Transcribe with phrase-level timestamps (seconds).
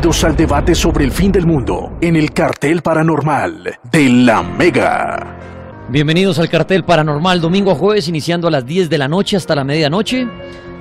[0.00, 5.86] Bienvenidos al debate sobre el fin del mundo en el cartel paranormal de la Mega.
[5.90, 9.54] Bienvenidos al cartel paranormal, domingo a jueves, iniciando a las 10 de la noche hasta
[9.54, 10.26] la medianoche.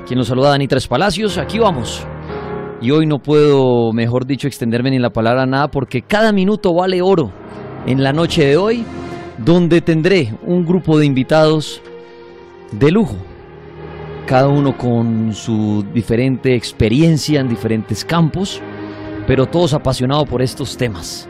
[0.08, 2.08] Quien nos saluda, Dani Tres Palacios, aquí vamos.
[2.82, 7.02] Y hoy no puedo, mejor dicho, extenderme ni la palabra nada porque cada minuto vale
[7.02, 7.30] oro
[7.86, 8.86] en la noche de hoy,
[9.38, 11.82] donde tendré un grupo de invitados
[12.72, 13.18] de lujo
[14.30, 18.62] cada uno con su diferente experiencia en diferentes campos,
[19.30, 21.30] pero todos apasionados por estos temas.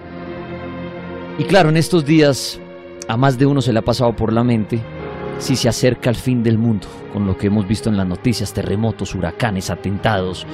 [1.38, 2.58] Y claro, en estos días
[3.10, 4.80] a más de uno se le ha pasado por la mente
[5.38, 8.54] si se acerca el fin del mundo, con lo que hemos visto en las noticias,
[8.54, 10.48] terremotos, huracanes, atentados,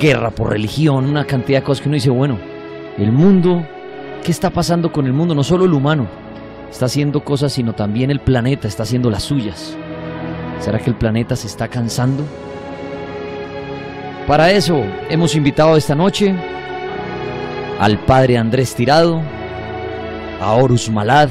[0.00, 2.38] guerra por religión, una cantidad de cosas que uno dice, bueno,
[2.96, 3.66] el mundo,
[4.24, 5.34] ¿qué está pasando con el mundo?
[5.34, 6.06] No solo el humano
[6.70, 9.76] está haciendo cosas, sino también el planeta está haciendo las suyas.
[10.58, 12.24] ¿Será que el planeta se está cansando?
[14.26, 16.34] Para eso hemos invitado esta noche
[17.78, 19.20] al padre Andrés Tirado,
[20.40, 21.28] a Horus Malad,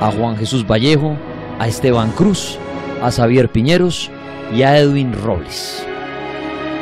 [0.00, 1.16] a Juan Jesús Vallejo,
[1.58, 2.58] a Esteban Cruz,
[3.02, 4.10] a Xavier Piñeros
[4.54, 5.86] y a Edwin Robles.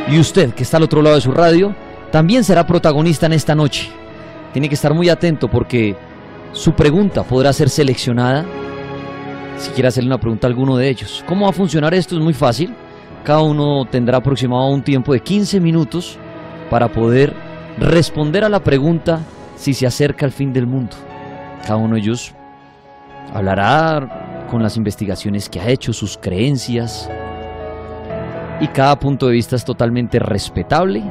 [0.08, 1.74] Y usted, que está al otro lado de su radio,
[2.10, 3.90] también será protagonista en esta noche.
[4.52, 5.96] Tiene que estar muy atento porque
[6.52, 8.44] su pregunta podrá ser seleccionada
[9.56, 11.22] si quiere hacerle una pregunta a alguno de ellos.
[11.26, 12.16] ¿Cómo va a funcionar esto?
[12.16, 12.74] Es muy fácil.
[13.24, 16.18] Cada uno tendrá aproximado un tiempo de 15 minutos
[16.70, 17.34] para poder
[17.78, 19.20] responder a la pregunta
[19.56, 20.96] si se acerca el fin del mundo.
[21.62, 22.34] Cada uno de ellos
[23.32, 27.10] hablará con las investigaciones que ha hecho, sus creencias,
[28.60, 31.02] y cada punto de vista es totalmente respetable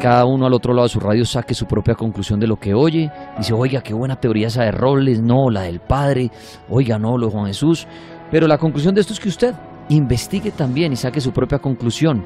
[0.00, 2.74] cada uno al otro lado de su radio saque su propia conclusión de lo que
[2.74, 3.10] oye.
[3.38, 6.30] Dice, oiga, qué buena teoría esa de Robles, no, la del Padre,
[6.68, 7.86] oiga, no, lo de Juan Jesús.
[8.30, 9.54] Pero la conclusión de esto es que usted
[9.88, 12.24] investigue también y saque su propia conclusión.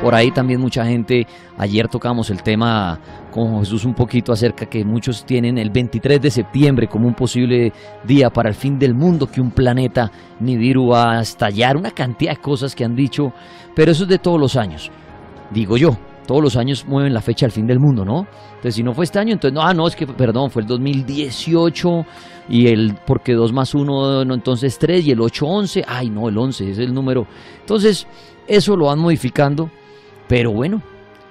[0.00, 3.00] Por ahí también mucha gente, ayer tocamos el tema
[3.32, 7.72] con Jesús un poquito acerca que muchos tienen el 23 de septiembre como un posible
[8.04, 12.36] día para el fin del mundo, que un planeta Nibiru va a estallar, una cantidad
[12.36, 13.32] de cosas que han dicho,
[13.74, 14.88] pero eso es de todos los años.
[15.50, 15.90] Digo yo,
[16.28, 18.26] todos los años mueven la fecha del fin del mundo, ¿no?
[18.50, 20.68] Entonces, si no fue este año, entonces, no, ah, no, es que, perdón, fue el
[20.68, 22.04] 2018
[22.50, 26.28] y el, porque 2 más 1, no, entonces 3 y el 8, 11, ay, no,
[26.28, 27.26] el 11 es el número.
[27.60, 28.06] Entonces,
[28.46, 29.70] eso lo van modificando,
[30.28, 30.82] pero bueno,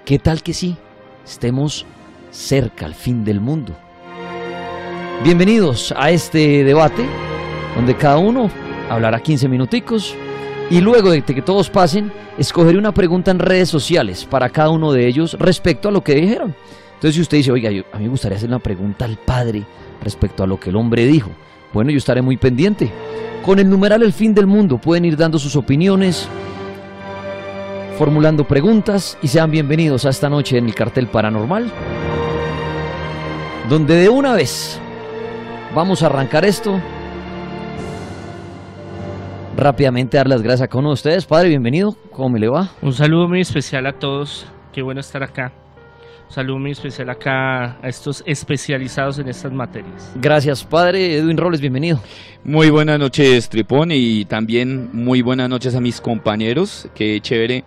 [0.04, 0.76] ¿qué tal que sí?
[1.24, 1.86] Estemos
[2.32, 3.78] cerca al fin del mundo.
[5.24, 7.06] Bienvenidos a este debate,
[7.76, 8.50] donde cada uno
[8.90, 10.16] hablará 15 minuticos
[10.70, 14.92] y luego de que todos pasen, escogeré una pregunta en redes sociales para cada uno
[14.92, 16.56] de ellos respecto a lo que dijeron.
[16.96, 19.64] Entonces, si usted dice, oiga, a mí me gustaría hacer una pregunta al Padre
[20.04, 21.30] respecto a lo que el hombre dijo,
[21.72, 22.92] bueno, yo estaré muy pendiente.
[23.46, 26.28] Con el numeral El fin del mundo pueden ir dando sus opiniones,
[27.98, 31.72] formulando preguntas y sean bienvenidos a esta noche en el cartel paranormal,
[33.70, 34.80] donde de una vez
[35.74, 36.80] vamos a arrancar esto
[39.58, 41.26] rápidamente dar las gracias a cada uno de ustedes.
[41.26, 41.96] Padre, bienvenido.
[42.12, 42.70] ¿Cómo me le va?
[42.82, 44.46] Un saludo muy especial a todos.
[44.72, 45.52] Qué bueno estar acá.
[46.28, 50.12] Un saludo muy especial acá a estos especializados en estas materias.
[50.16, 51.16] Gracias, padre.
[51.16, 52.02] Edwin Robles, bienvenido.
[52.44, 56.90] Muy buenas noches, Tripón, y también muy buenas noches a mis compañeros.
[56.94, 57.64] Qué chévere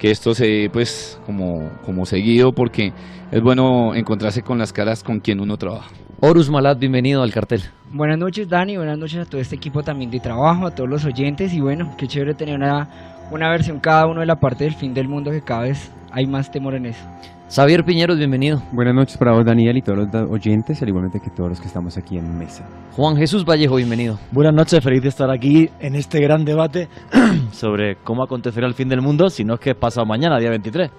[0.00, 2.92] que esto se, pues, como, como seguido, porque
[3.30, 5.88] es bueno encontrarse con las caras con quien uno trabaja.
[6.18, 7.62] Horus Malad, bienvenido al cartel.
[7.92, 8.76] Buenas noches, Dani.
[8.76, 11.52] Buenas noches a todo este equipo también de trabajo, a todos los oyentes.
[11.52, 12.88] Y bueno, qué chévere tener una,
[13.30, 16.26] una versión cada uno de la parte del fin del mundo que cada vez hay
[16.26, 17.04] más temor en eso.
[17.50, 18.62] Xavier Piñeros, bienvenido.
[18.70, 21.66] Buenas noches para vos, Daniel, y todos los oyentes, al igualmente que todos los que
[21.66, 22.64] estamos aquí en mesa.
[22.92, 24.20] Juan Jesús Vallejo, bienvenido.
[24.30, 26.88] Buenas noches, feliz de estar aquí en este gran debate
[27.50, 30.92] sobre cómo acontecerá el fin del mundo, si no es que pasado mañana, día 23.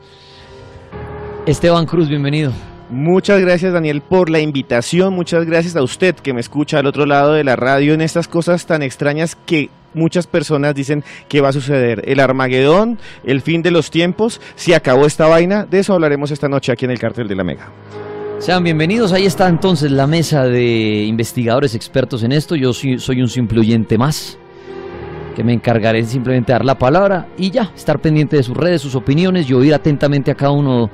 [1.46, 2.52] Esteban Cruz, bienvenido.
[2.90, 7.06] Muchas gracias Daniel por la invitación, muchas gracias a usted que me escucha al otro
[7.06, 11.50] lado de la radio en estas cosas tan extrañas que muchas personas dicen que va
[11.50, 12.02] a suceder.
[12.06, 16.48] El Armagedón, el fin de los tiempos, si acabó esta vaina, de eso hablaremos esta
[16.48, 17.72] noche aquí en el Cartel de la Mega.
[18.40, 23.22] Sean bienvenidos, ahí está entonces la mesa de investigadores expertos en esto, yo soy, soy
[23.22, 24.40] un simple oyente más
[25.36, 28.96] que me encargaré simplemente dar la palabra y ya, estar pendiente de sus redes, sus
[28.96, 30.90] opiniones y oír atentamente a cada uno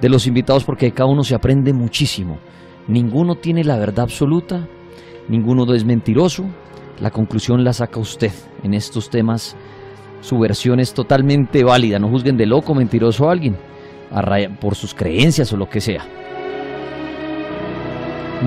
[0.00, 2.38] de los invitados porque cada uno se aprende muchísimo.
[2.86, 4.66] Ninguno tiene la verdad absoluta,
[5.28, 6.44] ninguno es mentiroso.
[7.00, 9.56] La conclusión la saca usted en estos temas.
[10.20, 11.98] Su versión es totalmente válida.
[11.98, 13.56] No juzguen de loco, mentiroso a alguien
[14.60, 16.04] por sus creencias o lo que sea.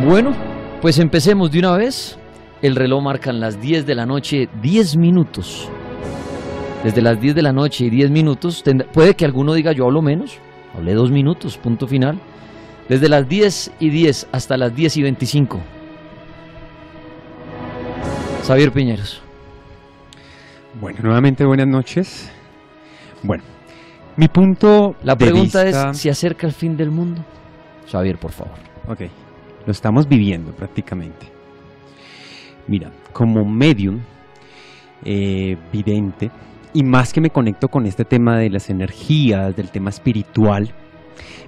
[0.06, 0.34] Bueno,
[0.82, 2.18] pues empecemos de una vez.
[2.62, 5.70] El reloj marca las 10 de la noche, 10 minutos.
[6.84, 8.64] Desde las 10 de la noche y 10 minutos,
[8.94, 10.40] puede que alguno diga yo hablo menos,
[10.74, 12.20] Hablé dos minutos, punto final.
[12.88, 15.60] Desde las 10 y 10 hasta las 10 y 25.
[18.46, 19.22] Xavier Piñeros.
[20.80, 22.30] Bueno, nuevamente buenas noches.
[23.24, 23.44] Bueno,
[24.18, 27.24] mi punto La de pregunta vista- es, ¿se acerca el fin del mundo?
[27.92, 28.56] Xavier, por favor.
[28.88, 29.02] Ok,
[29.66, 31.28] lo estamos viviendo prácticamente.
[32.68, 34.00] Mira, como medium,
[35.04, 36.32] eh, vidente,
[36.74, 40.72] y más que me conecto con este tema de las energías, del tema espiritual,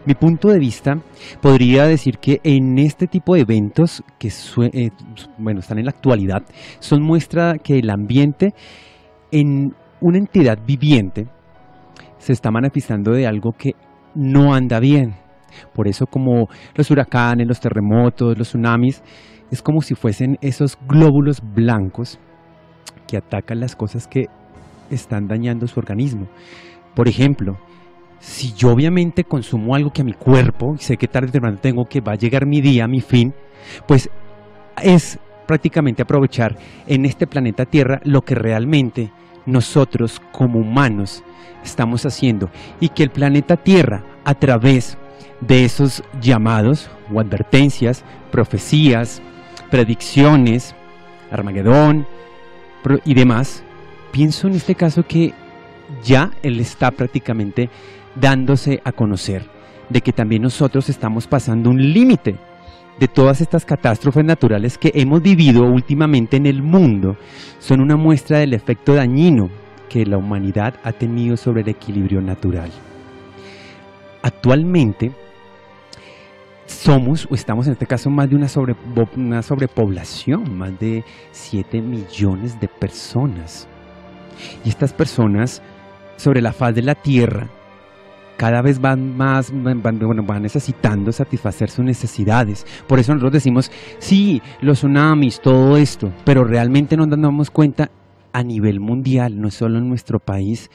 [0.05, 0.95] mi punto de vista
[1.41, 4.89] podría decir que en este tipo de eventos que eh,
[5.37, 6.43] bueno, están en la actualidad,
[6.79, 8.53] son muestra que el ambiente
[9.31, 11.27] en una entidad viviente
[12.17, 13.71] se está manifestando de algo que
[14.15, 15.15] no anda bien.
[15.73, 19.01] Por eso como los huracanes, los terremotos, los tsunamis,
[19.51, 22.19] es como si fuesen esos glóbulos blancos
[23.07, 24.27] que atacan las cosas que
[24.89, 26.27] están dañando su organismo.
[26.95, 27.57] Por ejemplo,
[28.23, 31.85] si yo obviamente consumo algo que a mi cuerpo, y sé que tarde o tengo
[31.85, 33.33] que va a llegar mi día, mi fin,
[33.85, 34.09] pues
[34.81, 39.11] es prácticamente aprovechar en este planeta Tierra lo que realmente
[39.45, 41.21] nosotros como humanos
[41.65, 42.49] estamos haciendo.
[42.79, 44.97] Y que el planeta Tierra a través
[45.41, 49.21] de esos llamados o advertencias, profecías,
[49.69, 50.73] predicciones,
[51.29, 52.07] Armagedón
[53.03, 53.63] y demás,
[54.11, 55.33] pienso en este caso que
[56.05, 57.69] ya él está prácticamente
[58.15, 59.45] dándose a conocer
[59.89, 62.35] de que también nosotros estamos pasando un límite
[62.99, 67.17] de todas estas catástrofes naturales que hemos vivido últimamente en el mundo
[67.59, 69.49] son una muestra del efecto dañino
[69.89, 72.71] que la humanidad ha tenido sobre el equilibrio natural.
[74.21, 75.11] Actualmente
[76.65, 78.75] somos o estamos en este caso más de una, sobre,
[79.17, 83.67] una sobrepoblación, más de 7 millones de personas.
[84.63, 85.61] Y estas personas
[86.15, 87.49] sobre la faz de la tierra
[88.37, 92.65] cada vez van más, van, bueno, van necesitando satisfacer sus necesidades.
[92.87, 97.89] Por eso nosotros decimos, sí, los tsunamis, todo esto, pero realmente no nos damos cuenta
[98.33, 100.69] a nivel mundial, no solo en nuestro país,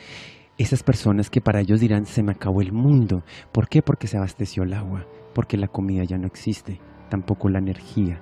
[0.59, 3.23] esas personas que para ellos dirán, se me acabó el mundo.
[3.53, 3.83] ¿Por qué?
[3.83, 8.21] Porque se abasteció el agua, porque la comida ya no existe, tampoco la energía,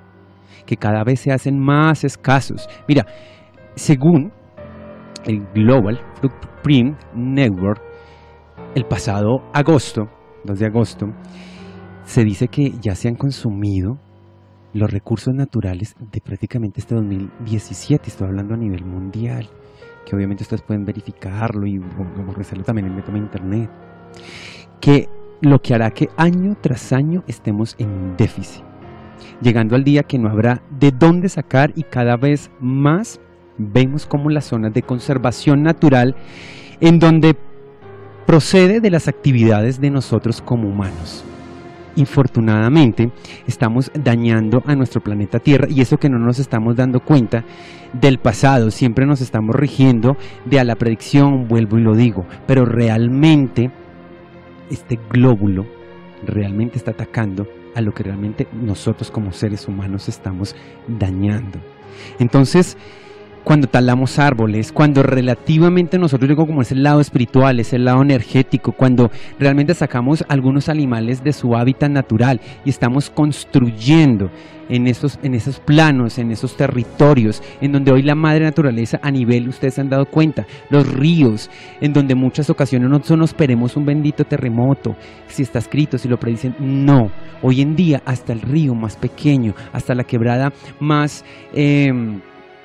[0.66, 2.68] que cada vez se hacen más escasos.
[2.88, 3.06] Mira,
[3.74, 4.32] según
[5.24, 7.85] el Global Footprint Network,
[8.76, 10.10] el pasado agosto,
[10.44, 11.06] 2 de agosto,
[12.04, 13.98] se dice que ya se han consumido
[14.74, 19.48] los recursos naturales de prácticamente este 2017, estoy hablando a nivel mundial,
[20.04, 23.70] que obviamente ustedes pueden verificarlo y borrarlo también en el de internet,
[24.78, 25.08] que
[25.40, 28.62] lo que hará que año tras año estemos en déficit,
[29.40, 33.22] llegando al día que no habrá de dónde sacar y cada vez más
[33.56, 36.14] vemos como las zonas de conservación natural
[36.80, 37.38] en donde
[38.26, 41.24] procede de las actividades de nosotros como humanos.
[41.94, 43.10] Infortunadamente,
[43.46, 47.44] estamos dañando a nuestro planeta Tierra y eso que no nos estamos dando cuenta
[47.94, 52.66] del pasado, siempre nos estamos rigiendo de a la predicción, vuelvo y lo digo, pero
[52.66, 53.70] realmente
[54.68, 55.64] este glóbulo
[56.26, 60.54] realmente está atacando a lo que realmente nosotros como seres humanos estamos
[60.88, 61.60] dañando.
[62.18, 62.76] Entonces,
[63.46, 68.02] cuando talamos árboles, cuando relativamente nosotros digo como es el lado espiritual, es el lado
[68.02, 74.32] energético, cuando realmente sacamos algunos animales de su hábitat natural y estamos construyendo
[74.68, 79.12] en esos, en esos planos, en esos territorios, en donde hoy la madre naturaleza a
[79.12, 81.48] nivel, ustedes se han dado cuenta, los ríos,
[81.80, 84.96] en donde muchas ocasiones no solo esperemos un bendito terremoto,
[85.28, 87.12] si está escrito, si lo predicen, no,
[87.42, 91.24] hoy en día hasta el río más pequeño, hasta la quebrada más...
[91.54, 92.20] em,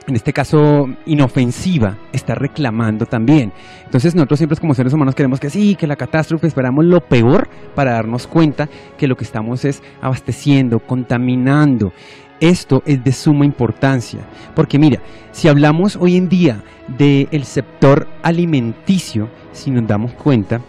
[0.07, 3.53] en este caso inofensiva, está reclamando también.
[3.85, 7.49] Entonces nosotros siempre como seres humanos queremos que sí, que la catástrofe, esperamos lo peor
[7.75, 8.67] para darnos cuenta
[8.97, 11.93] que lo que estamos es abasteciendo, contaminando.
[12.39, 14.21] Esto es de suma importancia,
[14.55, 14.99] porque mira,
[15.31, 16.63] si hablamos hoy en día
[16.97, 20.59] del sector alimenticio, si nos damos cuenta,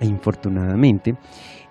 [0.00, 1.14] e infortunadamente,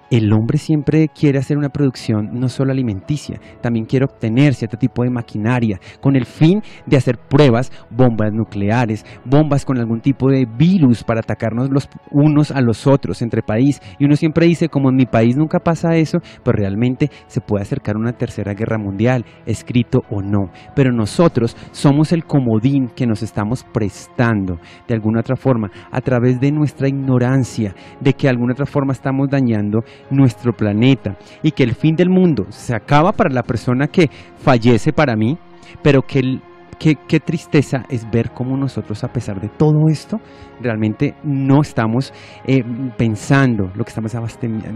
[0.10, 5.04] el hombre siempre quiere hacer una producción no solo alimenticia, también quiere obtener cierto tipo
[5.04, 10.46] de maquinaria con el fin de hacer pruebas, bombas nucleares, bombas con algún tipo de
[10.46, 13.82] virus para atacarnos los unos a los otros entre país.
[14.00, 17.64] Y uno siempre dice, como en mi país nunca pasa eso, pero realmente se puede
[17.64, 20.52] acercar una tercera guerra mundial, escrito o no.
[20.76, 26.40] Pero nosotros somos el comodín que nos estamos prestando de alguna otra forma a través
[26.40, 31.64] de nuestra ignorancia, de que de alguna otra forma estamos dañando nuestro planeta y que
[31.64, 35.38] el fin del mundo se acaba para la persona que fallece para mí,
[35.82, 36.40] pero que
[36.78, 40.20] qué, qué tristeza es ver cómo nosotros, a pesar de todo esto,
[40.62, 42.14] realmente no estamos
[42.46, 42.64] eh,
[42.98, 44.14] pensando lo que estamos,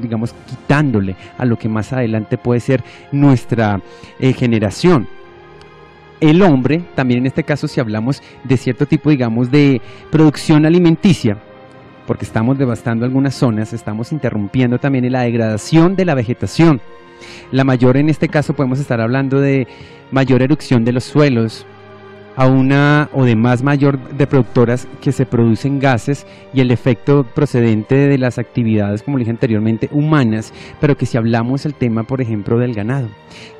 [0.01, 3.79] digamos, quitándole a lo que más adelante puede ser nuestra
[4.19, 5.07] eh, generación.
[6.19, 11.37] El hombre, también en este caso, si hablamos de cierto tipo, digamos, de producción alimenticia,
[12.08, 16.81] porque estamos devastando algunas zonas, estamos interrumpiendo también la degradación de la vegetación.
[17.51, 19.67] La mayor, en este caso, podemos estar hablando de
[20.12, 21.65] mayor erupción de los suelos,
[22.36, 27.24] a una o de más mayor de productoras que se producen gases y el efecto
[27.24, 32.22] procedente de las actividades, como dije anteriormente, humanas, pero que si hablamos el tema, por
[32.22, 33.10] ejemplo, del ganado,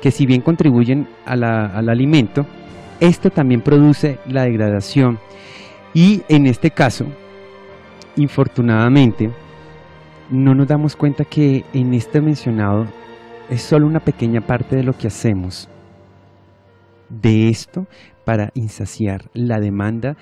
[0.00, 2.46] que si bien contribuyen al alimento,
[3.00, 5.18] esto también produce la degradación
[5.94, 7.06] y en este caso,
[8.16, 9.30] infortunadamente,
[10.30, 12.86] no nos damos cuenta que en este mencionado
[13.50, 15.68] es solo una pequeña parte de lo que hacemos
[17.08, 17.86] de esto
[18.24, 20.16] para insaciar la demanda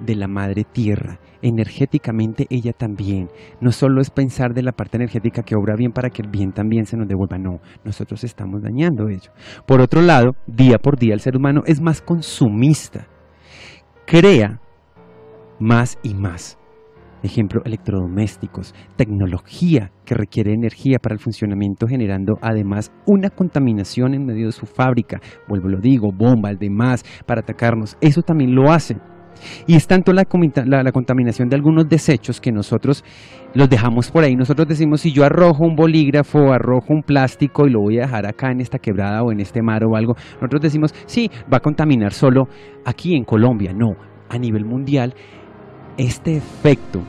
[0.00, 1.18] de la madre tierra.
[1.42, 3.28] Energéticamente ella también.
[3.60, 6.52] No solo es pensar de la parte energética que obra bien para que el bien
[6.52, 7.38] también se nos devuelva.
[7.38, 9.30] No, nosotros estamos dañando ello.
[9.66, 13.06] Por otro lado, día por día el ser humano es más consumista.
[14.06, 14.60] Crea
[15.58, 16.59] más y más.
[17.22, 24.46] Ejemplo, electrodomésticos, tecnología que requiere energía para el funcionamiento, generando además una contaminación en medio
[24.46, 25.20] de su fábrica.
[25.48, 27.96] Vuelvo, lo digo, bombas, demás, para atacarnos.
[28.00, 29.00] Eso también lo hacen.
[29.66, 30.24] Y es tanto la,
[30.66, 33.04] la- la contaminación de algunos desechos que nosotros
[33.54, 34.34] los dejamos por ahí.
[34.34, 38.26] Nosotros decimos, si yo arrojo un bolígrafo, arrojo un plástico y lo voy a dejar
[38.26, 41.60] acá en esta quebrada o en este mar o algo, nosotros decimos, sí, va a
[41.60, 42.48] contaminar solo
[42.84, 43.72] aquí en Colombia.
[43.72, 43.92] No,
[44.28, 45.14] a nivel mundial,
[46.00, 47.02] este efecto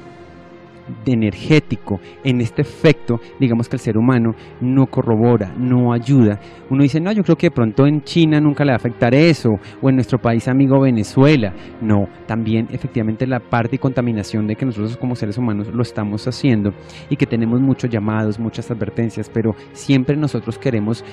[1.05, 6.39] de energético, en este efecto, digamos que el ser humano no corrobora, no ayuda.
[6.69, 9.13] Uno dice, no, yo creo que de pronto en China nunca le va a afectar
[9.13, 11.53] eso, o en nuestro país amigo Venezuela.
[11.81, 16.27] No, también efectivamente la parte y contaminación de que nosotros como seres humanos lo estamos
[16.27, 16.71] haciendo
[17.09, 21.05] y que tenemos muchos llamados, muchas advertencias, pero siempre nosotros queremos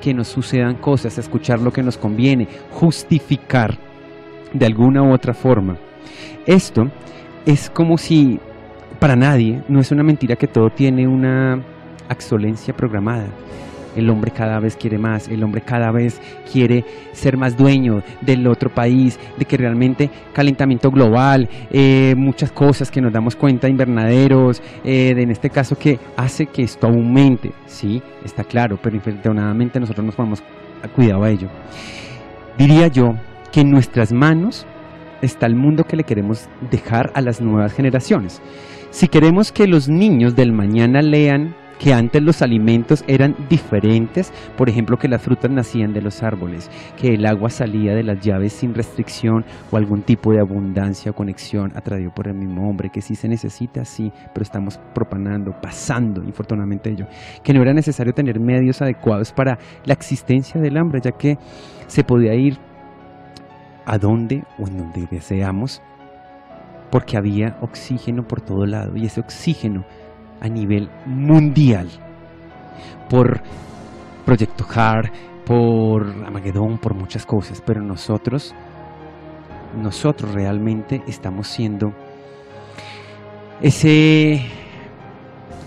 [0.00, 3.76] que nos sucedan cosas, escuchar lo que nos conviene, justificar
[4.52, 5.87] de alguna u otra forma.
[6.46, 6.90] Esto
[7.46, 8.40] es como si
[8.98, 11.62] para nadie, no es una mentira que todo tiene una
[12.10, 13.28] exolencia programada.
[13.96, 16.20] El hombre cada vez quiere más, el hombre cada vez
[16.52, 22.90] quiere ser más dueño del otro país, de que realmente calentamiento global, eh, muchas cosas
[22.90, 28.00] que nos damos cuenta, invernaderos, eh, en este caso que hace que esto aumente, sí,
[28.24, 30.42] está claro, pero infortunadamente nosotros nos ponemos
[30.94, 31.48] cuidado a ello.
[32.56, 33.14] Diría yo
[33.50, 34.66] que en nuestras manos
[35.22, 38.40] está el mundo que le queremos dejar a las nuevas generaciones.
[38.90, 44.68] Si queremos que los niños del mañana lean que antes los alimentos eran diferentes, por
[44.68, 46.70] ejemplo que las frutas nacían de los árboles,
[47.00, 51.14] que el agua salía de las llaves sin restricción o algún tipo de abundancia o
[51.14, 56.22] conexión atraído por el mismo hombre, que sí se necesita, sí, pero estamos propanando, pasando
[56.24, 57.06] infortunadamente ello,
[57.42, 61.38] que no era necesario tener medios adecuados para la existencia del hambre, ya que
[61.86, 62.58] se podía ir
[63.88, 65.82] a donde o en donde deseamos,
[66.90, 69.84] porque había oxígeno por todo lado y ese oxígeno
[70.40, 71.88] a nivel mundial
[73.08, 73.40] por
[74.26, 75.10] Proyecto Hard,
[75.46, 78.54] por Armagedón, por muchas cosas, pero nosotros,
[79.74, 81.94] nosotros realmente estamos siendo
[83.62, 84.42] ese,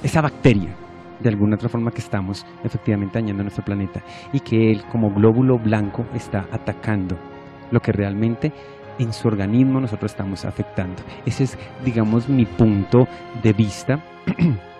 [0.03, 0.75] esa bacteria
[1.19, 5.57] de alguna otra forma que estamos efectivamente dañando nuestro planeta y que él como glóbulo
[5.57, 7.30] blanco está atacando
[7.71, 8.51] lo que realmente
[8.99, 11.01] en su organismo nosotros estamos afectando.
[11.25, 13.07] Ese es, digamos, mi punto
[13.41, 13.99] de vista.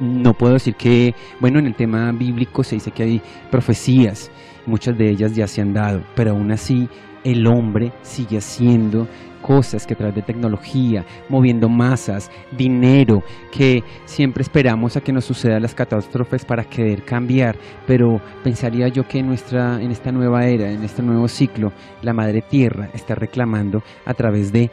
[0.00, 4.30] no puedo decir que, bueno, en el tema bíblico se dice que hay profecías,
[4.66, 6.88] muchas de ellas ya se han dado, pero aún así
[7.24, 9.08] el hombre sigue haciendo
[9.42, 13.22] cosas que a través de tecnología, moviendo masas, dinero,
[13.52, 19.06] que siempre esperamos a que nos sucedan las catástrofes para querer cambiar, pero pensaría yo
[19.06, 21.72] que nuestra en esta nueva era, en este nuevo ciclo,
[22.02, 24.70] la madre tierra está reclamando a través de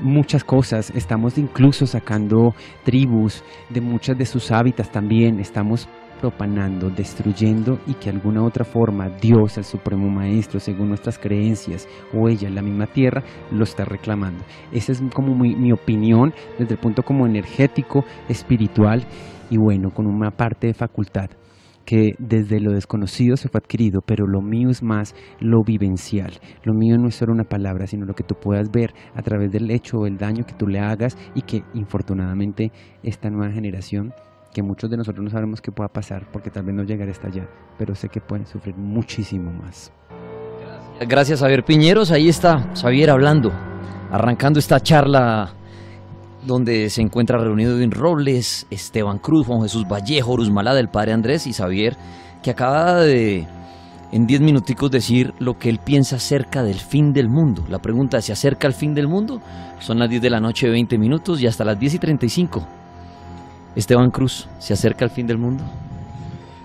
[0.00, 5.88] muchas cosas, estamos incluso sacando tribus de muchas de sus hábitats también, estamos
[6.20, 12.28] propanando, destruyendo y que alguna otra forma Dios, el Supremo Maestro, según nuestras creencias, o
[12.28, 14.44] ella, la misma tierra, lo está reclamando.
[14.72, 19.04] Esa es como mi, mi opinión desde el punto como energético, espiritual
[19.50, 21.30] y bueno, con una parte de facultad
[21.88, 26.34] que desde lo desconocido se fue adquirido, pero lo mío es más lo vivencial.
[26.62, 29.50] Lo mío no es solo una palabra, sino lo que tú puedas ver a través
[29.50, 34.12] del hecho o el daño que tú le hagas y que infortunadamente esta nueva generación
[34.52, 37.28] que muchos de nosotros no sabemos qué pueda pasar porque tal vez no llegará hasta
[37.28, 39.90] allá, pero sé que pueden sufrir muchísimo más.
[41.08, 42.12] Gracias, Javier Piñeros.
[42.12, 43.50] Ahí está Xavier hablando,
[44.10, 45.54] arrancando esta charla
[46.46, 51.46] donde se encuentra reunido Edwin Robles, Esteban Cruz, Juan Jesús Vallejo, Malada, el padre Andrés
[51.46, 51.96] y Xavier,
[52.42, 53.46] que acaba de
[54.10, 57.64] en 10 minuticos decir lo que él piensa acerca del fin del mundo.
[57.68, 59.40] La pregunta ¿se acerca el fin del mundo?
[59.80, 62.66] Son las 10 de la noche, 20 minutos y hasta las 10 y 35.
[63.76, 65.64] Esteban Cruz, ¿se acerca el fin del mundo?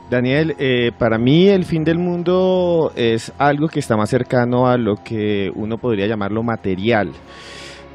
[0.09, 4.77] Daniel, eh, para mí el fin del mundo es algo que está más cercano a
[4.77, 7.11] lo que uno podría llamarlo material.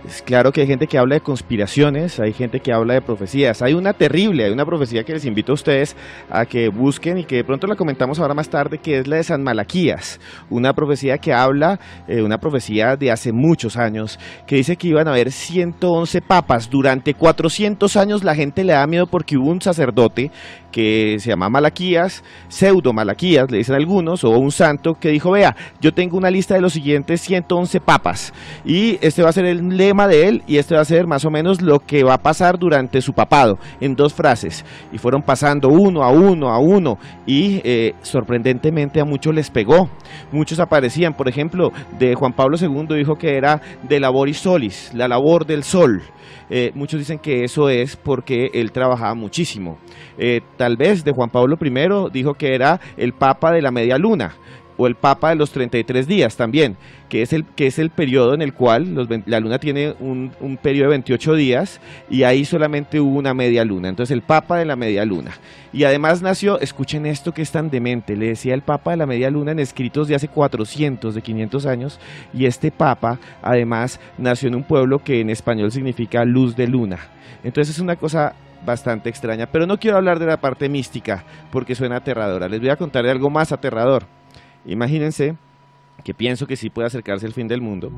[0.06, 3.62] Es claro que hay gente que habla de conspiraciones, hay gente que habla de profecías.
[3.62, 5.96] Hay una terrible, hay una profecía que les invito a ustedes
[6.30, 9.16] a que busquen y que de pronto la comentamos ahora más tarde, que es la
[9.16, 10.20] de San Malaquías.
[10.50, 15.08] Una profecía que habla, eh, una profecía de hace muchos años, que dice que iban
[15.08, 16.70] a haber 111 papas.
[16.70, 20.30] Durante 400 años la gente le da miedo porque hubo un sacerdote
[20.70, 25.56] que se llama Malaquías, pseudo Malaquías, le dicen algunos, o un santo que dijo, vea,
[25.80, 28.32] yo tengo una lista de los siguientes 111 papas
[28.64, 31.24] y este va a ser el lema de él y este va a ser más
[31.24, 34.64] o menos lo que va a pasar durante su papado, en dos frases.
[34.92, 39.88] Y fueron pasando uno a uno a uno y eh, sorprendentemente a muchos les pegó.
[40.32, 45.08] Muchos aparecían, por ejemplo, de Juan Pablo II dijo que era de laboris solis, la
[45.08, 46.02] labor del sol.
[46.50, 49.78] Eh, muchos dicen que eso es porque él trabajaba muchísimo.
[50.16, 53.98] Eh, tal vez de Juan Pablo I dijo que era el Papa de la Media
[53.98, 54.34] Luna
[54.78, 56.78] o el Papa de los 33 días también,
[57.10, 60.56] que es el, que es el periodo en el cual la luna tiene un, un,
[60.56, 64.64] periodo de 28 días y ahí solamente hubo una media luna, entonces el Papa de
[64.64, 65.32] la media luna.
[65.72, 69.06] Y además nació, escuchen esto que es tan demente, le decía el Papa de la
[69.06, 72.00] media luna en escritos de hace 400, de 500 años,
[72.32, 76.98] y este Papa además nació en un pueblo que en español significa luz de luna.
[77.42, 81.74] Entonces es una cosa bastante extraña, pero no quiero hablar de la parte mística porque
[81.74, 84.17] suena aterradora, les voy a contar de algo más aterrador.
[84.68, 85.36] Imagínense
[86.04, 87.90] que pienso que sí puede acercarse el fin del mundo,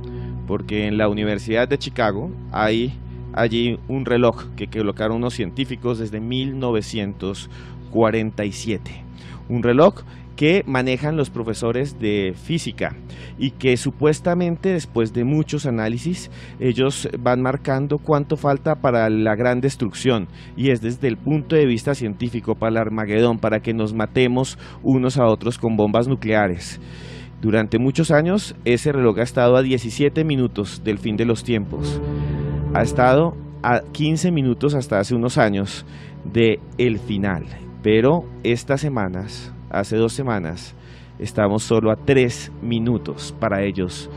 [0.47, 2.99] porque en la Universidad de Chicago hay
[3.33, 9.05] allí un reloj que colocaron unos científicos desde 1947.
[9.49, 9.97] Un reloj
[10.37, 12.97] que manejan los profesores de física
[13.39, 19.61] y que supuestamente después de muchos análisis ellos van marcando cuánto falta para la gran
[19.61, 23.95] destrucción y es desde el punto de vista científico para el Armagedón, para que nos
[23.95, 26.81] matemos unos a otros con bombas nucleares.
[27.41, 32.01] Durante muchos años ese reloj ha estado a 17 minutos del fin de los tiempos.
[32.75, 35.87] Ha estado a 15 minutos hasta hace unos años
[36.25, 37.45] de el final.
[37.83, 40.75] Pero estas semanas hace dos semanas,
[41.19, 44.11] estamos solo a tres minutos para ellos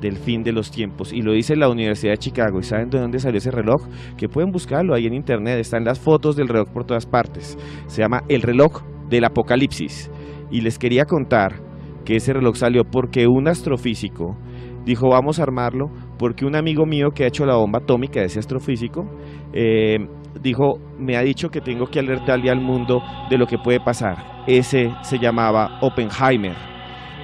[0.00, 1.12] del fin de los tiempos.
[1.12, 2.58] Y lo dice la Universidad de Chicago.
[2.58, 3.86] ¿Y saben de dónde salió ese reloj?
[4.16, 5.58] Que pueden buscarlo ahí en internet.
[5.58, 7.58] Están las fotos del reloj por todas partes.
[7.86, 10.10] Se llama el reloj del apocalipsis.
[10.50, 11.60] Y les quería contar
[12.04, 14.36] que ese reloj salió porque un astrofísico
[14.84, 18.38] dijo vamos a armarlo porque un amigo mío que ha hecho la bomba atómica, ese
[18.38, 19.06] astrofísico,
[19.52, 19.98] eh,
[20.40, 24.44] dijo, me ha dicho que tengo que alertarle al mundo de lo que puede pasar.
[24.46, 26.56] Ese se llamaba Oppenheimer.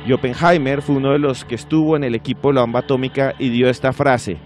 [0.07, 3.35] Y Oppenheimer fue uno de los que estuvo en el equipo de la bomba atómica
[3.38, 4.38] y dio esta frase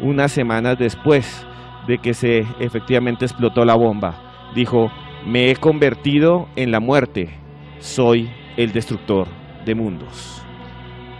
[0.00, 1.46] unas semanas después
[1.86, 4.50] de que se efectivamente explotó la bomba.
[4.54, 4.90] Dijo,
[5.26, 7.30] me he convertido en la muerte,
[7.78, 9.28] soy el destructor
[9.64, 10.42] de mundos.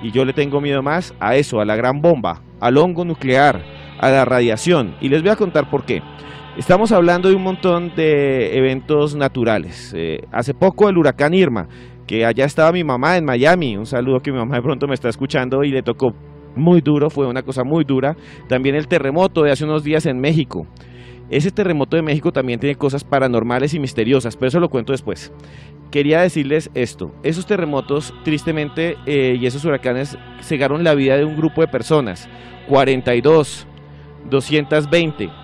[0.02, 3.62] Y yo le tengo miedo más a eso, a la gran bomba, al hongo nuclear,
[3.98, 4.96] a la radiación.
[5.00, 6.02] Y les voy a contar por qué.
[6.56, 9.92] Estamos hablando de un montón de eventos naturales.
[9.96, 11.66] Eh, hace poco el huracán Irma,
[12.06, 13.76] que allá estaba mi mamá en Miami.
[13.76, 16.14] Un saludo que mi mamá de pronto me está escuchando y le tocó
[16.54, 18.16] muy duro, fue una cosa muy dura.
[18.48, 20.68] También el terremoto de hace unos días en México.
[21.28, 25.32] Ese terremoto de México también tiene cosas paranormales y misteriosas, pero eso lo cuento después.
[25.90, 31.34] Quería decirles esto, esos terremotos tristemente eh, y esos huracanes cegaron la vida de un
[31.36, 32.28] grupo de personas,
[32.68, 33.66] 42,
[34.30, 35.43] 220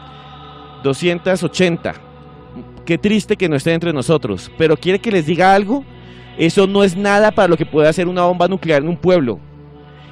[0.83, 1.95] 280.
[2.85, 5.85] Qué triste que no esté entre nosotros, pero quiere que les diga algo.
[6.38, 9.38] Eso no es nada para lo que puede hacer una bomba nuclear en un pueblo.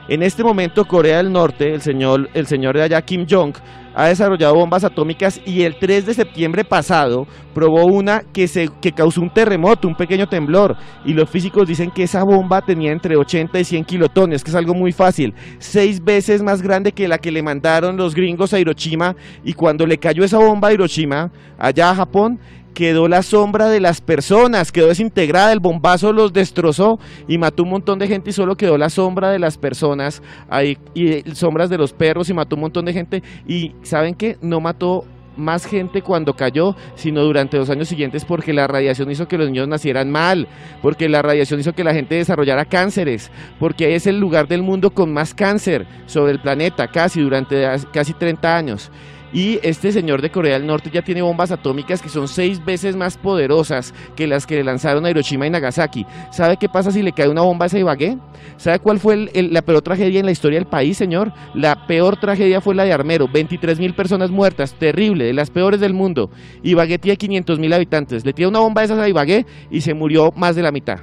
[0.09, 3.53] En este momento Corea del Norte, el señor, el señor de allá Kim Jong,
[3.95, 8.93] ha desarrollado bombas atómicas y el 3 de septiembre pasado probó una que, se, que
[8.93, 10.77] causó un terremoto, un pequeño temblor.
[11.05, 14.57] Y los físicos dicen que esa bomba tenía entre 80 y 100 kilotones, que es
[14.57, 15.35] algo muy fácil.
[15.59, 19.15] Seis veces más grande que la que le mandaron los gringos a Hiroshima.
[19.45, 22.39] Y cuando le cayó esa bomba a Hiroshima, allá a Japón,
[22.79, 27.71] quedó la sombra de las personas, quedó desintegrada, el bombazo los destrozó y mató un
[27.71, 31.77] montón de gente y solo quedó la sombra de las personas ahí y sombras de
[31.77, 35.05] los perros y mató un montón de gente y saben que no mató
[35.37, 39.49] más gente cuando cayó, sino durante los años siguientes porque la radiación hizo que los
[39.49, 40.47] niños nacieran mal,
[40.81, 44.91] porque la radiación hizo que la gente desarrollara cánceres, porque es el lugar del mundo
[44.91, 48.93] con más cáncer sobre el planeta, casi durante casi 30 años.
[49.33, 52.97] Y este señor de Corea del Norte ya tiene bombas atómicas que son seis veces
[52.97, 56.07] más poderosas que las que le lanzaron a Hiroshima y Nagasaki.
[56.33, 58.17] ¿Sabe qué pasa si le cae una bomba a ese Ibagué?
[58.57, 61.33] ¿Sabe cuál fue la peor tragedia en la historia del país, señor?
[61.55, 63.29] La peor tragedia fue la de Armero.
[63.29, 66.31] 23 mil personas muertas, terrible, de las peores del mundo.
[66.63, 68.25] Ibagué tiene 500 mil habitantes.
[68.25, 71.01] Le tira una bomba de esas a Ibagué y se murió más de la mitad.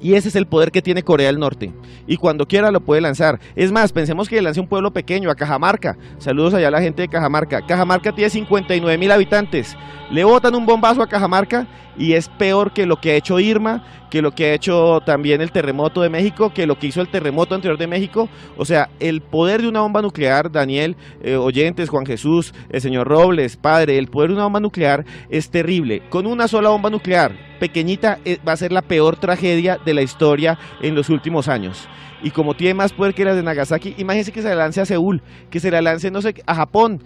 [0.00, 1.72] Y ese es el poder que tiene Corea del Norte.
[2.06, 3.38] Y cuando quiera lo puede lanzar.
[3.54, 5.96] Es más, pensemos que lance un pueblo pequeño, a Cajamarca.
[6.18, 7.64] Saludos allá a la gente de Cajamarca.
[7.66, 9.76] Cajamarca tiene 59 mil habitantes.
[10.10, 13.84] Le botan un bombazo a Cajamarca y es peor que lo que ha hecho Irma,
[14.10, 17.08] que lo que ha hecho también el terremoto de México, que lo que hizo el
[17.08, 18.28] terremoto anterior de México.
[18.56, 23.08] O sea, el poder de una bomba nuclear, Daniel, eh, oyentes, Juan Jesús, el señor
[23.08, 26.02] Robles, padre, el poder de una bomba nuclear es terrible.
[26.08, 30.02] Con una sola bomba nuclear pequeñita eh, va a ser la peor tragedia de la
[30.02, 31.88] historia en los últimos años.
[32.20, 34.84] Y como tiene más poder que la de Nagasaki, imagínense que se la lance a
[34.84, 37.04] Seúl, que se la lance, no sé, a Japón,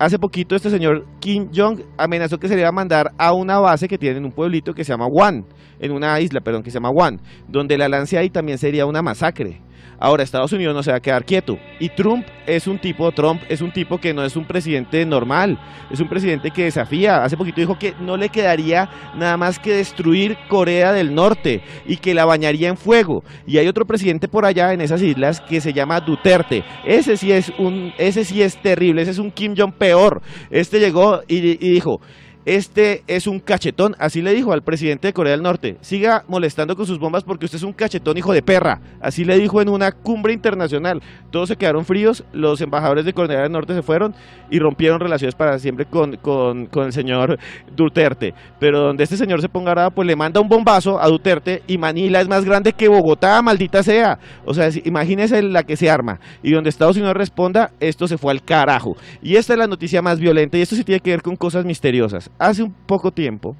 [0.00, 3.60] hace poquito este señor Kim Jong amenazó que se le iba a mandar a una
[3.60, 5.44] base que tiene en un pueblito que se llama Wan,
[5.78, 9.02] en una isla, perdón, que se llama Wan, donde la lance ahí también sería una
[9.02, 9.62] masacre.
[10.04, 11.60] Ahora, Estados Unidos no se va a quedar quieto.
[11.78, 15.60] Y Trump es un tipo, Trump es un tipo que no es un presidente normal,
[15.92, 17.22] es un presidente que desafía.
[17.22, 21.98] Hace poquito dijo que no le quedaría nada más que destruir Corea del Norte y
[21.98, 23.22] que la bañaría en fuego.
[23.46, 26.64] Y hay otro presidente por allá en esas islas que se llama Duterte.
[26.84, 30.20] Ese sí es un, ese sí es terrible, ese es un Kim Jong peor.
[30.50, 32.00] Este llegó y, y dijo,
[32.44, 35.76] este es un cachetón, así le dijo al presidente de Corea del Norte.
[35.80, 38.80] Siga molestando con sus bombas porque usted es un cachetón hijo de perra.
[39.00, 41.00] Así le dijo en una cumbre internacional.
[41.30, 44.14] Todos se quedaron fríos, los embajadores de Corea del Norte se fueron
[44.50, 47.38] y rompieron relaciones para siempre con, con, el señor
[47.76, 48.34] Duterte.
[48.58, 51.78] Pero donde este señor se ponga ahora, pues le manda un bombazo a Duterte y
[51.78, 54.18] Manila es más grande que Bogotá, maldita sea.
[54.44, 56.18] O sea, imagínese la que se arma.
[56.42, 58.96] Y donde Estados Unidos responda, esto se fue al carajo.
[59.22, 61.64] Y esta es la noticia más violenta y esto sí tiene que ver con cosas
[61.64, 63.56] misteriosas hace un poco tiempo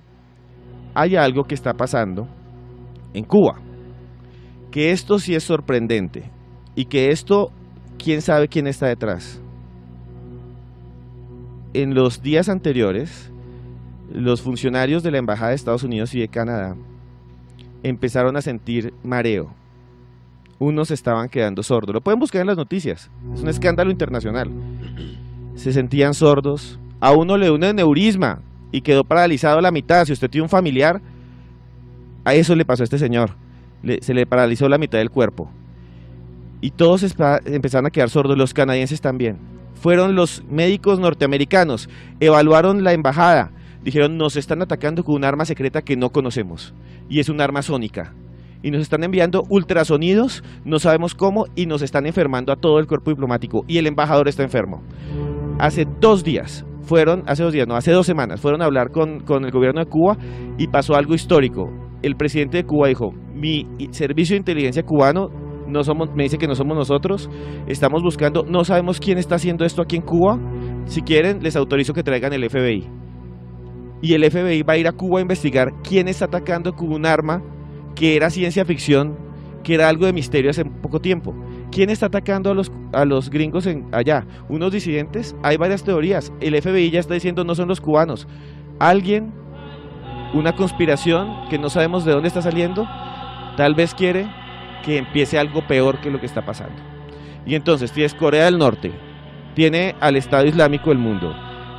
[0.95, 2.29] hay algo que está pasando
[3.15, 3.61] en Cuba,
[4.71, 6.31] que esto sí es sorprendente
[6.75, 7.51] y que esto,
[7.99, 9.41] quién sabe quién está detrás.
[11.75, 13.33] En los días anteriores,
[14.13, 16.77] los funcionarios de la Embajada de Estados Unidos y de Canadá
[17.83, 19.55] empezaron a sentir mareo.
[20.59, 21.95] Unos estaban quedando sordos.
[21.95, 23.11] Lo pueden buscar en las noticias.
[23.35, 24.49] Es un escándalo internacional.
[25.55, 26.79] Se sentían sordos.
[27.01, 28.41] A uno le dio un neurisma
[28.73, 30.07] y quedó paralizado la mitad.
[30.07, 31.01] Si usted tiene un familiar,
[32.25, 33.37] a eso le pasó a este señor.
[34.01, 35.51] se le paralizó la mitad del cuerpo.
[36.61, 37.03] Y todos
[37.45, 39.37] empezaron a quedar sordos, los canadienses también.
[39.75, 41.89] Fueron los médicos norteamericanos,
[42.21, 43.51] evaluaron la embajada,
[43.83, 46.73] dijeron nos están atacando con un arma secreta que no conocemos.
[47.09, 48.15] Y es un arma sónica.
[48.63, 52.87] Y nos están enviando ultrasonidos, no sabemos cómo, y nos están enfermando a todo el
[52.87, 53.65] cuerpo diplomático.
[53.67, 54.83] Y el embajador está enfermo.
[55.59, 59.21] Hace dos días fueron, hace dos días, no, hace dos semanas, fueron a hablar con,
[59.21, 60.17] con el gobierno de Cuba
[60.59, 61.71] y pasó algo histórico.
[62.03, 65.29] El presidente de Cuba dijo, mi servicio de inteligencia cubano
[65.69, 67.31] no somos, me dice que no somos nosotros,
[67.67, 70.39] estamos buscando, no sabemos quién está haciendo esto aquí en Cuba,
[70.85, 72.89] si quieren les autorizo que traigan el FBI.
[74.03, 77.07] Y el FBI va a ir a Cuba a investigar quién está atacando con un
[77.07, 77.43] arma
[77.95, 79.17] que era ciencia ficción,
[79.63, 81.33] que era algo de misterio hace poco tiempo.
[81.73, 84.27] ¿Quién está atacando a los, a los gringos en, allá?
[84.51, 85.35] ¿Unos disidentes?
[85.43, 86.31] Hay varias teorías.
[86.39, 88.29] El FBI ya está diciendo no son los cubanos.
[88.79, 89.33] Alguien,
[90.35, 92.87] una conspiración que no sabemos de dónde está saliendo,
[93.57, 94.31] tal vez quiere
[94.85, 96.77] que empiece algo peor que lo que está pasando.
[97.47, 98.93] Y entonces tienes Corea del Norte,
[99.55, 101.35] tiene al Estado Islámico del mundo,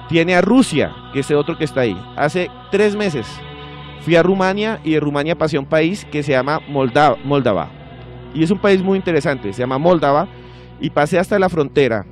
[0.10, 1.96] tiene a Rusia, que es el otro que está ahí.
[2.16, 3.28] Hace tres meses
[4.02, 7.83] fui a Rumania y de Rumania pasé a un país que se llama Moldava
[8.34, 10.28] y es un país muy interesante, se llama Moldava,
[10.80, 12.06] y pasé hasta la frontera,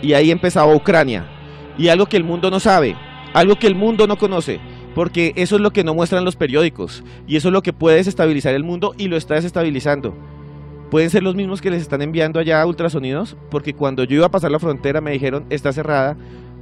[0.00, 1.26] y ahí empezaba Ucrania,
[1.78, 2.96] y algo que el mundo no sabe,
[3.34, 4.60] algo que el mundo no conoce,
[4.94, 7.96] porque eso es lo que no muestran los periódicos, y eso es lo que puede
[7.96, 10.14] desestabilizar el mundo y lo está desestabilizando.
[10.90, 14.30] Pueden ser los mismos que les están enviando allá ultrasonidos, porque cuando yo iba a
[14.30, 16.18] pasar la frontera me dijeron, está cerrada,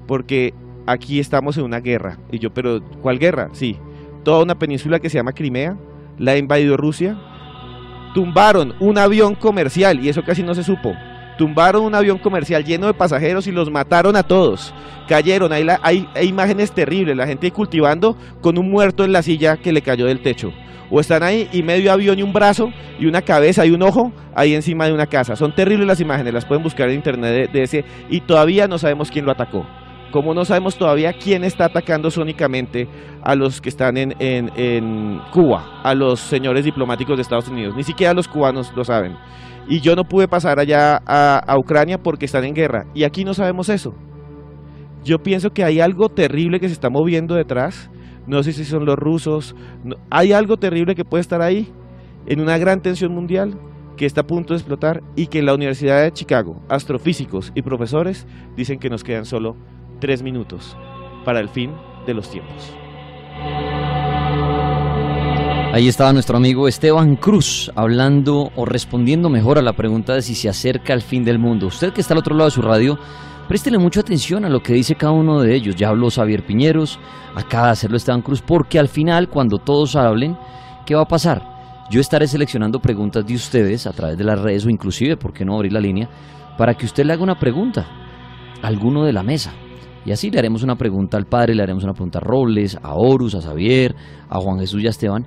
[0.06, 0.54] porque
[0.86, 2.18] aquí estamos en una guerra.
[2.30, 3.48] Y yo, pero ¿cuál guerra?
[3.52, 3.76] Sí,
[4.22, 5.76] toda una península que se llama Crimea,
[6.18, 7.18] la ha invadido Rusia,
[8.14, 10.94] tumbaron un avión comercial, y eso casi no se supo.
[11.40, 14.74] Tumbaron un avión comercial lleno de pasajeros y los mataron a todos.
[15.08, 19.72] Cayeron, hay, hay, imágenes terribles, la gente cultivando con un muerto en la silla que
[19.72, 20.52] le cayó del techo.
[20.90, 24.12] O están ahí y medio avión y un brazo y una cabeza y un ojo
[24.34, 25.34] ahí encima de una casa.
[25.34, 29.10] Son terribles las imágenes, las pueden buscar en internet de, ese y todavía no sabemos
[29.10, 29.64] quién lo atacó.
[30.10, 32.88] Como no sabemos todavía quién está atacando sónicamente
[33.22, 37.76] a los que están en, en, en Cuba, a los señores diplomáticos de Estados Unidos.
[37.76, 39.14] Ni siquiera los cubanos lo saben.
[39.68, 42.86] Y yo no pude pasar allá a, a Ucrania porque están en guerra.
[42.92, 43.94] Y aquí no sabemos eso.
[45.04, 47.88] Yo pienso que hay algo terrible que se está moviendo detrás.
[48.26, 49.54] No sé si son los rusos.
[49.84, 51.72] no- hay algo terrible que puede estar ahí
[52.26, 53.58] en una gran tensión mundial
[53.96, 58.26] que está a punto de explotar y que la Universidad de Chicago, astrofísicos y profesores
[58.56, 59.56] dicen que nos quedan solo
[60.00, 60.76] tres minutos
[61.24, 61.72] para el fin
[62.06, 62.74] de los tiempos.
[65.72, 70.34] Ahí estaba nuestro amigo Esteban Cruz hablando o respondiendo mejor a la pregunta de si
[70.34, 71.68] se acerca el fin del mundo.
[71.68, 72.98] Usted que está al otro lado de su radio,
[73.46, 75.76] préstele mucha atención a lo que dice cada uno de ellos.
[75.76, 76.98] Ya habló Xavier Piñeros,
[77.36, 80.36] acaba de hacerlo Esteban Cruz, porque al final, cuando todos hablen,
[80.84, 81.86] ¿qué va a pasar?
[81.88, 85.44] Yo estaré seleccionando preguntas de ustedes a través de las redes o inclusive, ¿por qué
[85.44, 86.08] no abrir la línea?
[86.58, 87.86] Para que usted le haga una pregunta
[88.60, 89.52] a alguno de la mesa.
[90.04, 92.94] Y así le haremos una pregunta al padre, le haremos una pregunta a Robles, a
[92.94, 93.94] Horus, a Xavier,
[94.28, 95.26] a Juan Jesús y a Esteban,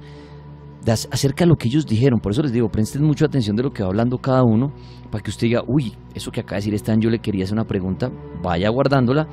[1.12, 2.20] acerca de lo que ellos dijeron.
[2.20, 4.72] Por eso les digo, presten mucha atención de lo que va hablando cada uno,
[5.12, 7.54] para que usted diga, uy, eso que acaba de decir Esteban, yo le quería hacer
[7.54, 8.10] una pregunta,
[8.42, 9.28] vaya guardándola,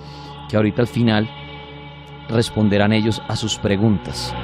[0.49, 1.29] que ahorita al final
[2.29, 4.35] responderán ellos a sus preguntas.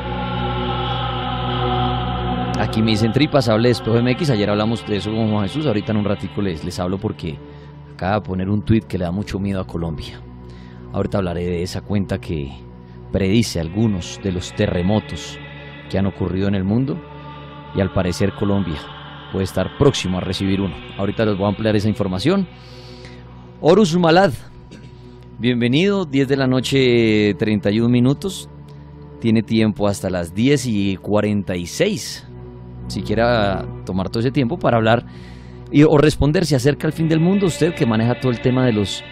[2.58, 5.92] Aquí me dicen tripas, hable de MX, ayer hablamos de eso con Juan Jesús, ahorita
[5.92, 7.38] en un ratico les, les hablo porque
[7.92, 10.20] acaba de poner un tuit que le da mucho miedo a Colombia.
[10.96, 12.50] Ahorita hablaré de esa cuenta que
[13.12, 15.38] predice algunos de los terremotos
[15.90, 16.98] que han ocurrido en el mundo
[17.74, 18.78] y al parecer Colombia
[19.30, 20.74] puede estar próximo a recibir uno.
[20.96, 22.48] Ahorita les voy a ampliar esa información.
[23.60, 24.32] Horus Malad,
[25.38, 28.48] bienvenido, 10 de la noche 31 minutos.
[29.20, 32.26] Tiene tiempo hasta las 10 y 46.
[32.86, 35.04] Si quiera tomar todo ese tiempo para hablar
[35.70, 38.64] y, o responder si acerca el fin del mundo, usted que maneja todo el tema
[38.64, 39.04] de los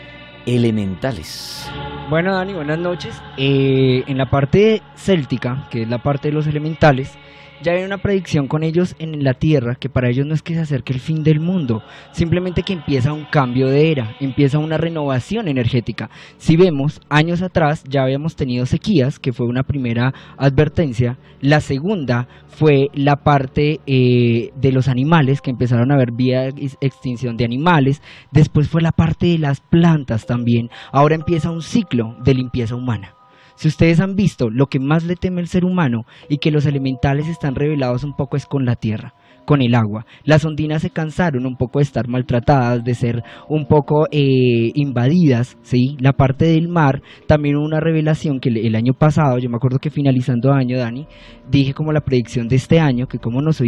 [0.46, 1.70] elementales.
[2.10, 3.20] Bueno, Dani, buenas noches.
[3.36, 7.16] Eh, en la parte céltica, que es la parte de los elementales,
[7.64, 10.54] ya hay una predicción con ellos en la Tierra, que para ellos no es que
[10.54, 14.76] se acerque el fin del mundo, simplemente que empieza un cambio de era, empieza una
[14.76, 16.10] renovación energética.
[16.36, 21.18] Si vemos, años atrás ya habíamos tenido sequías, que fue una primera advertencia.
[21.40, 26.76] La segunda fue la parte eh, de los animales, que empezaron a haber vía ex-
[26.82, 28.02] extinción de animales.
[28.30, 30.68] Después fue la parte de las plantas también.
[30.92, 33.14] Ahora empieza un ciclo de limpieza humana.
[33.56, 36.66] Si ustedes han visto lo que más le teme el ser humano y que los
[36.66, 39.14] elementales están revelados un poco es con la tierra,
[39.44, 40.06] con el agua.
[40.24, 45.56] Las ondinas se cansaron un poco de estar maltratadas, de ser un poco eh, invadidas,
[45.62, 45.96] ¿sí?
[46.00, 49.78] La parte del mar, también hubo una revelación que el, año pasado, yo me acuerdo
[49.78, 51.06] que finalizando año, Dani,
[51.48, 53.60] dije como la predicción de este año, que cómo nos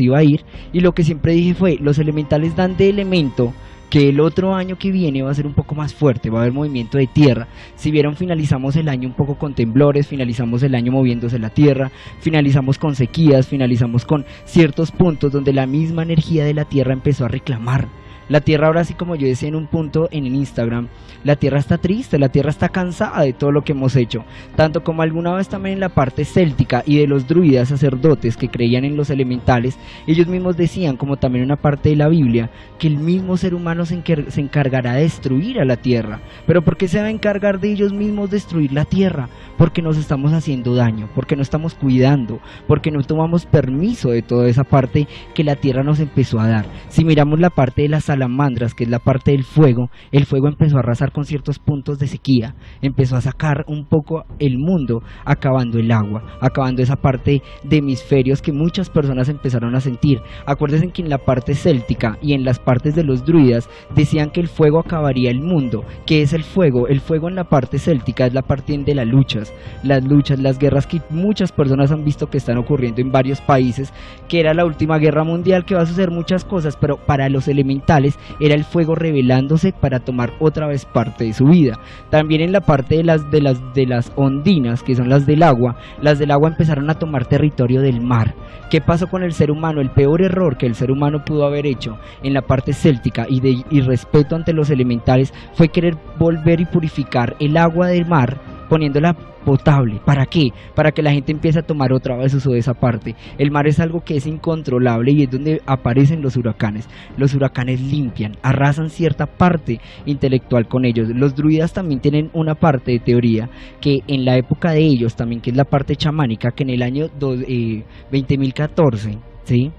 [0.00, 0.40] iba a ir,
[0.72, 3.52] y lo que siempre dije fue, los elementales dan de elemento
[3.94, 6.42] que el otro año que viene va a ser un poco más fuerte, va a
[6.42, 7.46] haber movimiento de tierra.
[7.76, 11.92] Si vieron, finalizamos el año un poco con temblores, finalizamos el año moviéndose la tierra,
[12.18, 17.24] finalizamos con sequías, finalizamos con ciertos puntos donde la misma energía de la tierra empezó
[17.24, 17.86] a reclamar.
[18.28, 20.88] La tierra ahora sí como yo decía en un punto en el Instagram,
[21.24, 24.24] la tierra está triste, la tierra está cansada de todo lo que hemos hecho,
[24.56, 28.48] tanto como alguna vez también en la parte céltica y de los druidas sacerdotes que
[28.48, 32.88] creían en los elementales, ellos mismos decían, como también una parte de la Biblia, que
[32.88, 36.20] el mismo ser humano se, encar- se encargará de destruir a la tierra.
[36.46, 39.28] Pero ¿por qué se va a encargar de ellos mismos destruir la tierra?
[39.56, 44.48] Porque nos estamos haciendo daño, porque no estamos cuidando, porque no tomamos permiso de toda
[44.48, 46.66] esa parte que la tierra nos empezó a dar.
[46.88, 50.48] Si miramos la parte de las salamandras, que es la parte del fuego, el fuego
[50.48, 55.02] empezó a arrasar con ciertos puntos de sequía, empezó a sacar un poco el mundo,
[55.24, 60.20] acabando el agua, acabando esa parte de hemisferios que muchas personas empezaron a sentir.
[60.46, 64.40] Acuérdense que en la parte céltica y en las partes de los druidas decían que
[64.40, 65.84] el fuego acabaría el mundo.
[66.06, 66.86] ¿Qué es el fuego?
[66.88, 70.58] El fuego en la parte céltica es la parte de las luchas, las luchas, las
[70.58, 73.92] guerras que muchas personas han visto que están ocurriendo en varios países,
[74.28, 77.48] que era la última guerra mundial, que va a suceder muchas cosas, pero para los
[77.48, 78.03] elementales
[78.40, 81.78] era el fuego revelándose para tomar otra vez parte de su vida.
[82.10, 85.42] También en la parte de las de las de las ondinas, que son las del
[85.42, 88.34] agua, las del agua empezaron a tomar territorio del mar.
[88.70, 89.80] ¿Qué pasó con el ser humano?
[89.80, 93.40] El peor error que el ser humano pudo haber hecho en la parte céltica y
[93.40, 99.14] de irrespeto ante los elementales fue querer volver y purificar el agua del mar poniéndola
[99.44, 100.00] potable.
[100.04, 100.48] ¿Para qué?
[100.74, 103.14] Para que la gente empiece a tomar otra vez uso de esa parte.
[103.38, 106.88] El mar es algo que es incontrolable y es donde aparecen los huracanes.
[107.16, 111.08] Los huracanes limpian, arrasan cierta parte intelectual con ellos.
[111.08, 113.50] Los druidas también tienen una parte de teoría
[113.80, 116.82] que en la época de ellos también, que es la parte chamánica, que en el
[116.82, 119.70] año eh, 20.014, ¿sí?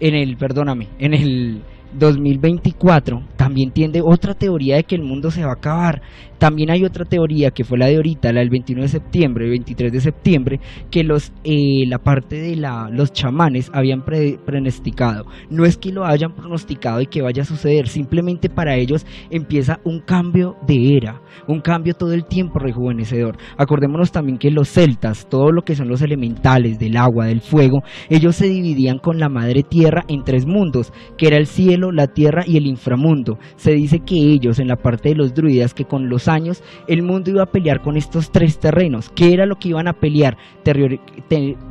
[0.00, 1.62] En el, perdóname, en el
[1.92, 6.02] 2024 también tiende otra teoría de que el mundo se va a acabar.
[6.38, 9.50] También hay otra teoría que fue la de ahorita, la del 21 de septiembre, el
[9.50, 15.24] 23 de septiembre, que los eh, la parte de la, los chamanes habían pronosticado.
[15.50, 19.80] No es que lo hayan pronosticado y que vaya a suceder, simplemente para ellos empieza
[19.84, 23.36] un cambio de era, un cambio todo el tiempo rejuvenecedor.
[23.56, 27.82] Acordémonos también que los celtas, todo lo que son los elementales del agua, del fuego,
[28.08, 32.06] ellos se dividían con la madre tierra en tres mundos, que era el cielo, la
[32.06, 33.38] tierra y el inframundo.
[33.56, 37.02] Se dice que ellos en la parte de los druidas, que con los años el
[37.02, 39.10] mundo iba a pelear con estos tres terrenos.
[39.10, 40.36] ¿Qué era lo que iban a pelear?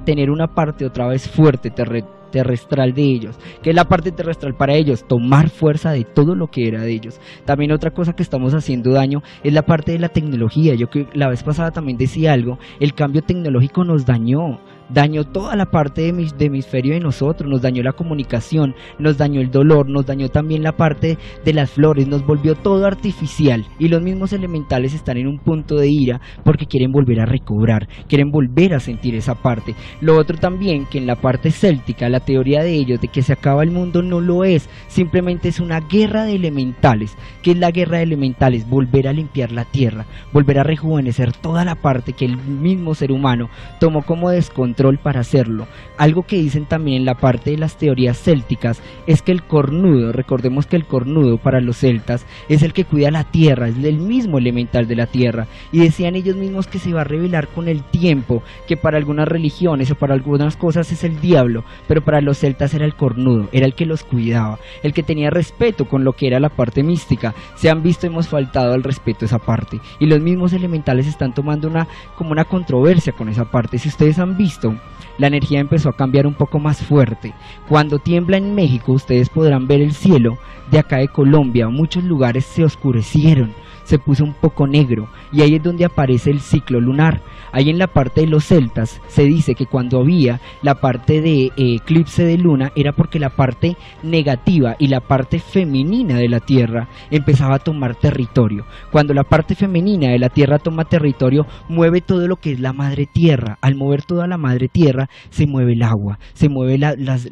[0.05, 4.73] tener una parte otra vez fuerte, terrestre de ellos, que es la parte terrestre para
[4.73, 7.19] ellos, tomar fuerza de todo lo que era de ellos.
[7.45, 10.75] También otra cosa que estamos haciendo daño es la parte de la tecnología.
[10.75, 15.55] Yo que la vez pasada también decía algo, el cambio tecnológico nos dañó dañó toda
[15.55, 19.89] la parte de, mi, hemisferio de nosotros, nos dañó la comunicación, nos dañó el dolor,
[19.89, 24.33] nos dañó también la parte de las flores, nos volvió todo artificial y los mismos
[24.33, 28.79] elementales están en un punto de ira porque quieren volver a recobrar, quieren volver a
[28.79, 29.75] sentir esa parte.
[30.01, 33.33] Lo otro también que en la parte céltica, la teoría de ellos de que se
[33.33, 37.15] acaba el mundo no lo es, simplemente es una guerra de elementales.
[37.43, 38.69] ¿Qué es la guerra de elementales?
[38.69, 43.11] Volver a limpiar la tierra, volver a rejuvenecer toda la parte que el mismo ser
[43.11, 45.67] humano tomó como descontrol para hacerlo.
[45.97, 50.11] Algo que dicen también en la parte de las teorías célticas es que el cornudo,
[50.11, 53.97] recordemos que el cornudo para los celtas es el que cuida la tierra, es el
[53.97, 55.47] mismo elemental de la tierra.
[55.71, 59.27] Y decían ellos mismos que se va a revelar con el tiempo, que para algunas
[59.27, 63.49] religiones o para algunas cosas es el diablo, pero para los celtas era el cornudo,
[63.51, 66.83] era el que los cuidaba, el que tenía respeto con lo que era la parte
[66.83, 67.33] mística.
[67.55, 69.79] Se han visto, hemos faltado al respeto esa parte.
[69.99, 73.79] Y los mismos elementales están tomando una como una controversia con esa parte.
[73.79, 74.79] Si ustedes han visto, questão.
[75.17, 77.33] La energía empezó a cambiar un poco más fuerte.
[77.67, 80.37] Cuando tiembla en México, ustedes podrán ver el cielo
[80.71, 81.69] de acá de Colombia.
[81.69, 83.53] Muchos lugares se oscurecieron,
[83.83, 87.21] se puso un poco negro y ahí es donde aparece el ciclo lunar.
[87.53, 91.45] Ahí en la parte de los celtas se dice que cuando había la parte de
[91.45, 96.41] eh, eclipse de luna era porque la parte negativa y la parte femenina de la
[96.41, 98.65] Tierra empezaba a tomar territorio.
[98.91, 102.73] Cuando la parte femenina de la Tierra toma territorio, mueve todo lo que es la
[102.73, 103.57] madre Tierra.
[103.61, 106.81] Al mover toda la madre Tierra, se mueve el agua, se mueven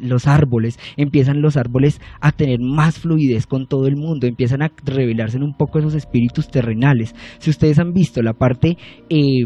[0.00, 4.72] los árboles, empiezan los árboles a tener más fluidez con todo el mundo, empiezan a
[4.84, 7.14] revelarse un poco esos espíritus terrenales.
[7.38, 8.76] Si ustedes han visto la parte...
[9.08, 9.44] Eh,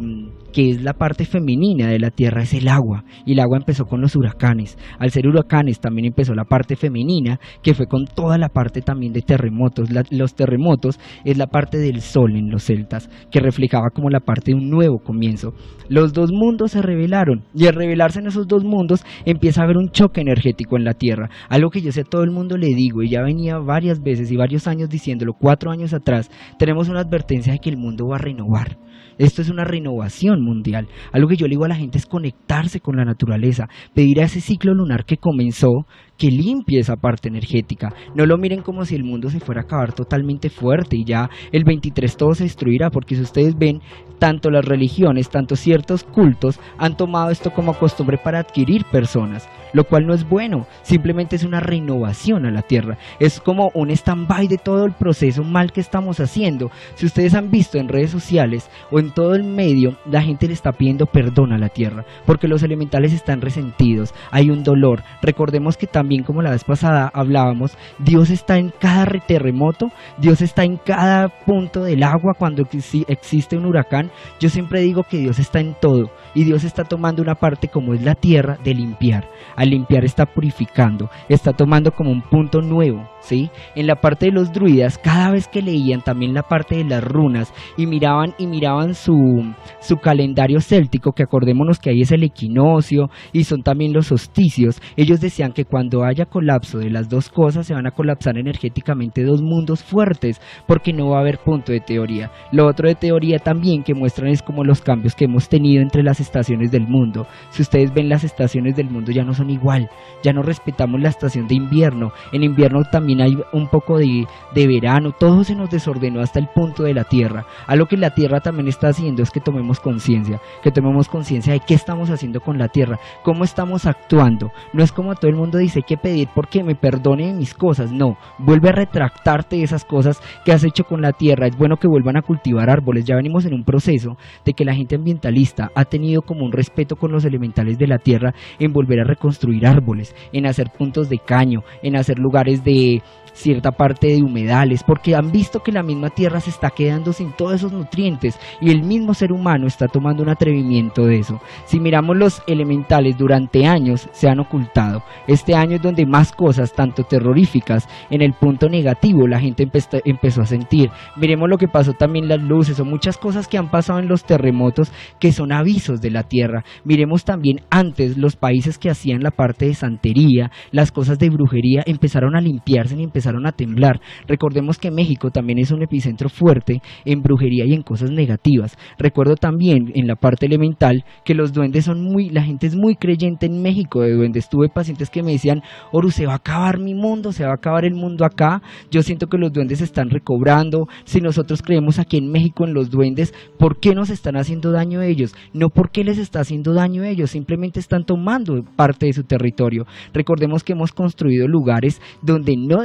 [0.53, 3.05] que es la parte femenina de la Tierra, es el agua.
[3.25, 4.79] Y el agua empezó con los huracanes.
[4.99, 9.13] Al ser huracanes también empezó la parte femenina, que fue con toda la parte también
[9.13, 9.89] de terremotos.
[10.11, 14.53] los terremotos es la parte del sol en los celtas, que reflejaba como la parte
[14.53, 15.53] de un nuevo comienzo.
[15.89, 19.77] Los dos mundos se revelaron y al revelarse en esos dos mundos empieza a haber
[19.77, 21.31] un choque energético en la Tierra.
[21.49, 24.37] Algo que yo sé todo el mundo le digo y ya venía varias veces y
[24.37, 28.21] varios años diciéndolo, cuatro años atrás, tenemos una advertencia de que el mundo va a
[28.21, 28.79] renovar.
[29.21, 30.89] Esto es una renovación mundial.
[31.13, 34.25] Algo que yo le digo a la gente es conectarse con la naturaleza, pedir a
[34.25, 35.87] ese ciclo lunar que comenzó
[36.21, 37.95] que limpie esa parte energética.
[38.15, 41.31] No lo miren como si el mundo se fuera a acabar totalmente fuerte y ya
[41.51, 43.81] el 23 todo se destruirá, porque si ustedes ven,
[44.19, 49.85] tanto las religiones, tanto ciertos cultos han tomado esto como costumbre para adquirir personas, lo
[49.85, 54.47] cual no es bueno, simplemente es una renovación a la tierra, es como un stand-by
[54.47, 56.71] de todo el proceso mal que estamos haciendo.
[56.97, 60.53] Si ustedes han visto en redes sociales o en todo el medio, la gente le
[60.53, 65.03] está pidiendo perdón a la tierra, porque los elementales están resentidos, hay un dolor.
[65.23, 70.65] Recordemos que también como la vez pasada hablábamos, Dios está en cada terremoto, Dios está
[70.65, 72.65] en cada punto del agua cuando
[73.09, 74.11] existe un huracán.
[74.41, 77.95] Yo siempre digo que Dios está en todo y Dios está tomando una parte como
[77.95, 79.29] es la tierra de limpiar.
[79.57, 83.51] Al limpiar está purificando, está tomando como un punto nuevo, ¿sí?
[83.75, 87.03] En la parte de los druidas, cada vez que leían también la parte de las
[87.03, 89.45] runas y miraban y miraban su,
[89.81, 94.81] su calendario céltico, que acordémonos que ahí es el equinoccio y son también los solsticios,
[94.97, 99.25] ellos decían que cuando haya colapso de las dos cosas se van a colapsar energéticamente
[99.25, 102.31] dos mundos fuertes, porque no va a haber punto de teoría.
[102.53, 106.03] Lo otro de teoría también que muestran es como los cambios que hemos tenido entre
[106.03, 107.27] las estaciones del mundo.
[107.51, 109.89] Si ustedes ven las estaciones del mundo ya no son igual,
[110.23, 112.13] ya no respetamos la estación de invierno.
[112.33, 116.49] En invierno también hay un poco de, de verano, todo se nos desordenó hasta el
[116.49, 117.47] punto de la Tierra.
[117.67, 121.53] A lo que la Tierra también está haciendo es que tomemos conciencia, que tomemos conciencia
[121.53, 124.51] de qué estamos haciendo con la Tierra, cómo estamos actuando.
[124.73, 128.17] No es como todo el mundo dice que pedir porque me perdone mis cosas, no,
[128.39, 131.47] vuelve a retractarte de esas cosas que has hecho con la Tierra.
[131.47, 134.75] Es bueno que vuelvan a cultivar árboles, ya venimos en un proceso de que la
[134.75, 139.01] gente ambientalista ha tenido como un respeto con los elementales de la tierra en volver
[139.01, 143.03] a reconstruir árboles, en hacer puntos de caño, en hacer lugares de
[143.33, 147.33] cierta parte de humedales, porque han visto que la misma tierra se está quedando sin
[147.33, 151.41] todos esos nutrientes y el mismo ser humano está tomando un atrevimiento de eso.
[151.65, 155.03] Si miramos los elementales durante años se han ocultado.
[155.27, 159.69] Este año es donde más cosas, tanto terroríficas, en el punto negativo, la gente
[160.05, 160.91] empezó a sentir.
[161.17, 164.25] Miremos lo que pasó también las luces o muchas cosas que han pasado en los
[164.25, 166.65] terremotos que son avisos de la tierra.
[166.85, 171.83] Miremos también antes los países que hacían la parte de santería, las cosas de brujería
[171.87, 174.01] empezaron a limpiarse y empezaron a temblar.
[174.27, 178.77] Recordemos que México también es un epicentro fuerte en brujería y en cosas negativas.
[178.99, 182.97] Recuerdo también en la parte elemental que los duendes son muy, la gente es muy
[182.97, 184.49] creyente en México de duendes.
[184.49, 185.63] Tuve pacientes que me decían,
[185.93, 188.63] Oru, se va a acabar mi mundo, se va a acabar el mundo acá.
[188.91, 190.87] Yo siento que los duendes están recobrando.
[191.05, 195.01] Si nosotros creemos aquí en México en los duendes, ¿por qué nos están haciendo daño
[195.01, 195.35] a ellos?
[195.53, 199.87] No porque les está haciendo daño a ellos, simplemente están tomando parte de su territorio.
[200.13, 202.83] Recordemos que hemos construido lugares donde no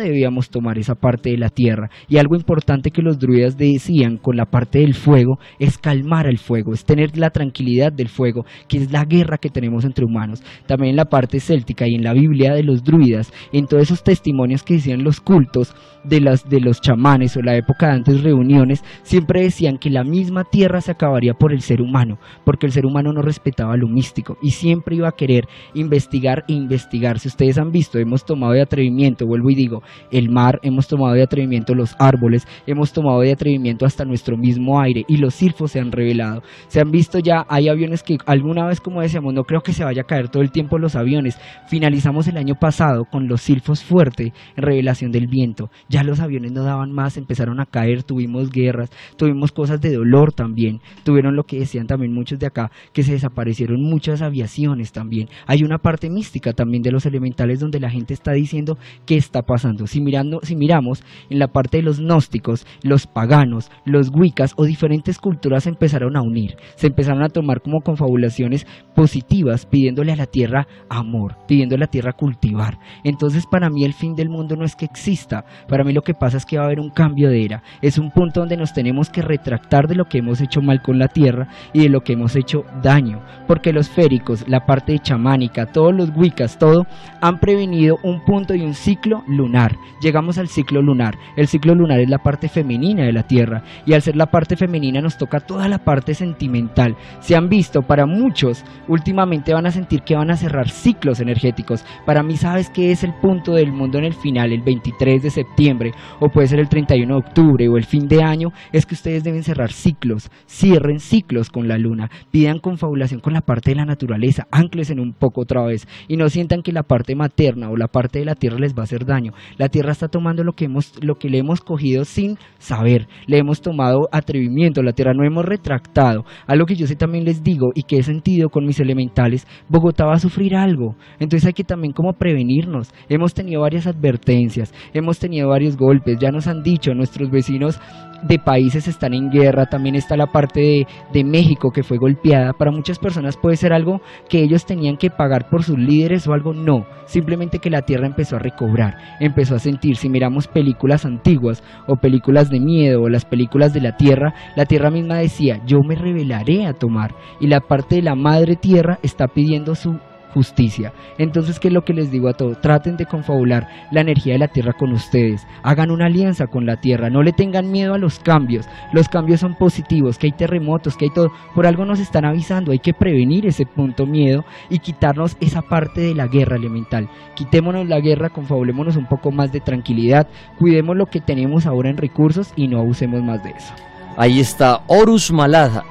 [0.49, 1.89] tomar esa parte de la tierra.
[2.07, 6.37] Y algo importante que los druidas decían con la parte del fuego es calmar el
[6.37, 10.43] fuego, es tener la tranquilidad del fuego, que es la guerra que tenemos entre humanos.
[10.67, 14.03] También en la parte céltica y en la Biblia de los druidas, en todos esos
[14.03, 15.73] testimonios que decían los cultos
[16.03, 20.03] de, las, de los chamanes o la época de antes reuniones, siempre decían que la
[20.03, 23.87] misma tierra se acabaría por el ser humano, porque el ser humano no respetaba lo
[23.87, 27.19] místico y siempre iba a querer investigar e investigar.
[27.19, 29.81] Si ustedes han visto, hemos tomado de atrevimiento, vuelvo y digo,
[30.17, 34.79] el mar, hemos tomado de atrevimiento los árboles, hemos tomado de atrevimiento hasta nuestro mismo
[34.79, 36.41] aire y los silfos se han revelado.
[36.67, 39.83] Se han visto ya, hay aviones que alguna vez, como decíamos, no creo que se
[39.83, 41.37] vaya a caer todo el tiempo los aviones.
[41.67, 45.69] Finalizamos el año pasado con los silfos fuerte en revelación del viento.
[45.89, 50.31] Ya los aviones no daban más, empezaron a caer, tuvimos guerras, tuvimos cosas de dolor
[50.31, 50.79] también.
[51.03, 55.27] Tuvieron lo que decían también muchos de acá, que se desaparecieron muchas aviaciones también.
[55.45, 59.41] Hay una parte mística también de los elementales donde la gente está diciendo qué está
[59.41, 59.87] pasando.
[59.87, 60.04] Si
[60.43, 65.63] si miramos en la parte de los gnósticos, los paganos, los wiccas o diferentes culturas
[65.63, 70.67] se empezaron a unir, se empezaron a tomar como confabulaciones positivas, pidiéndole a la tierra
[70.89, 72.79] amor, pidiéndole a la tierra cultivar.
[73.03, 76.13] Entonces para mí el fin del mundo no es que exista, para mí lo que
[76.13, 78.73] pasa es que va a haber un cambio de era, es un punto donde nos
[78.73, 82.01] tenemos que retractar de lo que hemos hecho mal con la tierra y de lo
[82.01, 86.85] que hemos hecho daño, porque los féricos, la parte chamánica, todos los wiccas, todo,
[87.21, 91.17] han prevenido un punto y un ciclo lunar llegamos al ciclo lunar.
[91.35, 94.55] El ciclo lunar es la parte femenina de la Tierra y al ser la parte
[94.55, 96.95] femenina nos toca toda la parte sentimental.
[97.19, 101.85] Se han visto, para muchos, últimamente van a sentir que van a cerrar ciclos energéticos.
[102.05, 105.29] Para mí, ¿sabes qué es el punto del mundo en el final, el 23 de
[105.29, 108.49] septiembre o puede ser el 31 de octubre o el fin de año?
[108.71, 113.41] Es que ustedes deben cerrar ciclos, cierren ciclos con la luna, pidan confabulación con la
[113.41, 116.83] parte de la naturaleza, ancles en un poco otra vez y no sientan que la
[116.83, 119.33] parte materna o la parte de la tierra les va a hacer daño.
[119.57, 123.37] La tierra está tomando lo que, hemos, lo que le hemos cogido sin saber, le
[123.37, 126.25] hemos tomado atrevimiento, la tierra no hemos retractado.
[126.47, 130.05] Algo que yo sé también les digo y que he sentido con mis elementales, Bogotá
[130.05, 132.93] va a sufrir algo, entonces hay que también como prevenirnos.
[133.09, 137.79] Hemos tenido varias advertencias, hemos tenido varios golpes, ya nos han dicho nuestros vecinos
[138.27, 142.53] de países están en guerra, también está la parte de, de, México que fue golpeada.
[142.53, 146.33] Para muchas personas puede ser algo que ellos tenían que pagar por sus líderes o
[146.33, 151.05] algo, no, simplemente que la tierra empezó a recobrar, empezó a sentir, si miramos películas
[151.05, 155.61] antiguas o películas de miedo o las películas de la tierra, la tierra misma decía,
[155.65, 159.99] yo me revelaré a tomar y la parte de la madre tierra está pidiendo su
[160.35, 160.91] justicia.
[161.17, 162.59] Entonces, ¿qué es lo que les digo a todos?
[162.59, 165.47] Traten de confabular la energía de la tierra con ustedes.
[165.63, 167.09] Hagan una alianza con la tierra.
[167.09, 168.67] No le tengan miedo a los cambios.
[168.91, 171.31] Los cambios son positivos, que hay terremotos, que hay todo.
[171.55, 172.73] Por algo nos están avisando.
[172.73, 177.09] Hay que prevenir ese punto miedo y quitarnos esa parte de la guerra elemental.
[177.35, 180.27] Quitémonos la guerra, confabulémonos un poco más de tranquilidad.
[180.59, 183.73] Cuidemos lo que tenemos ahora en recursos y no abusemos más de eso.
[184.17, 185.83] Ahí está Horus Malada,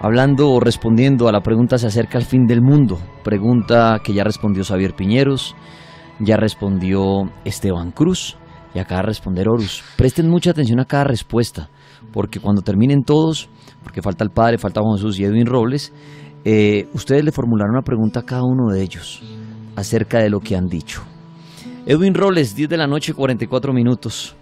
[0.00, 2.98] hablando o respondiendo a la pregunta se acerca al fin del mundo.
[3.22, 5.54] Pregunta que ya respondió Xavier Piñeros,
[6.20, 8.36] ya respondió Esteban Cruz
[8.74, 9.82] y acaba de responder Horus.
[9.96, 11.70] Presten mucha atención a cada respuesta,
[12.12, 13.48] porque cuando terminen todos,
[13.82, 15.92] porque falta el Padre, falta Juan Jesús y Edwin Robles,
[16.44, 19.22] eh, ustedes le formularon una pregunta a cada uno de ellos
[19.76, 21.02] acerca de lo que han dicho.
[21.86, 24.34] Edwin Robles, 10 de la noche, 44 minutos.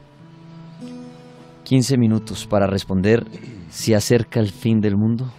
[1.65, 3.25] 15 minutos para responder
[3.71, 5.31] si acerca el fin del mundo.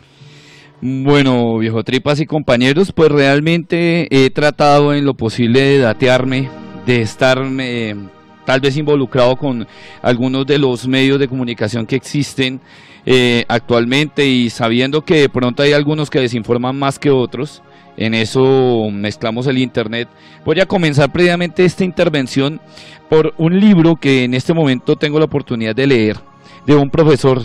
[0.82, 6.50] Bueno, viejo tripas y compañeros, pues realmente he tratado en lo posible de datearme,
[6.86, 7.96] de estarme
[8.46, 9.68] tal vez involucrado con
[10.02, 12.60] algunos de los medios de comunicación que existen
[13.06, 17.64] eh, actualmente y sabiendo que de pronto hay algunos que desinforman más que otros,
[17.98, 20.10] en eso mezclamos el Internet.
[20.44, 22.60] Voy a comenzar previamente esta intervención
[23.10, 26.18] por un libro que en este momento tengo la oportunidad de leer
[26.68, 27.44] de un profesor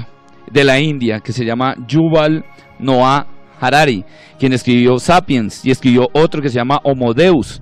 [0.51, 2.45] de la India que se llama Yuval
[2.79, 3.27] Noah
[3.61, 4.05] Harari,
[4.39, 7.61] quien escribió Sapiens y escribió otro que se llama Homo Deus.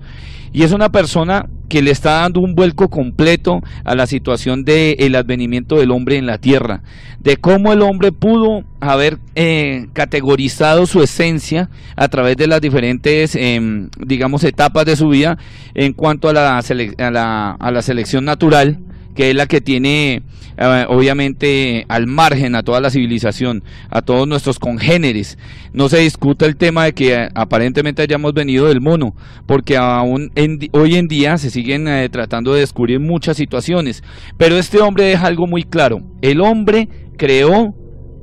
[0.53, 5.14] Y es una persona que le está dando un vuelco completo a la situación del
[5.14, 6.82] advenimiento del hombre en la tierra,
[7.20, 13.36] de cómo el hombre pudo haber eh, categorizado su esencia a través de las diferentes,
[13.36, 15.36] em, digamos, etapas de su vida
[15.74, 18.78] en cuanto a la, a la, a la selección natural,
[19.14, 20.22] que es la que tiene
[20.61, 25.39] eh, obviamente al margen a toda la civilización, a todos nuestros congéneres.
[25.73, 29.15] No se discuta el tema de que eh, aparentemente hayamos venido del mono,
[29.47, 30.33] porque aún
[30.73, 34.03] hoy en día se siguen eh, tratando de descubrir muchas situaciones.
[34.37, 36.03] Pero este hombre deja algo muy claro.
[36.23, 37.75] El hombre creó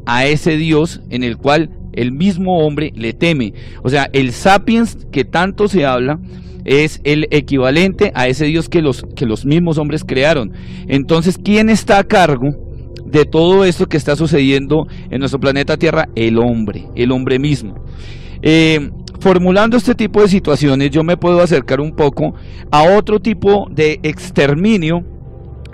[0.05, 3.53] a ese Dios en el cual el mismo hombre le teme.
[3.81, 6.19] O sea, el sapiens que tanto se habla
[6.65, 10.51] es el equivalente a ese Dios que los, que los mismos hombres crearon.
[10.87, 12.49] Entonces, ¿quién está a cargo
[13.05, 16.09] de todo esto que está sucediendo en nuestro planeta Tierra?
[16.15, 17.75] El hombre, el hombre mismo.
[18.41, 18.89] Eh,
[19.19, 22.33] formulando este tipo de situaciones, yo me puedo acercar un poco
[22.71, 25.03] a otro tipo de exterminio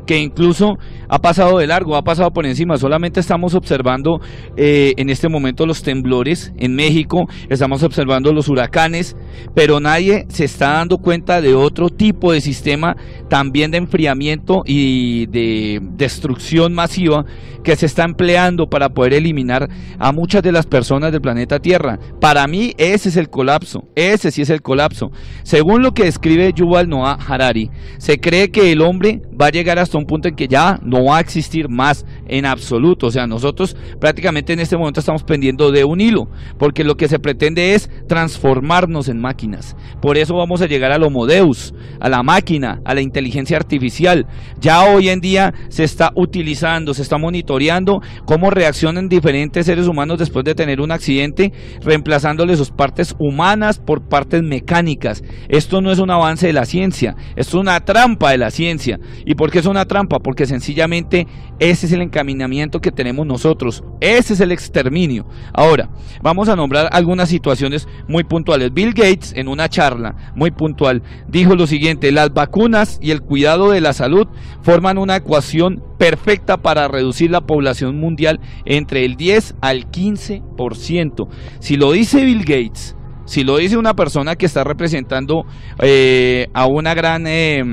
[0.05, 0.77] que incluso
[1.09, 2.77] ha pasado de largo, ha pasado por encima.
[2.77, 4.19] Solamente estamos observando
[4.57, 9.15] eh, en este momento los temblores en México, estamos observando los huracanes,
[9.55, 12.95] pero nadie se está dando cuenta de otro tipo de sistema
[13.29, 17.25] también de enfriamiento y de destrucción masiva
[17.63, 21.99] que se está empleando para poder eliminar a muchas de las personas del planeta Tierra.
[22.19, 25.11] Para mí ese es el colapso, ese sí es el colapso.
[25.43, 29.79] Según lo que describe Yuval Noah Harari, se cree que el hombre va a llegar
[29.91, 33.07] hasta un punto en que ya no va a existir más en absoluto.
[33.07, 37.09] O sea, nosotros prácticamente en este momento estamos pendiendo de un hilo, porque lo que
[37.09, 39.75] se pretende es transformarnos en máquinas.
[40.01, 44.27] Por eso vamos a llegar al Homo Deus, a la máquina, a la inteligencia artificial.
[44.61, 50.19] Ya hoy en día se está utilizando, se está monitoreando cómo reaccionan diferentes seres humanos
[50.19, 55.21] después de tener un accidente, reemplazándole sus partes humanas por partes mecánicas.
[55.49, 58.99] Esto no es un avance de la ciencia, es una trampa de la ciencia.
[59.25, 60.19] ¿Y por qué es una trampa?
[60.19, 61.27] Porque sencillamente
[61.59, 63.83] ese es el encaminamiento que tenemos nosotros.
[63.99, 65.25] Ese es el exterminio.
[65.53, 65.89] Ahora,
[66.21, 68.73] vamos a nombrar algunas situaciones muy puntuales.
[68.73, 73.71] Bill Gates, en una charla muy puntual, dijo lo siguiente, las vacunas y el cuidado
[73.71, 74.27] de la salud
[74.61, 81.27] forman una ecuación perfecta para reducir la población mundial entre el 10 al 15%.
[81.59, 85.45] Si lo dice Bill Gates, si lo dice una persona que está representando
[85.79, 87.25] eh, a una gran...
[87.27, 87.63] Eh,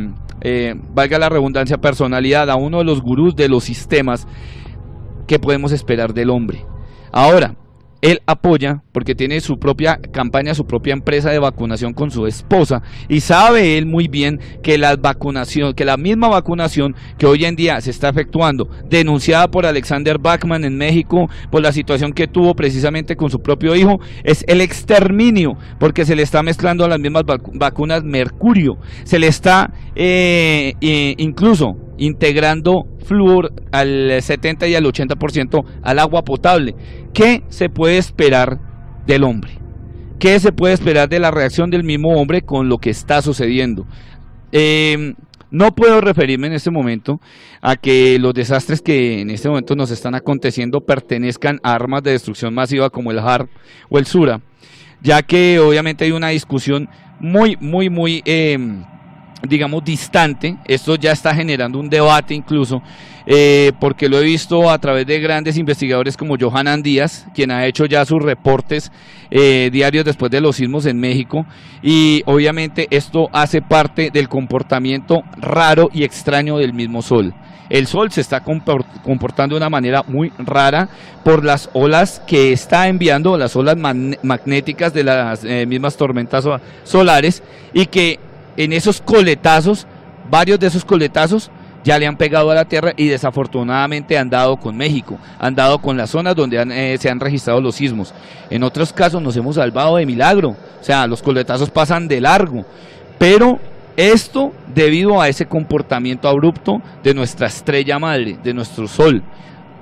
[0.41, 4.26] eh, valga la redundancia, personalidad, a uno de los gurús de los sistemas
[5.26, 6.64] que podemos esperar del hombre.
[7.12, 7.57] Ahora,
[8.01, 12.82] él apoya porque tiene su propia campaña, su propia empresa de vacunación con su esposa
[13.09, 17.57] y sabe él muy bien que la vacunación, que la misma vacunación que hoy en
[17.57, 22.55] día se está efectuando, denunciada por Alexander Bachman en México por la situación que tuvo
[22.55, 27.01] precisamente con su propio hijo, es el exterminio porque se le está mezclando a las
[27.01, 34.84] mismas vacunas mercurio, se le está eh, eh, incluso integrando flúor al 70 y al
[34.84, 36.74] 80% al agua potable.
[37.12, 38.59] ¿Qué se puede esperar
[39.07, 39.59] del hombre?
[40.18, 43.86] ¿Qué se puede esperar de la reacción del mismo hombre con lo que está sucediendo?
[44.51, 45.14] Em,
[45.51, 47.20] no puedo referirme en este momento
[47.62, 52.12] a que los desastres que en este momento nos están aconteciendo pertenezcan a armas de
[52.12, 53.49] destrucción masiva como el HARP
[53.88, 54.40] o el SURA,
[55.03, 56.88] ya que obviamente hay una discusión
[57.20, 58.22] muy, muy, muy...
[58.24, 58.84] Em,
[59.43, 60.57] digamos, distante.
[60.66, 62.82] Esto ya está generando un debate incluso,
[63.26, 67.66] eh, porque lo he visto a través de grandes investigadores como Johanan Díaz, quien ha
[67.66, 68.91] hecho ya sus reportes
[69.30, 71.47] eh, diarios después de los sismos en México.
[71.82, 77.34] Y obviamente esto hace parte del comportamiento raro y extraño del mismo Sol.
[77.70, 80.89] El Sol se está comportando de una manera muy rara
[81.22, 86.47] por las olas que está enviando, las olas magnéticas de las eh, mismas tormentas
[86.84, 87.43] solares
[87.74, 88.18] y que
[88.59, 89.86] en esos coletazos,
[90.28, 91.50] varios de esos coletazos
[91.84, 95.78] ya le han pegado a la tierra y desafortunadamente han dado con México, han dado
[95.78, 98.12] con las zonas donde eh, se han registrado los sismos.
[98.50, 102.64] En otros casos nos hemos salvado de milagro, o sea, los coletazos pasan de largo,
[103.16, 103.61] pero
[103.96, 109.22] esto debido a ese comportamiento abrupto de nuestra estrella madre, de nuestro sol.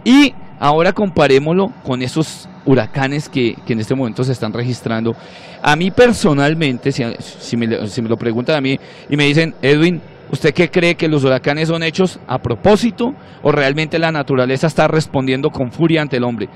[0.05, 5.15] Y ahora comparémoslo con esos huracanes que, en este momento se están registrando.
[5.63, 7.05] A mí personalmente, si,
[7.57, 8.79] me, si me lo preguntan a mí
[9.09, 13.53] y me dicen, Edwin, ¿Usted qué cree que los huracanes son hechos a propósito o
[13.53, 16.49] realmente la naturaleza está respondiendo con furia ante el hombre?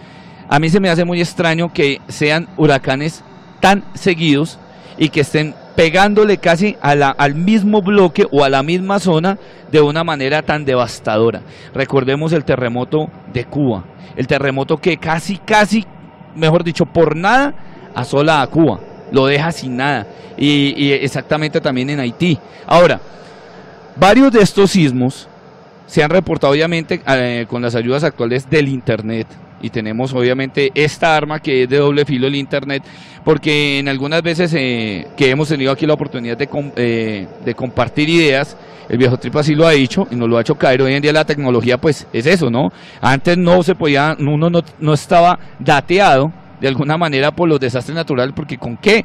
[0.49, 3.23] A mí se me hace muy extraño que sean huracanes
[3.61, 4.59] tan seguidos
[4.99, 9.39] y que estén pegándole casi al mismo bloque o a la misma zona
[9.73, 11.41] de una manera tan devastadora.
[11.73, 15.87] Recordemos el terremoto de Cuba, el terremoto que casi, casi,
[16.37, 17.55] mejor dicho, por nada
[17.95, 18.79] asola a Cuba,
[19.11, 20.07] lo deja sin nada.
[20.37, 22.39] Y, y exactamente también en Haití.
[22.67, 23.01] Ahora,
[23.97, 25.29] varios de estos sismos
[25.87, 29.29] se han reportado obviamente eh, con las ayudas actuales del Internet.
[29.61, 32.83] Y tenemos obviamente esta arma que es de doble filo el Internet,
[33.25, 38.09] porque en algunas veces eh, que hemos tenido aquí la oportunidad de, eh, de compartir
[38.09, 38.57] ideas,
[38.89, 40.83] el viejo trip así lo ha dicho y nos lo ha hecho caer.
[40.83, 42.73] Hoy en día la tecnología pues es eso, ¿no?
[43.01, 47.95] Antes no se podía, uno no, no estaba dateado de alguna manera por los desastres
[47.95, 49.05] naturales, porque ¿con qué?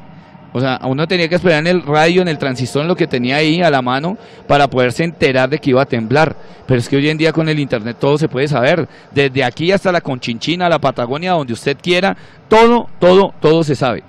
[0.56, 3.36] O sea, uno tenía que esperar en el radio, en el transistor, lo que tenía
[3.36, 6.34] ahí a la mano para poderse enterar de que iba a temblar.
[6.66, 8.88] Pero es que hoy en día con el internet todo se puede saber.
[9.12, 12.16] Desde aquí hasta la Conchinchina, la Patagonia, donde usted quiera,
[12.48, 14.04] todo, todo, todo se sabe.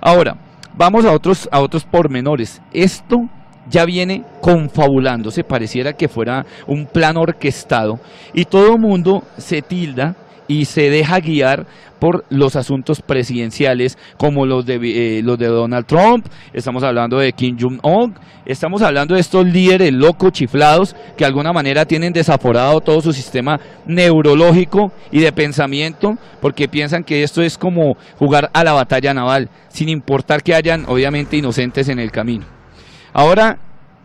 [0.00, 0.36] Ahora,
[0.74, 2.60] vamos a otros, a otros pormenores.
[2.72, 3.28] Esto
[3.70, 8.00] ya viene confabulándose, pareciera que fuera un plan orquestado
[8.34, 10.16] y todo mundo se tilda
[10.48, 11.66] y se deja guiar
[11.98, 17.32] por los asuntos presidenciales como los de, eh, los de Donald Trump, estamos hablando de
[17.32, 18.14] Kim Jong-un,
[18.44, 23.12] estamos hablando de estos líderes locos, chiflados, que de alguna manera tienen desaforado todo su
[23.12, 29.14] sistema neurológico y de pensamiento, porque piensan que esto es como jugar a la batalla
[29.14, 32.44] naval, sin importar que hayan obviamente inocentes en el camino.
[33.12, 33.58] Ahora,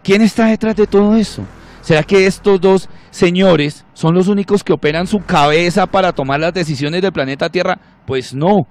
[0.03, 1.43] ¿quién está detrás de todo eso?
[1.81, 6.53] ¿Será que estos dos señores son los únicos que operan su cabeza para tomar las
[6.53, 7.79] decisiones del planeta Tierra?
[8.05, 8.67] Pues no.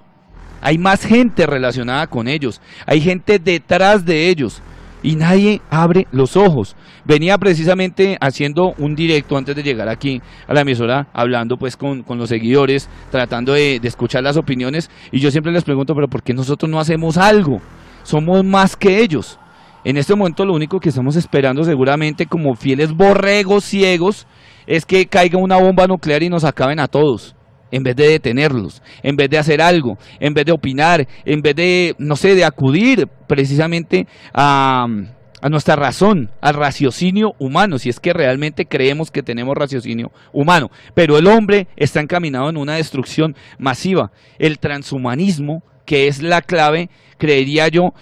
[0.63, 2.61] Hay más gente relacionada con ellos.
[2.87, 4.63] Hay gente detrás de ellos.
[5.03, 6.75] Y nadie abre los ojos.
[7.05, 12.03] Venía precisamente haciendo un directo antes de llegar aquí a la emisora, hablando pues con,
[12.03, 14.91] con los seguidores, tratando de, de escuchar las opiniones.
[15.13, 17.61] Y yo siempre les pregunto, pero ¿por qué nosotros no hacemos algo?
[18.03, 19.39] Somos más que ellos.
[19.85, 24.27] En este momento lo único que estamos esperando seguramente como fieles borregos ciegos
[24.67, 27.35] es que caiga una bomba nuclear y nos acaben a todos.
[27.73, 31.57] En vez de detenerlos, en vez de hacer algo, en vez de opinar, en vez
[31.57, 34.87] de, no sé, de acudir precisamente a,
[35.43, 40.71] a nuestra razón, al raciocinio humano, si es que realmente creemos que tenemos raciocinio humano.
[40.95, 44.13] Pero el hombre está encaminado en una destrucción masiva.
[44.39, 46.89] El transhumanismo, que es la clave,
[47.19, 47.95] creería yo,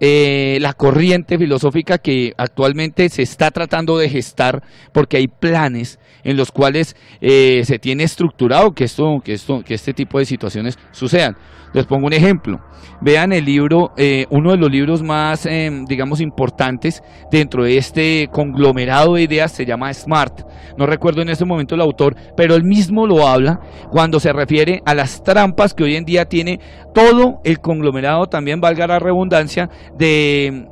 [0.00, 6.36] eh, la corriente filosófica que actualmente se está tratando de gestar porque hay planes en
[6.36, 10.78] los cuales eh, se tiene estructurado que esto, que esto, que este tipo de situaciones
[10.92, 11.36] sucedan.
[11.72, 12.60] Les pongo un ejemplo.
[13.00, 18.28] Vean el libro, eh, uno de los libros más, eh, digamos, importantes dentro de este
[18.32, 20.42] conglomerado de ideas se llama Smart.
[20.76, 23.60] No recuerdo en este momento el autor, pero él mismo lo habla
[23.90, 26.60] cuando se refiere a las trampas que hoy en día tiene
[26.92, 30.66] todo el conglomerado, también valga la redundancia, de,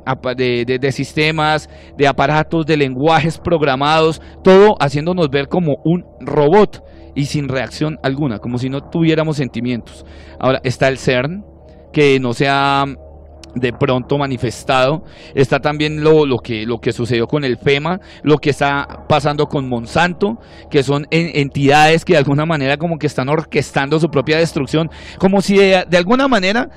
[0.91, 6.83] sistemas, de aparatos, de lenguajes programados, todo haciéndonos ver como un robot
[7.19, 10.05] y sin reacción alguna, como si no tuviéramos sentimientos.
[10.39, 11.43] Ahora está el CERN,
[11.91, 12.85] que no se ha
[13.55, 15.03] de pronto manifestado.
[15.33, 19.47] Está también lo, lo, que, lo que sucedió con el FEMA, lo que está pasando
[19.47, 20.37] con Monsanto,
[20.69, 24.89] que son en- entidades que de alguna manera como que están orquestando su propia destrucción,
[25.17, 26.69] como si de, de alguna manera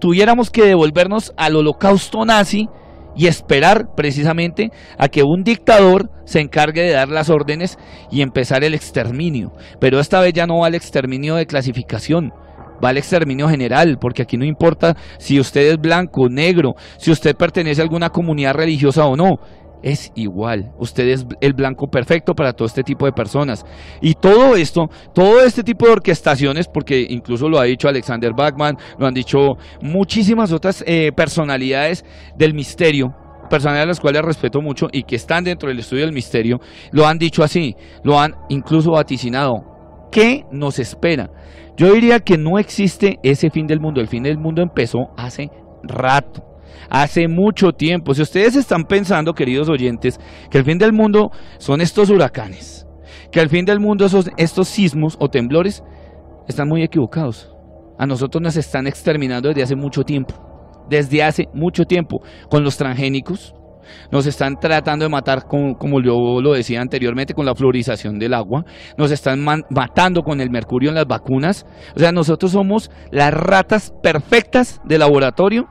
[0.00, 2.68] tuviéramos que devolvernos al holocausto nazi
[3.18, 7.76] y esperar precisamente a que un dictador se encargue de dar las órdenes
[8.12, 9.52] y empezar el exterminio.
[9.80, 12.32] Pero esta vez ya no va el exterminio de clasificación,
[12.82, 17.34] va al exterminio general, porque aquí no importa si usted es blanco, negro, si usted
[17.34, 19.40] pertenece a alguna comunidad religiosa o no.
[19.82, 23.64] Es igual, usted es el blanco perfecto para todo este tipo de personas.
[24.00, 28.76] Y todo esto, todo este tipo de orquestaciones, porque incluso lo ha dicho Alexander Bachman,
[28.98, 32.04] lo han dicho muchísimas otras eh, personalidades
[32.36, 33.14] del misterio,
[33.48, 36.60] personalidades a las cuales respeto mucho y que están dentro del estudio del misterio,
[36.90, 40.08] lo han dicho así, lo han incluso vaticinado.
[40.10, 41.30] ¿Qué nos espera?
[41.76, 44.00] Yo diría que no existe ese fin del mundo.
[44.00, 45.50] El fin del mundo empezó hace
[45.84, 46.47] rato.
[46.90, 48.14] Hace mucho tiempo.
[48.14, 50.18] Si ustedes están pensando, queridos oyentes,
[50.50, 52.86] que el fin del mundo son estos huracanes,
[53.30, 55.82] que el fin del mundo son estos sismos o temblores,
[56.48, 57.50] están muy equivocados.
[57.98, 60.34] A nosotros nos están exterminando desde hace mucho tiempo.
[60.88, 62.22] Desde hace mucho tiempo.
[62.48, 63.54] Con los transgénicos.
[64.12, 68.64] Nos están tratando de matar, como yo lo decía anteriormente, con la fluorización del agua.
[68.96, 71.66] Nos están matando con el mercurio en las vacunas.
[71.96, 75.66] O sea, nosotros somos las ratas perfectas de laboratorio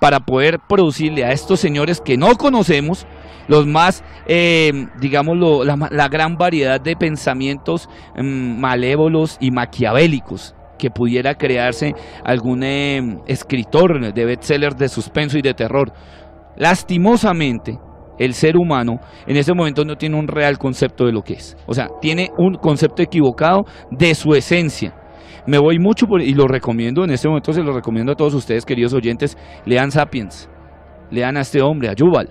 [0.00, 3.06] para poder producirle a estos señores que no conocemos
[3.48, 10.90] los más, eh, digámoslo, la, la, gran variedad de pensamientos mm, malévolos y maquiavélicos que
[10.90, 11.94] pudiera crearse
[12.24, 15.92] algún eh, escritor de bestsellers de suspenso y de terror.
[16.56, 17.78] Lastimosamente,
[18.18, 21.56] el ser humano en ese momento no tiene un real concepto de lo que es.
[21.66, 24.94] O sea, tiene un concepto equivocado de su esencia.
[25.46, 28.34] Me voy mucho por, y lo recomiendo, en este momento se lo recomiendo a todos
[28.34, 30.48] ustedes, queridos oyentes, lean Sapiens,
[31.10, 32.28] lean a este hombre, a Yuval.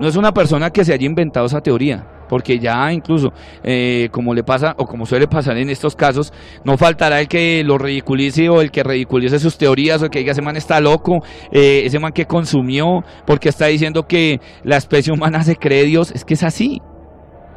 [0.00, 4.34] No es una persona que se haya inventado esa teoría, porque ya incluso, eh, como
[4.34, 6.32] le pasa o como suele pasar en estos casos,
[6.64, 10.32] no faltará el que lo ridiculice o el que ridiculice sus teorías o que diga
[10.32, 11.20] ese man está loco,
[11.52, 16.10] eh, ese man que consumió, porque está diciendo que la especie humana se cree Dios,
[16.12, 16.82] es que es así.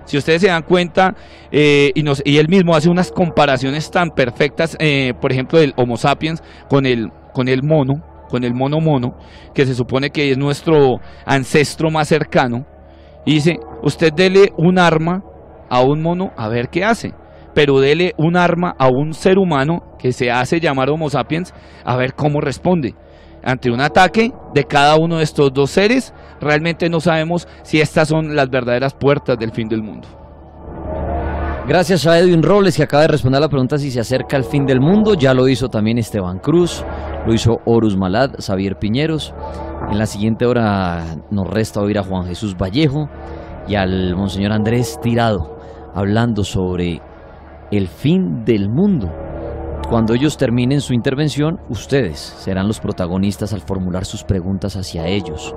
[0.09, 1.13] Si ustedes se dan cuenta,
[1.51, 4.75] eh, y, él mismo hace unas comparaciones tan perfectas,
[5.21, 9.19] por ejemplo, del Homo sapiens con el, con el mono, con el mono mono,
[9.53, 12.65] que se supone que es nuestro ancestro más cercano,
[13.23, 15.21] dice, usted dele un arma
[15.69, 17.13] a un mono a ver qué hace,
[17.53, 21.53] pero dele un arma a un ser humano que se hace llamar Homo sapiens
[21.85, 22.95] a ver cómo responde.
[23.43, 28.07] Ante un ataque de cada uno de estos dos seres, realmente no sabemos si estas
[28.07, 30.07] son las verdaderas puertas del fin del mundo.
[31.67, 34.43] Gracias a Edwin Robles que acaba de responder a la pregunta si se acerca el
[34.43, 35.13] fin del mundo.
[35.13, 36.83] Ya lo hizo también Esteban Cruz,
[37.27, 39.35] lo hizo Horus Malad, Xavier Piñeros.
[39.91, 43.07] En la siguiente hora nos resta oír a Juan Jesús Vallejo
[43.67, 45.59] y al Monseñor Andrés Tirado
[45.93, 47.01] hablando sobre
[47.71, 49.11] el fin del mundo.
[49.89, 55.55] Cuando ellos terminen su intervención, ustedes serán los protagonistas al formular sus preguntas hacia ellos.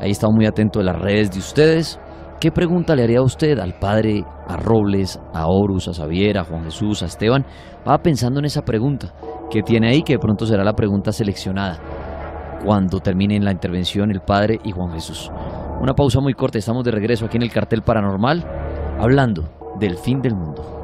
[0.00, 2.00] Ahí estamos muy atentos a las redes de ustedes.
[2.40, 6.64] ¿Qué pregunta le haría usted al padre, a Robles, a Horus, a Xavier, a Juan
[6.64, 7.46] Jesús, a Esteban?
[7.88, 9.14] Va pensando en esa pregunta
[9.48, 11.78] que tiene ahí, que de pronto será la pregunta seleccionada
[12.64, 15.30] cuando terminen la intervención el Padre y Juan Jesús.
[15.80, 18.44] Una pausa muy corta, estamos de regreso aquí en el cartel paranormal,
[18.98, 19.44] hablando
[19.78, 20.79] del fin del mundo.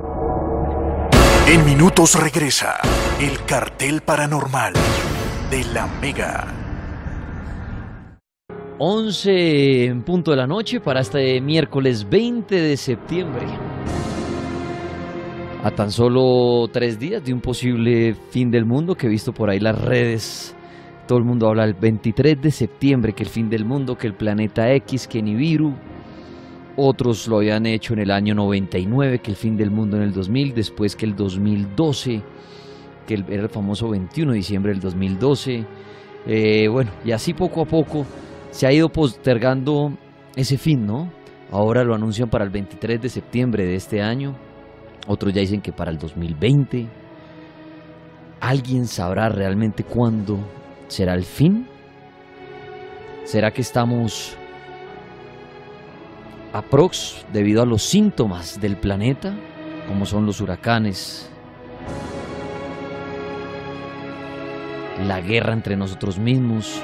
[1.48, 2.78] En minutos regresa
[3.20, 4.72] el cartel paranormal
[5.48, 6.52] de la Mega.
[8.78, 13.46] 11 en punto de la noche para este miércoles 20 de septiembre.
[15.62, 19.48] A tan solo tres días de un posible fin del mundo que he visto por
[19.48, 20.56] ahí las redes
[21.06, 24.14] todo el mundo habla el 23 de septiembre, que el fin del mundo, que el
[24.14, 25.72] planeta X, que Nibiru.
[26.76, 30.12] Otros lo habían hecho en el año 99, que el fin del mundo en el
[30.12, 32.22] 2000, después que el 2012,
[33.06, 35.64] que era el famoso 21 de diciembre del 2012.
[36.26, 38.04] Eh, bueno, y así poco a poco
[38.50, 39.92] se ha ido postergando
[40.34, 41.10] ese fin, ¿no?
[41.50, 44.34] Ahora lo anuncian para el 23 de septiembre de este año.
[45.06, 46.86] Otros ya dicen que para el 2020.
[48.40, 50.38] ¿Alguien sabrá realmente cuándo
[50.88, 51.66] ¿Será el fin?
[53.24, 54.36] ¿Será que estamos
[56.52, 59.34] aprox debido a los síntomas del planeta,
[59.86, 61.30] como son los huracanes,
[65.06, 66.82] la guerra entre nosotros mismos,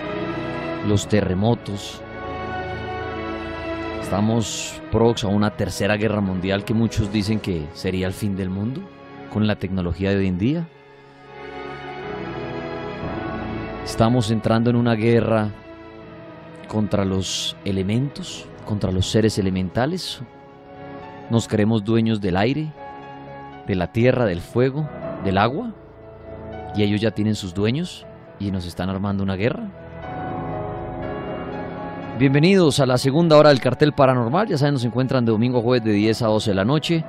[0.86, 2.00] los terremotos?
[4.02, 8.50] Estamos prox a una tercera guerra mundial que muchos dicen que sería el fin del
[8.50, 8.82] mundo
[9.32, 10.68] con la tecnología de hoy en día.
[13.84, 15.50] Estamos entrando en una guerra
[16.68, 20.22] contra los elementos, contra los seres elementales.
[21.30, 22.72] Nos creemos dueños del aire,
[23.66, 24.88] de la tierra, del fuego,
[25.24, 25.72] del agua.
[26.74, 28.06] Y ellos ya tienen sus dueños
[28.38, 29.68] y nos están armando una guerra.
[32.18, 34.46] Bienvenidos a la segunda hora del cartel paranormal.
[34.48, 37.04] Ya saben, nos encuentran de domingo a jueves de 10 a 12 de la noche.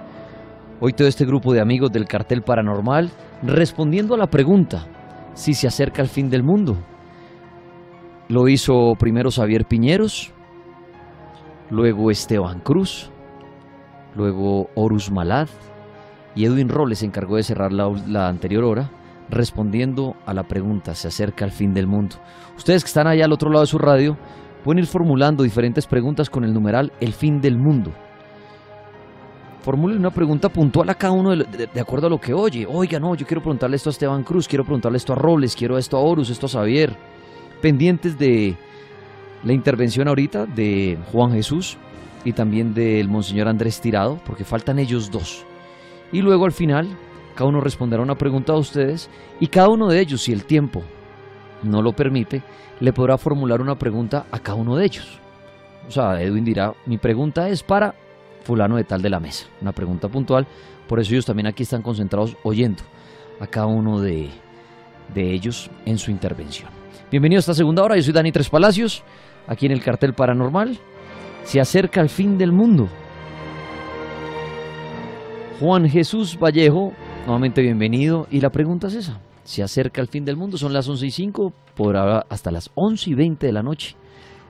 [0.79, 4.85] Hoy todo este grupo de amigos del cartel paranormal respondiendo a la pregunta,
[5.33, 6.77] si se acerca el fin del mundo.
[8.29, 10.33] Lo hizo primero Xavier Piñeros,
[11.73, 13.09] luego Esteban Cruz,
[14.15, 15.47] luego Horus Malad
[16.35, 18.91] y Edwin Robles se encargó de cerrar la, anterior hora
[19.29, 22.17] respondiendo a la pregunta, ¿se acerca el fin del mundo?
[22.55, 24.17] Ustedes que están allá al otro lado de su radio
[24.63, 27.91] pueden ir formulando diferentes preguntas con el numeral El fin del mundo
[29.63, 32.67] formule una pregunta puntual a cada uno de, acuerdo a lo que oye.
[32.69, 35.77] Oiga, no, yo quiero preguntarle esto a Esteban Cruz, quiero preguntarle esto a Robles, quiero
[35.77, 36.93] esto a Horus, esto a Xavier.
[37.61, 38.57] Pendientes de
[39.43, 41.77] la intervención ahorita de Juan Jesús
[42.25, 45.45] y también del Monseñor Andrés Tirado, porque faltan ellos dos.
[46.11, 46.87] Y luego al final,
[47.35, 50.83] cada uno responderá una pregunta a ustedes y cada uno de ellos, si el tiempo
[51.63, 52.43] no lo permite,
[52.79, 55.19] le podrá formular una pregunta a cada uno de ellos.
[55.87, 57.95] O sea, Edwin dirá, mi pregunta es para
[58.43, 59.47] fulano de tal de la mesa.
[59.61, 60.45] Una pregunta puntual.
[60.87, 62.83] Por eso ellos también aquí están concentrados oyendo
[63.39, 64.29] a cada uno de,
[65.15, 66.69] ellos en su intervención.
[67.09, 67.95] Bienvenido a esta segunda hora.
[67.95, 69.03] Yo soy Dani Tres Palacios,
[69.47, 70.77] aquí en el cartel paranormal.
[71.43, 72.87] Se acerca el fin del mundo.
[75.59, 76.93] Juan Jesús Vallejo,
[77.25, 78.27] nuevamente bienvenido.
[78.31, 79.19] Y la pregunta es esa.
[79.43, 82.71] Se acerca el fin del mundo, son las 11 y 5, por ahora hasta las
[82.75, 83.95] 11 y 20 de la noche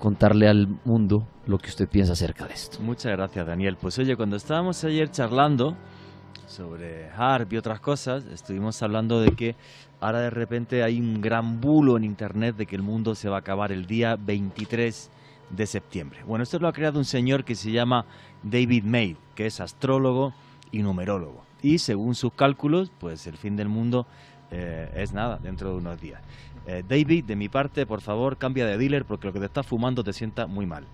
[0.04, 2.82] contarle al mundo lo que usted piensa acerca de esto.
[2.82, 3.78] Muchas gracias, Daniel.
[3.80, 5.78] Pues oye, cuando estábamos ayer charlando
[6.46, 9.56] sobre HARP y otras cosas, estuvimos hablando de que
[10.04, 13.38] ahora de repente hay un gran bulo en Internet de que el mundo se va
[13.38, 15.10] a acabar el día 23
[15.50, 16.20] de septiembre.
[16.28, 18.06] Bueno, esto lo ha creado un señor que se llama
[18.44, 20.34] David May, que es astrólogo
[20.72, 21.46] y numerólogo.
[21.62, 24.06] Y según sus cálculos, pues el fin del mundo
[24.52, 26.22] eh, es nada, dentro de unos días.
[26.68, 29.64] Eh, David, de mi parte, por favor, cambia de dealer porque lo que te está
[29.64, 30.86] fumando te sienta muy mal.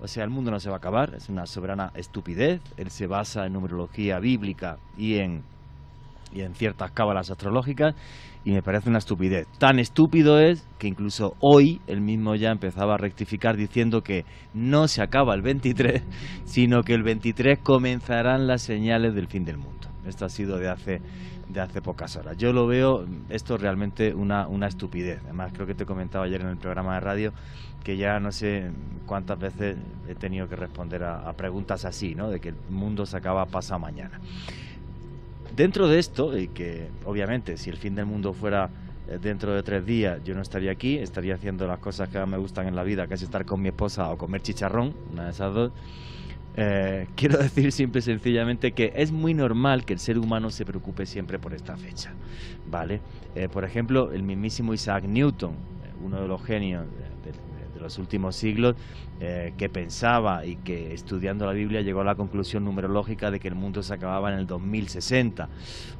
[0.00, 2.60] O sea, el mundo no se va a acabar, es una soberana estupidez.
[2.76, 5.44] Él se basa en numerología bíblica y en,
[6.32, 7.94] y en ciertas cábalas astrológicas
[8.48, 9.46] y me parece una estupidez.
[9.58, 14.24] Tan estúpido es que incluso hoy él mismo ya empezaba a rectificar diciendo que
[14.54, 16.02] no se acaba el 23,
[16.46, 19.88] sino que el 23 comenzarán las señales del fin del mundo.
[20.06, 21.02] Esto ha sido de hace
[21.46, 22.38] de hace pocas horas.
[22.38, 25.20] Yo lo veo esto realmente una, una estupidez.
[25.24, 27.32] Además, creo que te comentaba ayer en el programa de radio
[27.84, 28.70] que ya no sé
[29.04, 29.76] cuántas veces
[30.08, 32.30] he tenido que responder a, preguntas así, ¿no?
[32.30, 34.20] De que el mundo se acaba pasado mañana.
[35.58, 38.70] Dentro de esto, y que obviamente si el fin del mundo fuera
[39.08, 42.28] eh, dentro de tres días yo no estaría aquí, estaría haciendo las cosas que más
[42.28, 45.24] me gustan en la vida, que es estar con mi esposa o comer chicharrón, una
[45.24, 45.72] de esas dos.
[46.56, 50.64] Eh, quiero decir simple y sencillamente que es muy normal que el ser humano se
[50.64, 52.12] preocupe siempre por esta fecha,
[52.70, 53.00] ¿vale?
[53.34, 56.86] Eh, por ejemplo, el mismísimo Isaac Newton, eh, uno de los genios
[57.78, 58.76] los últimos siglos,
[59.18, 63.54] que pensaba y que estudiando la Biblia llegó a la conclusión numerológica de que el
[63.54, 65.48] mundo se acababa en el 2060.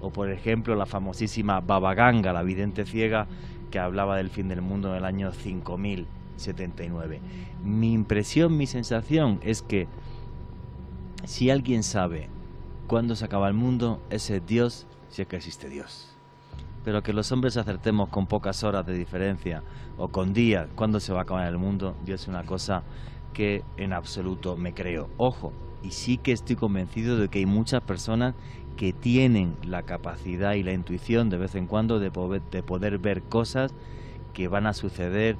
[0.01, 3.27] O por ejemplo, la famosísima Baba Ganga, la vidente ciega,
[3.71, 7.21] que hablaba del fin del mundo en el año 5079.
[7.65, 9.89] Mi impresión, mi sensación es que
[11.25, 12.29] si alguien sabe
[12.87, 16.15] cuándo se acaba el mundo, ese es Dios, si es que existe Dios.
[16.85, 19.63] Pero que los hombres acertemos con pocas horas de diferencia
[19.99, 22.85] o con días cuándo se va a acabar el mundo, Dios es una cosa
[23.35, 25.11] que en absoluto me creo.
[25.17, 28.35] Ojo, y sí que estoy convencido de que hay muchas personas
[28.77, 32.99] que tienen la capacidad y la intuición de vez en cuando de poder, de poder
[32.99, 33.75] ver cosas
[34.33, 35.37] que van a suceder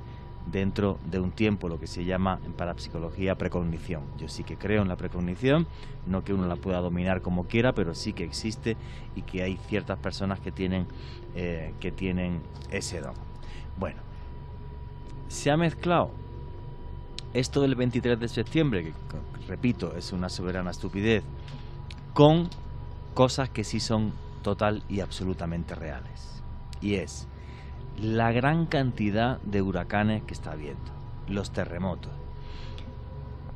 [0.51, 4.03] dentro de un tiempo, lo que se llama en parapsicología precognición.
[4.19, 5.67] Yo sí que creo en la precognición,
[6.07, 8.77] no que uno la pueda dominar como quiera, pero sí que existe
[9.15, 10.87] y que hay ciertas personas que tienen,
[11.35, 12.41] eh, que tienen
[12.71, 13.15] ese don.
[13.79, 14.08] Bueno,
[15.29, 16.11] se ha mezclado
[17.35, 18.93] esto del 23 de septiembre, que
[19.47, 21.23] repito, es una soberana estupidez,
[22.15, 22.49] con
[23.15, 24.13] cosas que sí son
[24.43, 26.43] total y absolutamente reales.
[26.81, 27.29] Y es
[28.01, 30.93] la gran cantidad de huracanes que está habiendo,
[31.29, 32.13] los terremotos.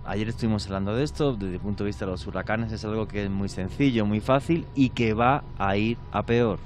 [0.04, 3.06] Ayer estuvimos hablando de esto, desde el punto de vista de los huracanes es algo
[3.06, 6.58] que es muy sencillo, muy fácil y que va a ir a peor.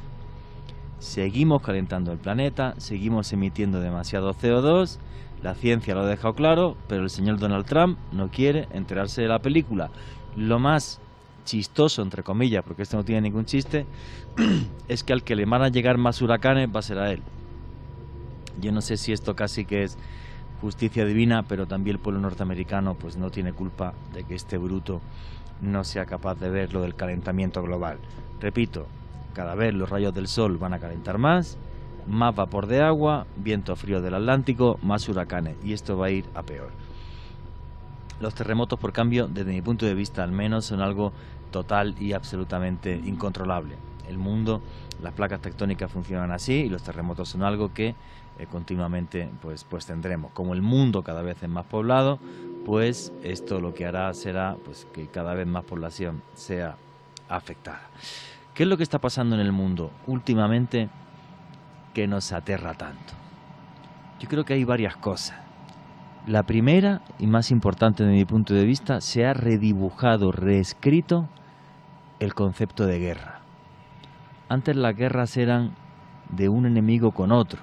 [0.98, 4.98] Seguimos calentando el planeta, seguimos emitiendo demasiado CO2,
[5.42, 9.28] la ciencia lo ha dejado claro, pero el señor Donald Trump no quiere enterarse de
[9.28, 9.90] la película.
[10.36, 11.00] Lo más
[11.44, 13.86] chistoso, entre comillas, porque esto no tiene ningún chiste,
[14.88, 17.22] es que al que le van a llegar más huracanes va a ser a él.
[18.60, 19.98] Yo no sé si esto casi que es
[20.60, 25.02] justicia divina, pero también el pueblo norteamericano pues no tiene culpa de que este bruto
[25.60, 27.98] no sea capaz de ver lo del calentamiento global.
[28.40, 28.86] Repito,
[29.36, 31.58] cada vez los rayos del sol van a calentar más,
[32.06, 36.24] más vapor de agua, viento frío del Atlántico, más huracanes y esto va a ir
[36.34, 36.70] a peor.
[38.18, 41.12] Los terremotos, por cambio, desde mi punto de vista al menos, son algo
[41.50, 43.74] total y absolutamente incontrolable.
[44.08, 44.62] El mundo,
[45.02, 47.88] las placas tectónicas funcionan así y los terremotos son algo que
[48.38, 50.32] eh, continuamente pues, pues tendremos.
[50.32, 52.18] Como el mundo cada vez es más poblado,
[52.64, 56.76] pues esto lo que hará será pues, que cada vez más población sea
[57.28, 57.82] afectada.
[58.56, 60.88] ¿Qué es lo que está pasando en el mundo últimamente
[61.92, 63.12] que nos aterra tanto?
[64.18, 65.38] Yo creo que hay varias cosas.
[66.26, 71.28] La primera y más importante de mi punto de vista, se ha redibujado, reescrito
[72.18, 73.40] el concepto de guerra.
[74.48, 75.72] Antes las guerras eran
[76.30, 77.60] de un enemigo con otro,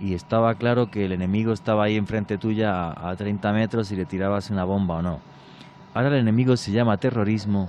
[0.00, 4.06] y estaba claro que el enemigo estaba ahí enfrente tuya a, 30 metros y le
[4.06, 5.20] tirabas una bomba o no.
[5.92, 7.68] Ahora el enemigo se llama terrorismo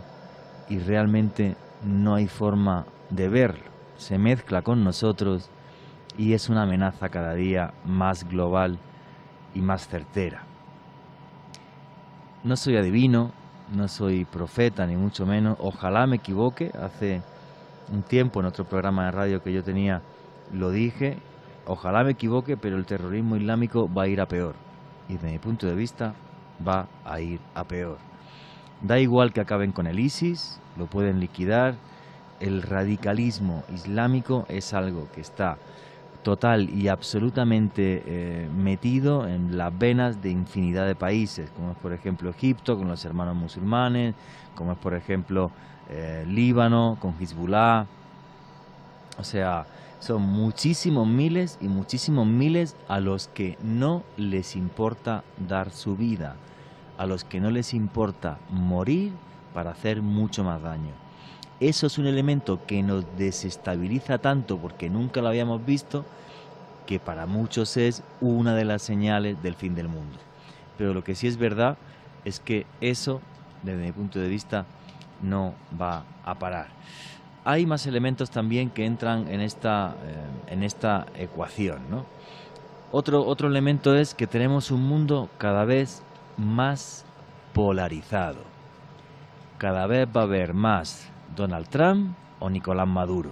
[0.70, 3.64] y realmente no hay forma de verlo.
[3.98, 5.50] Se mezcla con nosotros
[6.18, 8.80] y es una amenaza cada día más global
[9.54, 10.44] y más certera.
[12.44, 13.32] No soy adivino,
[13.74, 15.58] no soy profeta, ni mucho menos.
[15.60, 16.72] Ojalá me equivoque.
[16.80, 17.22] Hace
[17.92, 20.02] un tiempo en otro programa de radio que yo tenía
[20.54, 21.18] lo dije
[21.68, 24.54] Ojalá me equivoque, pero el terrorismo islámico va a ir a peor.
[25.10, 26.14] Y desde mi punto de vista,
[26.66, 27.98] va a ir a peor.
[28.82, 31.76] Da igual que acaben con el ISIS, lo pueden liquidar.
[32.40, 35.58] El radicalismo islámico es algo que está
[36.26, 41.94] total y absolutamente eh, metido en las venas de infinidad de países, como es por
[41.94, 44.16] ejemplo Egipto con los hermanos musulmanes,
[44.56, 45.52] como es por ejemplo
[45.90, 47.86] eh, Líbano con Hezbollah.
[49.20, 49.66] O sea,
[50.00, 56.36] son muchísimos miles y muchísimos miles a los que no les importa dar su vida,
[56.98, 59.14] a los que no les importa morir
[59.56, 60.92] para hacer mucho más daño.
[61.62, 66.04] Eso es un elemento que nos desestabiliza tanto porque nunca lo habíamos visto,
[66.86, 70.18] que para muchos es una de las señales del fin del mundo.
[70.78, 71.78] Pero lo que sí es verdad
[72.26, 73.22] es que eso,
[73.64, 74.66] desde mi punto de vista,
[75.22, 76.68] no va a parar.
[77.46, 81.80] Hay más elementos también que entran en esta, eh, en esta ecuación.
[82.92, 86.04] Otro, otro elemento es que tenemos un mundo cada vez
[86.38, 87.06] más
[87.54, 88.55] polarizado.
[89.66, 93.32] Cada vez va a haber más Donald Trump o Nicolás Maduro.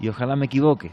[0.00, 0.90] Y ojalá me equivoque,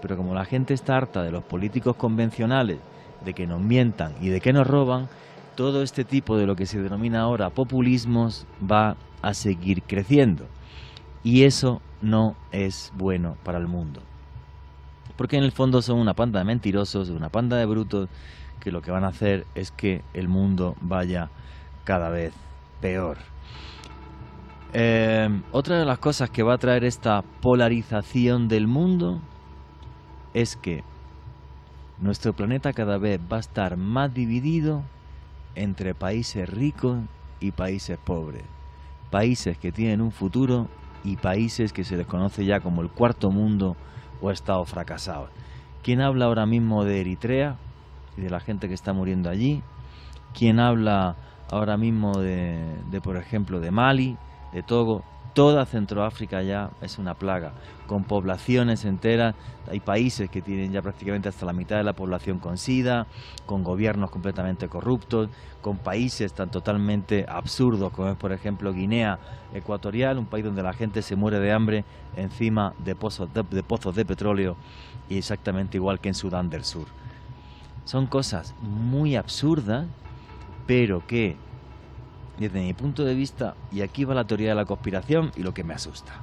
[0.00, 2.78] pero como la gente está harta de los políticos convencionales,
[3.22, 5.10] de que nos mientan y de que nos roban,
[5.54, 10.46] todo este tipo de lo que se denomina ahora populismos va a seguir creciendo.
[11.22, 14.00] Y eso no es bueno para el mundo.
[15.18, 18.08] Porque en el fondo son una panda de mentirosos, una panda de brutos,
[18.60, 21.28] que lo que van a hacer es que el mundo vaya
[21.84, 22.32] cada vez
[22.80, 23.18] peor.
[24.72, 29.20] Eh, otra de las cosas que va a traer esta polarización del mundo
[30.32, 30.84] es que
[31.98, 34.84] nuestro planeta cada vez va a estar más dividido
[35.56, 36.98] entre países ricos
[37.40, 38.44] y países pobres.
[39.10, 40.68] Países que tienen un futuro
[41.02, 43.76] y países que se les conoce ya como el cuarto mundo
[44.20, 45.30] o estado fracasado.
[45.82, 47.56] ¿Quién habla ahora mismo de Eritrea
[48.16, 49.64] y de la gente que está muriendo allí?
[50.32, 51.16] ¿Quién habla
[51.50, 54.16] ahora mismo de por ejemplo, de Mali,
[54.52, 55.04] de Togo?
[55.32, 57.52] Toda Centroáfrica ya es una plaga,
[57.86, 59.36] con poblaciones enteras.
[59.70, 63.06] Hay países que tienen ya prácticamente hasta la mitad de la población con SIDA,
[63.46, 65.28] con gobiernos completamente corruptos,
[65.60, 69.20] con países tan totalmente absurdos como es, por ejemplo, Guinea
[69.54, 71.84] Ecuatorial, un país donde la gente se muere de hambre
[72.16, 74.56] encima de pozos de, de pozos de petróleo
[75.08, 76.86] y exactamente igual que en Sudán del Sur.
[77.84, 79.86] Son cosas muy absurdas,
[80.66, 81.36] pero que
[82.40, 85.52] desde mi punto de vista, y aquí va la teoría de la conspiración y lo
[85.52, 86.14] que me asusta.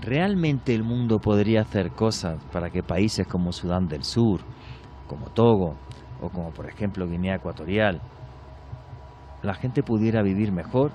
[0.00, 4.40] ¿Realmente el mundo podría hacer cosas para que países como Sudán del Sur,
[5.08, 5.74] como Togo,
[6.20, 8.00] o como por ejemplo Guinea Ecuatorial,
[9.42, 10.92] la gente pudiera vivir mejor?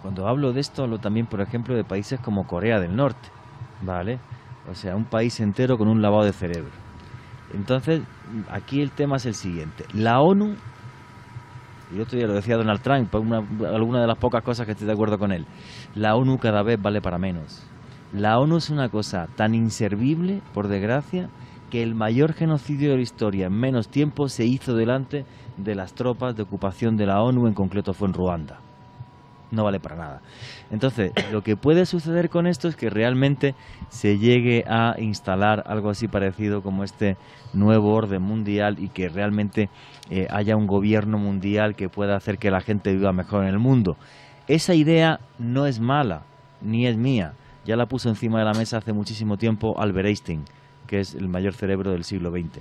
[0.00, 3.28] Cuando hablo de esto, hablo también, por ejemplo, de países como Corea del Norte,
[3.82, 4.20] ¿vale?
[4.70, 6.70] O sea, un país entero con un lavado de cerebro.
[7.52, 8.02] Entonces,
[8.48, 9.84] aquí el tema es el siguiente.
[9.92, 10.54] La ONU
[11.94, 14.86] y otro día lo decía Donald Trump, una, alguna de las pocas cosas que estoy
[14.86, 15.46] de acuerdo con él.
[15.94, 17.62] La ONU cada vez vale para menos.
[18.12, 21.28] La ONU es una cosa tan inservible, por desgracia,
[21.70, 25.24] que el mayor genocidio de la historia en menos tiempo se hizo delante
[25.56, 28.60] de las tropas de ocupación de la ONU, en concreto fue en Ruanda
[29.50, 30.22] no vale para nada.
[30.70, 33.54] Entonces, lo que puede suceder con esto es que realmente
[33.88, 37.16] se llegue a instalar algo así parecido como este
[37.52, 39.68] nuevo orden mundial y que realmente
[40.10, 43.58] eh, haya un gobierno mundial que pueda hacer que la gente viva mejor en el
[43.58, 43.96] mundo.
[44.48, 46.22] Esa idea no es mala,
[46.60, 47.34] ni es mía.
[47.64, 50.44] Ya la puso encima de la mesa hace muchísimo tiempo Albert Einstein,
[50.86, 52.60] que es el mayor cerebro del siglo XX.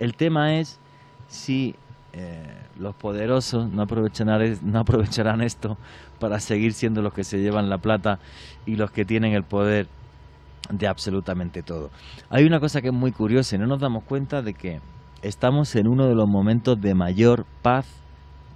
[0.00, 0.80] El tema es
[1.28, 1.76] si
[2.12, 5.76] eh, los poderosos no aprovecharán, no aprovecharán esto
[6.18, 8.18] para seguir siendo los que se llevan la plata
[8.66, 9.86] y los que tienen el poder
[10.70, 11.90] de absolutamente todo.
[12.28, 14.80] Hay una cosa que es muy curiosa y no nos damos cuenta de que
[15.22, 17.86] estamos en uno de los momentos de mayor paz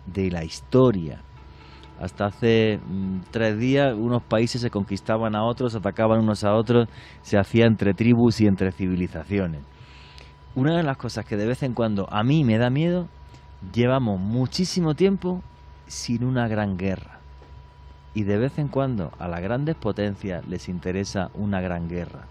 [0.07, 1.21] de la historia.
[2.01, 6.89] Hasta hace mm, tres días unos países se conquistaban a otros, atacaban unos a otros,
[7.23, 9.63] se hacía entre tribus y entre civilizaciones.
[10.57, 13.09] Una de las cosas que de vez en cuando a mí me da miedo
[13.73, 15.43] Llevamos muchísimo tiempo
[15.87, 17.19] sin una gran guerra.
[18.15, 22.27] Y de vez en cuando a las grandes potencias les interesa una gran guerra,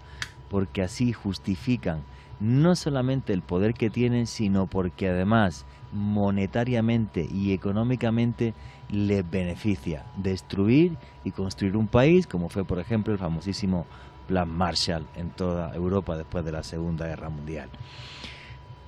[0.48, 2.02] porque así justifican
[2.40, 8.54] no solamente el poder que tienen, sino porque además monetariamente y económicamente
[8.90, 13.86] les beneficia destruir y construir un país, como fue por ejemplo el famosísimo
[14.26, 17.68] Plan Marshall en toda Europa después de la Segunda Guerra Mundial.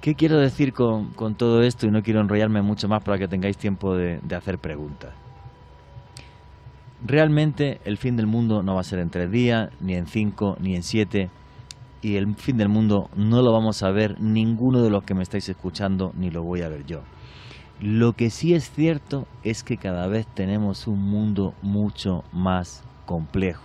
[0.06, 1.88] ¿Qué quiero decir con, todo esto?
[1.88, 5.12] Y no quiero enrollarme mucho más para que tengáis tiempo de, de hacer preguntas.
[7.04, 10.56] Realmente el fin del mundo no va a ser en tres días, ni en cinco,
[10.60, 11.28] ni en siete.
[12.02, 15.24] Y el fin del mundo no lo vamos a ver ninguno de los que me
[15.24, 17.00] estáis escuchando, ni lo voy a ver yo.
[17.80, 23.64] Lo que sí es cierto es que cada vez tenemos un mundo mucho más complejo.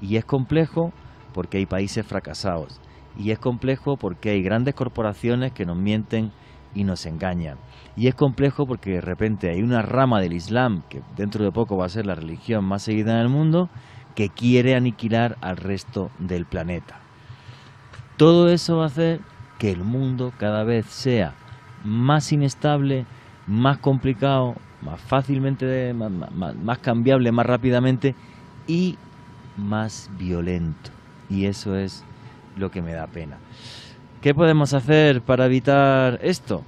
[0.00, 0.94] Y es complejo
[1.34, 2.80] porque hay países fracasados.
[3.18, 6.32] Y es complejo porque hay grandes corporaciones que nos mienten
[6.74, 7.58] y nos engañan.
[7.96, 11.76] Y es complejo porque de repente hay una rama del Islam, que dentro de poco
[11.76, 13.68] va a ser la religión más seguida en el mundo,
[14.14, 16.98] que quiere aniquilar al resto del planeta.
[18.16, 19.20] Todo eso va a hacer
[19.58, 21.34] que el mundo cada vez sea
[21.84, 23.06] más inestable,
[23.46, 26.10] más complicado, más fácilmente, más,
[26.56, 28.14] más, cambiable, más rápidamente
[28.66, 28.96] y
[29.56, 30.90] más violento.
[31.28, 32.04] Y eso es
[32.56, 33.38] lo que me da pena.
[34.20, 36.64] ¿Qué podemos hacer para evitar esto?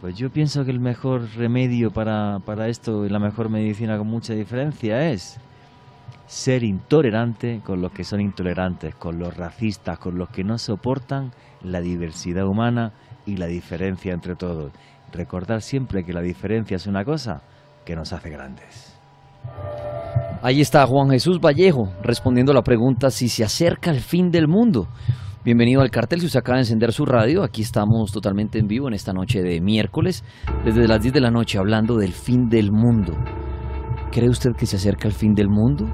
[0.00, 4.08] Pues yo pienso que el mejor remedio para, para esto y la mejor medicina con
[4.08, 5.38] mucha diferencia es
[6.26, 11.30] ser intolerante con los que son intolerantes, con los racistas, con los que no soportan
[11.62, 12.92] la diversidad humana
[13.26, 14.72] y la diferencia entre todos.
[15.12, 17.42] Recordar siempre que la diferencia es una cosa
[17.84, 18.98] que nos hace grandes.
[20.44, 24.88] Ahí está Juan Jesús Vallejo respondiendo la pregunta si se acerca el fin del mundo.
[25.44, 28.88] Bienvenido al cartel, si usted acaba de encender su radio, aquí estamos totalmente en vivo
[28.88, 30.24] en esta noche de miércoles,
[30.64, 33.16] desde las 10 de la noche hablando del fin del mundo.
[34.10, 35.86] ¿Cree usted que se acerca el fin del mundo?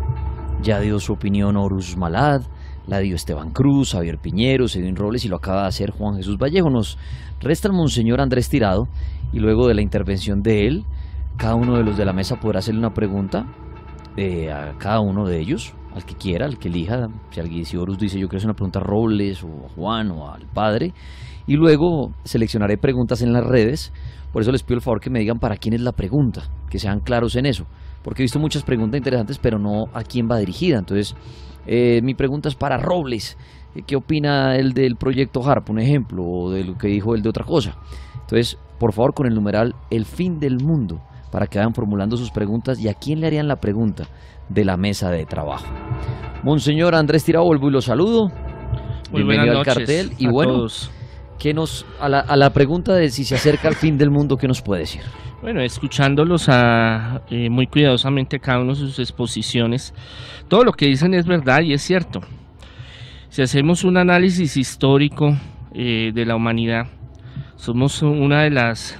[0.62, 2.40] Ya dio su opinión Horus Malad,
[2.86, 6.38] la dio Esteban Cruz, Javier Piñero, Edwin Robles y lo acaba de hacer Juan Jesús
[6.38, 6.70] Vallejo.
[6.70, 6.96] Nos
[7.38, 8.88] resta el Monseñor Andrés Tirado
[9.30, 10.84] y luego de la intervención de él,
[11.36, 13.46] cada uno de los de la mesa podrá hacerle una pregunta
[14.52, 17.08] a cada uno de ellos, al que quiera, al que elija.
[17.30, 20.30] Si alguien, si dice yo quiero hacer una pregunta a Robles o a Juan o
[20.30, 20.92] al padre,
[21.46, 23.92] y luego seleccionaré preguntas en las redes.
[24.32, 26.78] Por eso les pido el favor que me digan para quién es la pregunta, que
[26.78, 27.64] sean claros en eso,
[28.02, 30.78] porque he visto muchas preguntas interesantes, pero no a quién va dirigida.
[30.78, 31.16] Entonces,
[31.66, 33.38] eh, mi pregunta es para Robles.
[33.74, 37.22] Eh, ¿Qué opina él del proyecto HARP, un ejemplo, o de lo que dijo él
[37.22, 37.78] de otra cosa?
[38.20, 41.00] Entonces, por favor, con el numeral El fin del mundo,
[41.30, 44.04] para que vayan formulando sus preguntas y a quién le harían la pregunta
[44.48, 45.66] de la mesa de trabajo.
[46.42, 48.28] Monseñor Andrés Tirabolvo y lo saludo.
[49.10, 50.12] Muy Bienvenido al cartel.
[50.18, 50.66] Y bueno,
[51.38, 54.36] ¿qué nos, a la, a la pregunta de si se acerca el fin del mundo,
[54.36, 55.02] ¿qué nos puede decir?
[55.40, 59.94] Bueno, escuchándolos a, eh, muy cuidadosamente cada uno de sus exposiciones,
[60.48, 62.20] todo lo que dicen es verdad y es cierto.
[63.28, 65.36] Si hacemos un análisis histórico
[65.72, 66.86] eh, de la humanidad,
[67.54, 68.98] somos una de las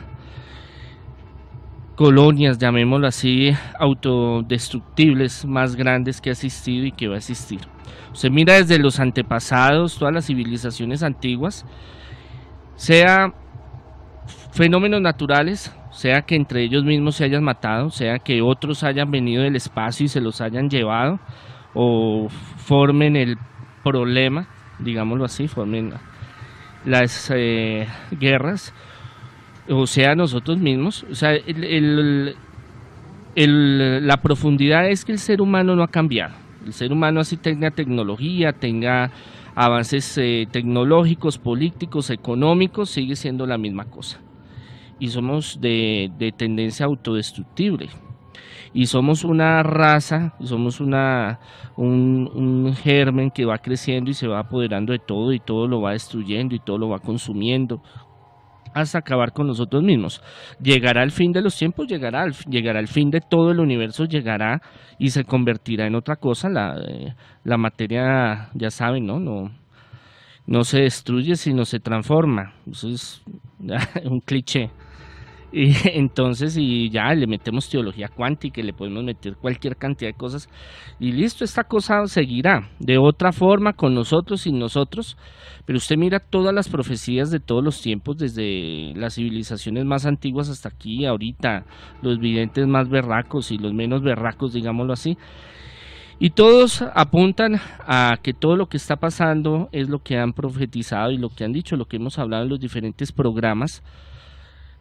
[1.99, 7.59] colonias, llamémoslo así, autodestructibles más grandes que ha existido y que va a existir.
[8.13, 11.67] Se mira desde los antepasados, todas las civilizaciones antiguas,
[12.77, 13.35] sea
[14.53, 19.43] fenómenos naturales, sea que entre ellos mismos se hayan matado, sea que otros hayan venido
[19.43, 21.19] del espacio y se los hayan llevado,
[21.75, 22.29] o
[22.59, 23.39] formen el
[23.83, 24.47] problema,
[24.79, 25.95] digámoslo así, formen
[26.85, 28.73] las eh, guerras,
[29.69, 31.05] o sea nosotros mismos.
[31.11, 31.33] O sea,
[33.35, 36.35] la profundidad es que el ser humano no ha cambiado.
[36.65, 39.11] El ser humano así tenga tecnología, tenga
[39.55, 44.21] avances eh, tecnológicos, políticos, económicos, sigue siendo la misma cosa
[44.99, 47.89] y somos de, tendencia autodestructible.
[48.75, 51.41] Y somos una raza, somos una,
[51.77, 55.93] un, germen que va creciendo y se va apoderando de todo y todo lo va
[55.93, 57.83] destruyendo y todo lo va consumiendo
[58.75, 60.23] hasta acabar con nosotros mismos.
[60.61, 64.61] Llegará el fin de los tiempos, llegará, llegará el fin de todo el universo, llegará
[64.99, 66.49] y se convertirá en otra cosa.
[66.49, 67.15] La, eh,
[67.45, 69.19] la materia, ya saben, ¿no?
[69.21, 69.51] No,
[70.47, 72.55] no se destruye, sino se transforma.
[72.71, 73.23] Eso es
[74.05, 74.71] un cliché.
[75.53, 80.49] Y entonces, y ya le metemos teología cuántica, le podemos meter cualquier cantidad de cosas,
[81.01, 85.17] y listo, esta cosa seguirá de otra forma con nosotros, sin nosotros.
[85.65, 90.49] Pero usted mira todas las profecías de todos los tiempos, desde las civilizaciones más antiguas
[90.49, 91.65] hasta aquí, ahorita,
[92.01, 95.19] los videntes más berracos y los menos berracos, digámoslo así.
[96.21, 101.13] Y todos apuntan a que todo lo que está pasando es lo que han profetizado
[101.13, 103.83] y lo que han dicho, lo que hemos hablado en los diferentes programas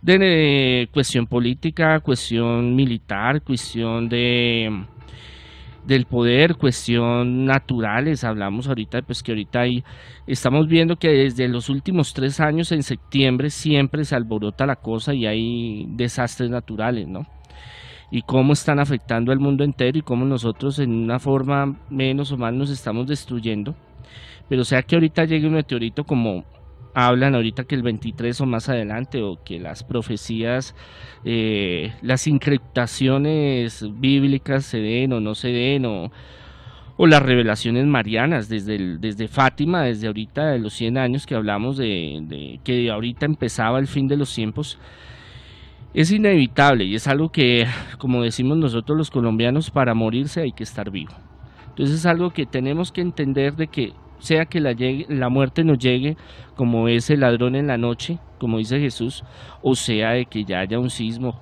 [0.02, 4.86] de cuestión política, cuestión militar, cuestión de
[5.88, 9.86] del poder, cuestión naturales, hablamos ahorita, pues que ahorita hay,
[10.28, 15.14] estamos viendo que desde los últimos tres años en septiembre siempre se alborota la cosa
[15.14, 17.26] y hay desastres naturales, ¿no?
[18.12, 22.38] Y cómo están afectando al mundo entero y cómo nosotros en una forma menos o
[22.38, 23.74] más nos estamos destruyendo.
[24.50, 26.44] Pero sea que ahorita llegue un meteorito como
[27.06, 30.74] hablan ahorita que el 23 o más adelante, o que las profecías,
[31.24, 36.12] eh, las encriptaciones bíblicas se den o no se den, o,
[36.98, 41.78] o las revelaciones marianas desde, desde Fátima, desde ahorita de los 100 años que hablamos
[41.78, 44.80] de, de, que ahorita empezaba el fin de los tiempos.
[45.94, 47.68] es inevitable y es algo que,
[48.00, 51.14] como decimos nosotros los colombianos, para morirse hay que estar vivo.
[51.70, 56.18] Entonces es algo que tenemos que entender de que sea que la, muerte nos llegue
[56.56, 59.24] como ese ladrón en la noche, como dice Jesús,
[59.62, 61.40] o sea de que ya haya un sismo,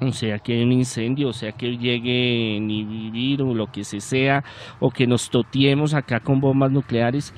[0.00, 3.84] o sea que haya un incendio, o sea que llegue ni vivir o lo que
[3.84, 4.44] se sea,
[4.80, 7.34] o que nos totiemos acá con bombas nucleares.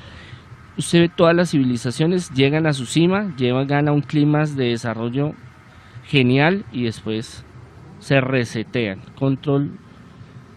[0.78, 5.32] Usted ve todas las civilizaciones llegan a su cima, llegan a un clima de desarrollo
[6.05, 7.44] genial y después
[7.98, 9.01] se resetean.
[9.18, 9.78] Control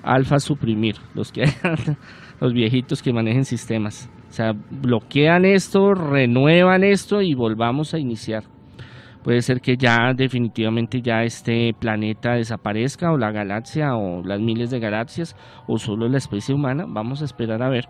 [0.04, 1.46] alfa suprimir, los que
[2.44, 4.10] los viejitos que manejen sistemas.
[4.30, 8.44] O sea, bloquean esto, renuevan esto y volvamos a iniciar.
[9.24, 14.70] Puede ser que ya definitivamente ya este planeta desaparezca o la galaxia o las miles
[14.72, 15.38] de galaxias
[15.68, 16.84] o solo la especie humana.
[16.86, 17.88] Vamos a esperar a ver.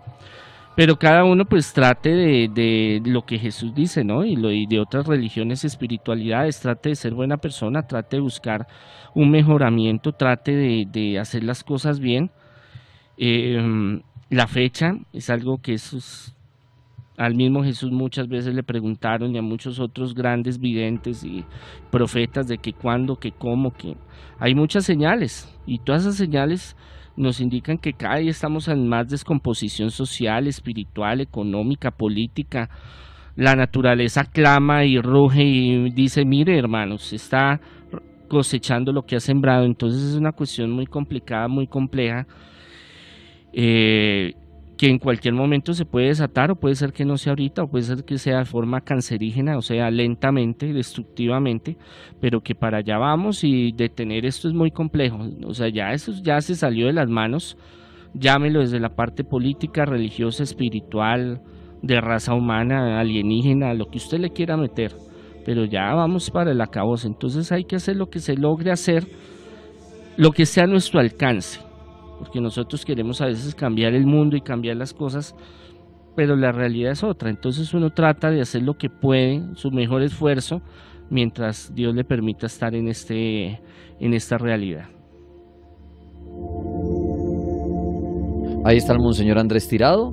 [0.76, 4.24] Pero cada uno pues trate de, lo que Jesús dice, ¿no?
[4.24, 8.68] Y, lo, y de otras religiones, espiritualidades, trate de ser buena persona, trate de buscar
[9.16, 12.30] un mejoramiento, trate de, hacer las cosas bien.
[13.16, 14.02] Em,
[14.34, 16.34] la fecha es algo que es,
[17.16, 21.44] al mismo Jesús muchas veces le preguntaron y a muchos otros grandes videntes y
[21.90, 23.96] profetas de que cuándo, que cómo, que
[24.38, 26.76] hay muchas señales y todas esas señales
[27.16, 32.68] nos indican que cada día estamos en más descomposición social, espiritual, económica, política.
[33.36, 37.60] La naturaleza clama y ruge y dice, mire hermanos, está
[38.28, 39.64] cosechando lo que ha sembrado.
[39.64, 42.26] Entonces es una cuestión muy complicada, muy compleja.
[43.56, 44.34] Eh,
[44.76, 47.68] que en cualquier momento se puede desatar o puede ser que no sea ahorita o
[47.68, 51.76] puede ser que sea de forma cancerígena, o sea, lentamente, destructivamente,
[52.20, 56.12] pero que para allá vamos y detener esto es muy complejo, o sea, ya eso
[56.22, 57.56] ya se salió de las manos,
[58.14, 61.40] llámelo desde la parte política, religiosa, espiritual,
[61.82, 64.92] de raza humana, alienígena, lo que usted le quiera meter,
[65.44, 69.06] pero ya vamos para el acabose, entonces hay que hacer lo que se logre hacer,
[70.16, 71.60] lo que sea a nuestro alcance
[72.18, 75.34] porque nosotros queremos a veces cambiar el mundo y cambiar las cosas,
[76.16, 77.30] pero la realidad es otra.
[77.30, 80.62] Entonces uno trata de hacer lo que puede, su mejor esfuerzo,
[81.10, 83.60] mientras Dios le permita estar en, este,
[84.00, 84.88] en esta realidad.
[88.64, 90.12] Ahí está el Monseñor Andrés Tirado,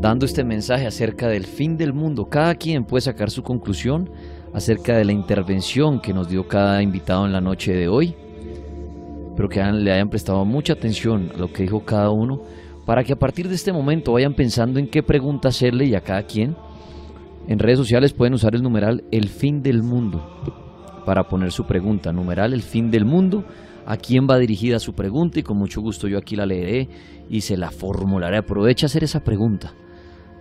[0.00, 2.26] dando este mensaje acerca del fin del mundo.
[2.26, 4.08] Cada quien puede sacar su conclusión
[4.54, 8.14] acerca de la intervención que nos dio cada invitado en la noche de hoy
[9.40, 12.42] pero que le hayan prestado mucha atención a lo que dijo cada uno,
[12.84, 16.02] para que a partir de este momento vayan pensando en qué pregunta hacerle y a
[16.02, 16.54] cada quien.
[17.48, 20.22] En redes sociales pueden usar el numeral El fin del mundo
[21.06, 22.12] para poner su pregunta.
[22.12, 23.46] Numeral El fin del mundo.
[23.86, 26.90] A quién va dirigida su pregunta y con mucho gusto yo aquí la leeré
[27.30, 28.36] y se la formularé.
[28.36, 29.72] Aprovecha hacer esa pregunta.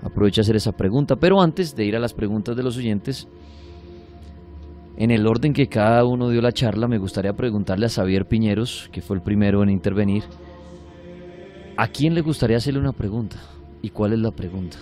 [0.04, 1.16] Aprovecha hacer esa pregunta.
[1.16, 3.30] Pero antes de ir a las preguntas de los oyentes,
[5.00, 8.90] en el orden que cada uno dio la charla, me gustaría preguntarle a Xavier Piñeros,
[8.92, 10.24] que fue el primero en intervenir,
[11.78, 13.38] ¿a quién le gustaría hacerle una pregunta?
[13.82, 14.78] ¿Y cuál es la pregunta?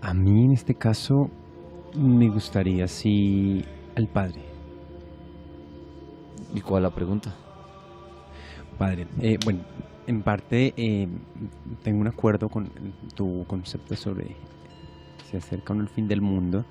[0.00, 1.30] A mí en este caso
[1.96, 3.64] me gustaría sí
[3.94, 4.42] al padre.
[6.52, 7.32] ¿Y cuál es la pregunta?
[8.76, 9.60] Padre, eh, bueno,
[10.08, 11.06] en parte eh,
[11.84, 12.68] tengo un acuerdo con
[13.14, 14.34] tu concepto sobre
[15.32, 16.64] se acerca el fin del mundo.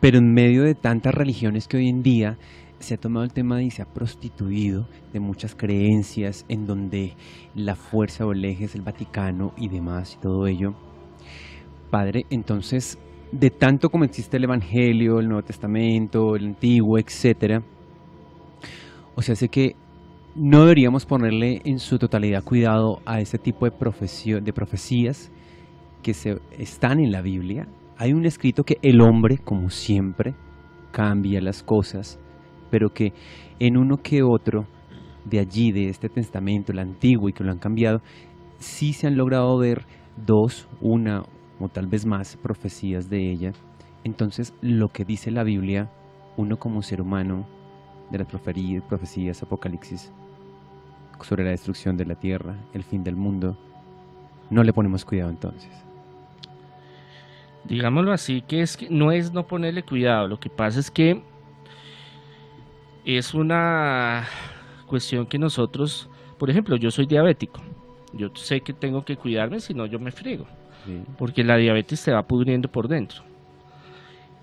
[0.00, 2.36] Pero en medio de tantas religiones que hoy en día
[2.78, 7.14] se ha tomado el tema y se ha prostituido de muchas creencias en donde
[7.54, 10.74] la fuerza o el eje es el Vaticano y demás y todo ello.
[11.90, 12.98] Padre, entonces,
[13.32, 17.62] de tanto como existe el Evangelio, el Nuevo Testamento, el Antiguo, etcétera,
[19.14, 19.76] o sea, sé que
[20.34, 25.30] no deberíamos ponerle en su totalidad cuidado a ese tipo de, de profecías
[26.04, 27.66] que se, están en la Biblia,
[27.96, 30.34] hay un escrito que el hombre, como siempre,
[30.92, 32.20] cambia las cosas,
[32.70, 33.14] pero que
[33.58, 34.66] en uno que otro
[35.24, 38.02] de allí, de este testamento, el antiguo y que lo han cambiado,
[38.58, 39.86] sí se han logrado ver
[40.26, 41.22] dos, una
[41.58, 43.52] o tal vez más profecías de ella.
[44.04, 45.90] Entonces, lo que dice la Biblia,
[46.36, 47.46] uno como ser humano,
[48.10, 50.12] de las profecías, Apocalipsis,
[51.22, 53.56] sobre la destrucción de la tierra, el fin del mundo,
[54.50, 55.83] no le ponemos cuidado entonces
[57.64, 61.22] digámoslo así, que es que no es no ponerle cuidado, lo que pasa es que
[63.04, 64.26] es una
[64.86, 66.08] cuestión que nosotros,
[66.38, 67.60] por ejemplo, yo soy diabético,
[68.12, 70.46] yo sé que tengo que cuidarme, si no yo me friego,
[71.18, 73.22] porque la diabetes se va pudriendo por dentro.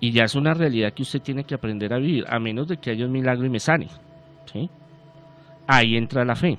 [0.00, 2.76] Y ya es una realidad que usted tiene que aprender a vivir, a menos de
[2.76, 3.86] que haya un milagro y me sane.
[4.52, 4.68] ¿sí?
[5.68, 6.58] Ahí entra la fe.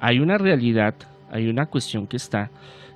[0.00, 0.94] Hay una realidad,
[1.30, 2.50] hay una cuestión que está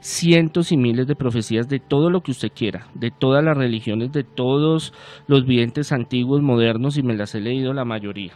[0.06, 4.12] cientos y miles de profecías de todo lo que usted quiera, de todas las religiones,
[4.12, 4.92] de todos
[5.26, 8.34] los videntes antiguos, modernos, y me las he leído la mayoría.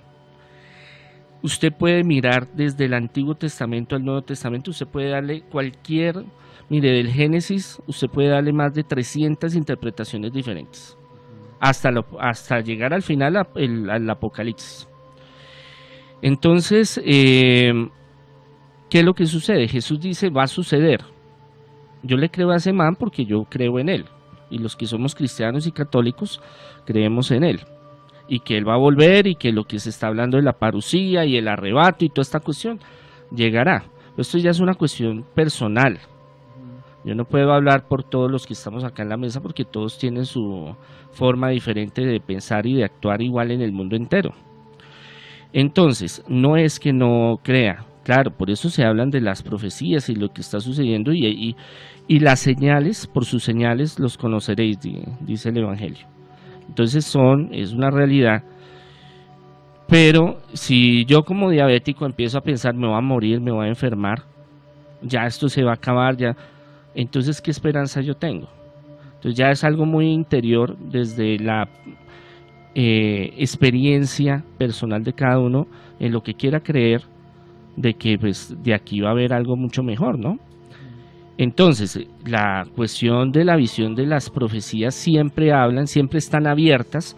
[1.44, 6.24] Usted puede mirar desde el Antiguo Testamento al Nuevo Testamento, usted puede darle cualquier,
[6.68, 10.98] mire, del Génesis, usted puede darle más de 300 interpretaciones diferentes,
[11.60, 14.88] hasta, hasta llegar al final al Apocalipsis.
[16.20, 17.72] Entonces, eh,
[18.90, 19.68] ¿qué es lo que sucede?
[19.68, 21.19] Jesús dice, va a suceder.
[22.02, 24.06] Yo le creo a ese man porque yo creo en él.
[24.50, 26.40] Y los que somos cristianos y católicos
[26.84, 27.60] creemos en él
[28.30, 30.52] y que Él va a volver y que lo que se está hablando de la
[30.52, 32.78] parucía y el arrebato y toda esta cuestión
[33.34, 33.84] llegará.
[34.16, 35.98] Esto ya es una cuestión personal.
[37.04, 39.98] Yo no puedo hablar por todos los que estamos acá en la mesa porque todos
[39.98, 40.76] tienen su
[41.10, 44.32] forma diferente de pensar y de actuar igual en el mundo entero.
[45.52, 50.14] Entonces, no es que no crea, claro, por eso se hablan de las profecías y
[50.14, 51.56] lo que está sucediendo y,
[52.08, 54.78] las señales, por sus señales los conoceréis,
[55.20, 56.06] dice el Evangelio.
[56.68, 58.42] Entonces son, es una realidad.
[59.88, 63.68] Pero si yo como diabético empiezo a pensar, me voy a morir, me voy a
[63.68, 64.22] enfermar,
[65.02, 66.36] ya esto se va a acabar, ya,
[66.94, 68.48] entonces ¿qué esperanza yo tengo?
[69.14, 71.68] Entonces ya es algo muy interior desde la
[72.74, 75.66] eh, experiencia personal de cada uno
[75.98, 77.02] en lo que quiera creer
[77.76, 80.38] de que pues de aquí va a haber algo mucho mejor, ¿no?
[81.38, 87.16] Entonces, la cuestión de la visión de las profecías siempre hablan, siempre están abiertas,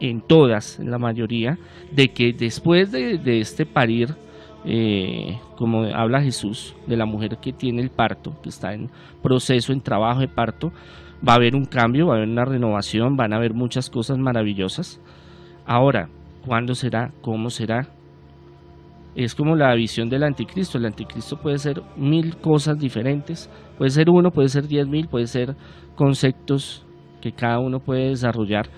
[0.00, 1.58] en todas, en la mayoría,
[1.90, 4.14] de que después de, este parir,
[4.64, 8.90] eh, como habla Jesús, de la mujer que tiene el parto, que está en
[9.22, 10.72] proceso, en trabajo de parto,
[11.26, 14.18] va a haber un cambio, va a haber una renovación, van a haber muchas cosas
[14.18, 15.00] maravillosas.
[15.66, 16.08] Ahora,
[16.46, 17.12] ¿cuándo será?
[17.22, 17.88] ¿Cómo será?
[19.24, 20.78] Es como la visión del anticristo.
[20.78, 25.26] El anticristo puede ser mil cosas diferentes, puede ser uno, puede ser diez mil, puede
[25.26, 25.56] ser
[25.96, 26.86] conceptos
[27.20, 28.68] que cada uno puede desarrollar.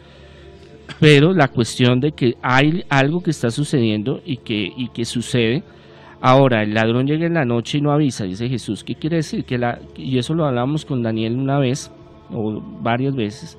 [0.99, 5.63] Pero la cuestión de que hay algo que está sucediendo y que, y que sucede.
[6.23, 8.83] Ahora, el ladrón llega en la noche y no avisa, dice Jesús.
[8.83, 9.45] ¿Qué quiere decir?
[9.45, 11.93] Que la, y eso lo hablamos con Daniel una vez
[12.31, 13.59] o varias veces.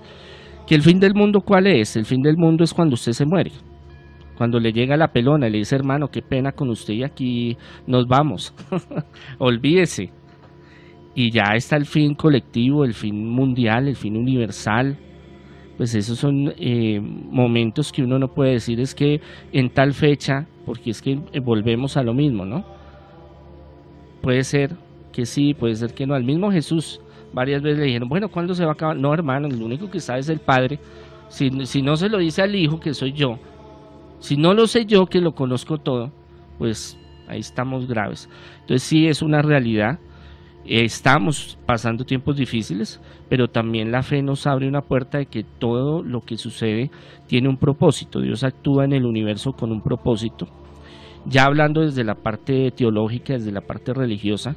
[0.65, 1.95] Que el fin del mundo, ¿cuál es?
[1.95, 3.51] El fin del mundo es cuando usted se muere
[4.41, 7.57] cuando le llega la pelona y le dice, hermano, qué pena con usted y aquí
[7.85, 8.55] nos vamos.
[9.38, 10.09] Olvídese.
[11.13, 14.97] Y ya está el fin colectivo, el fin mundial, el fin universal.
[15.77, 19.22] Pues esos son eh, momentos que uno no puede decir es que
[19.53, 22.65] en tal fecha, porque es que eh, volvemos a lo mismo, ¿no?
[24.23, 24.72] Puede ser
[25.13, 26.15] que sí, puede ser que no.
[26.15, 26.99] Al mismo Jesús
[27.31, 28.97] varias veces le dijeron, bueno, ¿cuándo se va a acabar?
[28.97, 30.80] No, hermano, el único que sabe es el Padre.
[31.30, 33.38] Si, si no se lo dice al Hijo, que soy yo,
[34.22, 36.11] si no lo sé yo, que lo conozco todo,
[36.60, 38.30] pues ahí estamos graves.
[38.61, 39.99] Entonces sí es una realidad.
[40.64, 46.03] Estamos pasando tiempos difíciles, pero también la fe nos abre una puerta de que todo
[46.03, 46.91] lo que sucede
[47.27, 48.22] tiene un propósito.
[48.22, 50.48] Dios actúa en el universo con un propósito.
[51.26, 54.56] Ya hablando desde la parte teológica, desde la parte religiosa,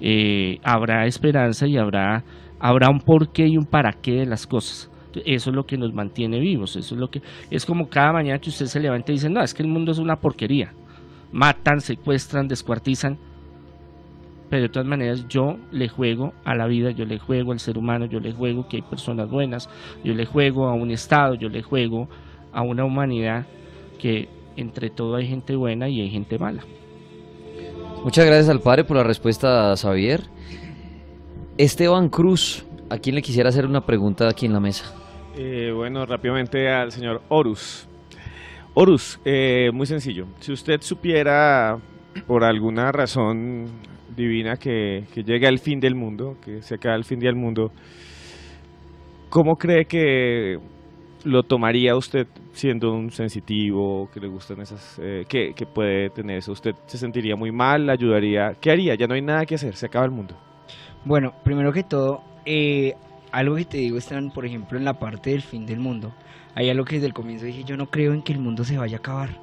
[0.00, 2.22] eh, habrá esperanza y habrá,
[2.60, 4.90] habrá un porqué y un para qué de las cosas.
[5.24, 6.76] Eso es lo que nos mantiene vivos.
[6.76, 9.42] Eso es lo que es como cada mañana que usted se levanta y dice, no,
[9.42, 10.72] es que el mundo es una porquería.
[11.32, 13.18] Matan, secuestran, descuartizan.
[14.48, 17.78] Pero de todas maneras yo le juego a la vida, yo le juego al ser
[17.78, 19.68] humano, yo le juego que hay personas buenas,
[20.04, 22.08] yo le juego a un Estado, yo le juego
[22.52, 23.46] a una humanidad
[23.98, 26.62] que entre todo hay gente buena y hay gente mala.
[28.04, 30.22] Muchas gracias al padre por la respuesta, Xavier.
[31.58, 34.94] Esteban Cruz, ¿a quién le quisiera hacer una pregunta aquí en la mesa?
[35.38, 37.86] Eh, bueno, rápidamente al señor Horus.
[38.72, 40.26] Horus, eh, muy sencillo.
[40.40, 41.78] Si usted supiera
[42.26, 43.66] por alguna razón
[44.16, 47.70] divina que, llega el fin del mundo, que se acaba el fin del mundo,
[49.28, 50.58] ¿cómo cree que
[51.24, 56.52] lo tomaría usted siendo un sensitivo, que le gustan esas, eh, que, puede tener eso?
[56.52, 57.90] ¿Usted se sentiría muy mal?
[57.90, 58.54] ¿Ayudaría?
[58.58, 58.94] ¿Qué haría?
[58.94, 60.34] Ya no hay nada que hacer, se acaba el mundo.
[61.04, 62.94] Bueno, primero que todo, eh,
[63.32, 66.12] algo que te digo están, por ejemplo, en la parte del fin del mundo.
[66.54, 68.78] Hay algo que desde el comienzo dije, yo no creo en que el mundo se
[68.78, 69.40] vaya a acabar.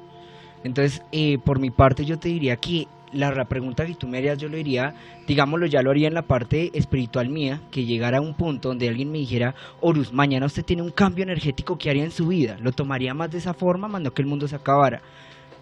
[0.64, 4.38] Entonces, eh, por mi parte, yo te diría que la, pregunta que tú me harías,
[4.38, 4.94] yo lo diría,
[5.26, 8.88] digámoslo, ya lo haría en la parte espiritual mía, que llegara a un punto donde
[8.88, 12.56] alguien me dijera, Horus, mañana usted tiene un cambio energético que haría en su vida.
[12.60, 15.02] Lo tomaría más de esa forma, más que el mundo se acabara.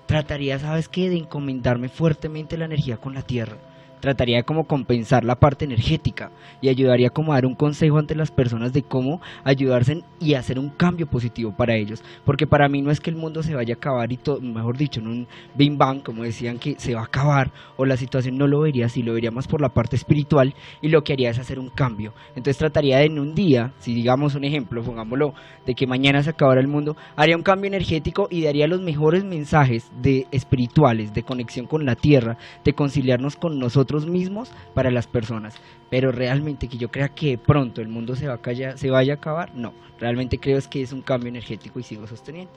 [0.07, 3.57] Trataría, ¿sabes qué?, de encomendarme fuertemente la energía con la tierra
[4.03, 8.33] trataría como compensar la parte energética y ayudaría como a dar un consejo ante las
[8.33, 12.91] personas de cómo ayudarse y hacer un cambio positivo para ellos, porque para mí no
[12.91, 15.79] es que el mundo se vaya a acabar y todo, mejor dicho, en un bing
[15.79, 19.05] bang, como decían que se va a acabar o la situación no lo vería así,
[19.05, 22.13] lo vería más por la parte espiritual y lo que haría es hacer un cambio.
[22.31, 25.33] Entonces trataría de en un día, si digamos un ejemplo, pongámoslo,
[25.65, 29.25] de que mañana se acabara el mundo, haría un cambio energético y daría los mejores
[29.25, 35.07] mensajes de espirituales, de conexión con la tierra, de conciliarnos con nosotros mismos para las
[35.07, 35.55] personas.
[35.91, 39.15] Pero realmente que yo crea que pronto el mundo se, va a callar, se vaya
[39.15, 39.73] a acabar, no.
[39.99, 42.53] Realmente creo es que es un cambio energético y sigo sosteniendo.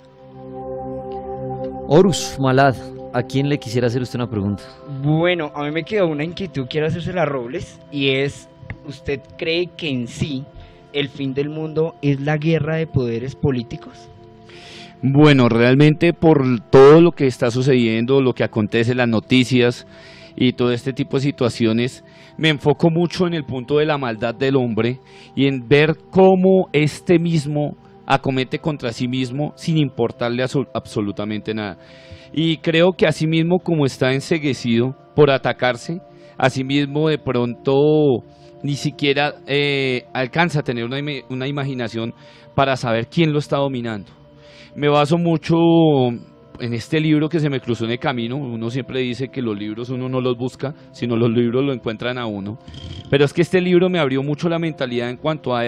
[1.87, 2.75] Horus Malad,
[3.13, 4.63] ¿a quién le quisiera hacer usted una pregunta?
[5.03, 8.49] Bueno, a mí me quedó una inquietud, quiero hacérsela a Robles, y es,
[8.87, 10.43] ¿usted cree que en sí
[10.93, 14.09] el fin del mundo es la guerra de poderes políticos?
[15.03, 19.85] Bueno, realmente por todo lo que está sucediendo, lo que acontece, en las noticias
[20.35, 22.03] y todo este tipo de situaciones,
[22.37, 24.99] me enfoco mucho en el punto de la maldad del hombre
[25.35, 30.43] y en ver cómo este mismo acomete contra sí mismo sin importarle
[30.73, 31.77] absolutamente nada.
[32.33, 36.01] Y creo que así mismo como está enseguecido por atacarse,
[36.37, 38.23] así mismo de pronto
[38.61, 40.97] ni siquiera eh, alcanza a tener una,
[41.29, 42.13] una imaginación
[42.55, 44.11] para saber quién lo está dominando.
[44.75, 45.55] Me baso mucho
[46.59, 49.57] en este libro que se me cruzó en el camino, uno siempre dice que los
[49.57, 52.57] libros uno no los busca, sino los libros lo encuentran a uno.
[53.09, 55.63] Pero es que este libro me abrió mucho la mentalidad en cuanto a,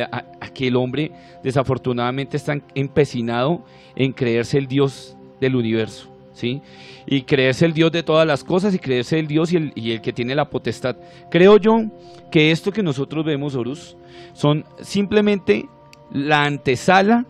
[0.53, 1.11] que el hombre
[1.43, 3.63] desafortunadamente está empecinado
[3.95, 6.09] en creerse el Dios del universo.
[6.33, 6.61] ¿Sí?
[7.07, 9.91] Y creerse el Dios de todas las cosas y creerse el Dios y el, y
[9.91, 10.95] el que tiene la potestad.
[11.31, 11.85] Creo yo
[12.29, 13.97] que esto que nosotros vemos, Horus,
[14.33, 15.67] son simplemente
[16.11, 17.25] la antesala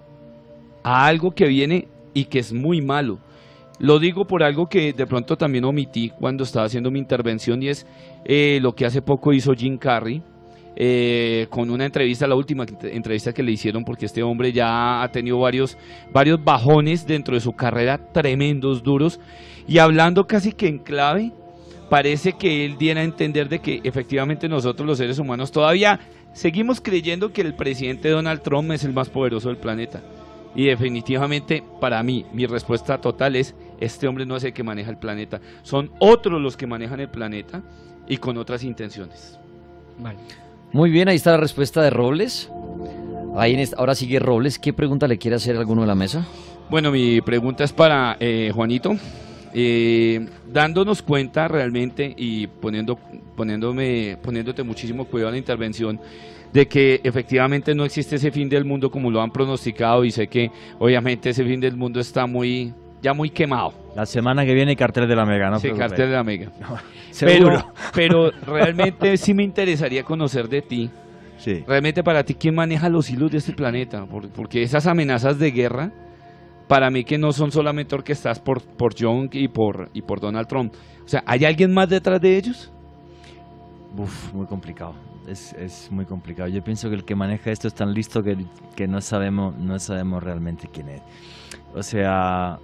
[0.84, 3.20] a algo que viene y que es muy malo.
[3.80, 7.70] Lo digo por algo que de pronto también omití cuando estaba haciendo mi intervención y
[7.70, 7.86] es
[8.26, 10.22] eh, lo que hace poco hizo Jim Carrey
[10.76, 15.12] eh, con una entrevista, la última entrevista que le hicieron porque este hombre ya ha
[15.12, 15.78] tenido varios,
[16.12, 19.20] varios bajones dentro de su carrera tremendos, duros
[19.68, 21.32] y hablando casi que en clave
[21.90, 26.00] parece que él diera a entender de que efectivamente nosotros los seres humanos todavía
[26.34, 30.02] seguimos creyendo que el presidente Donald Trump es el más poderoso del planeta.
[30.56, 34.90] Y definitivamente para mí mi respuesta total es, este hombre no es el que maneja
[34.90, 37.62] el planeta, son otros los que manejan el planeta
[38.08, 39.38] y con otras intenciones.
[40.72, 42.50] Muy bien, ahí está la respuesta de Robles.
[43.38, 44.60] Ahí en ahora sigue Robles.
[44.60, 46.26] ¿Qué pregunta le quiere hacer alguno de la mesa?
[46.70, 48.96] Bueno, mi pregunta es para eh, Juanito.
[49.54, 53.00] Eh, dándonos cuenta realmente y poniendo,
[53.36, 56.00] poniéndome, poniéndote muchísimo cuidado en la intervención
[56.54, 60.28] de que efectivamente no existe ese fin del mundo como lo han pronosticado y sé
[60.28, 63.74] que obviamente ese fin del mundo está muy ya muy quemado.
[63.96, 65.60] La semana que viene cartel de la Mega, ¿no?
[65.60, 66.52] Sí, cartel de la Mega.
[67.12, 67.74] seguro.
[67.94, 70.90] Pero, realmente sí me interesaría conocer de ti.
[71.38, 71.64] Sí.
[71.68, 74.06] Realmente para ti, ¿quién maneja los hilos de este planeta?
[74.36, 75.92] Porque esas amenazas de guerra,
[76.68, 80.48] para mí que no son solamente orquestadas por, por Young y por, y por Donald
[80.48, 80.74] Trump.
[81.06, 82.72] O sea, ¿hay alguien más detrás de ellos?
[83.96, 84.96] Uf, muy complicado
[85.28, 86.50] es, es, muy complicado.
[86.50, 88.38] Yo pienso que el que maneja esto es tan listo que,
[88.76, 91.02] que no, sabemos, no sabemos realmente quién es.
[91.76, 92.58] O sea,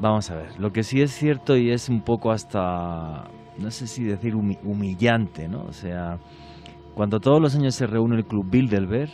[0.00, 3.24] vamos a ver, lo que sí es cierto y es un poco hasta,
[3.58, 5.64] no sé si decir humillante, ¿no?
[5.64, 6.18] O sea,
[6.94, 9.10] cuando todos los años se reúne el Club Bilderberg,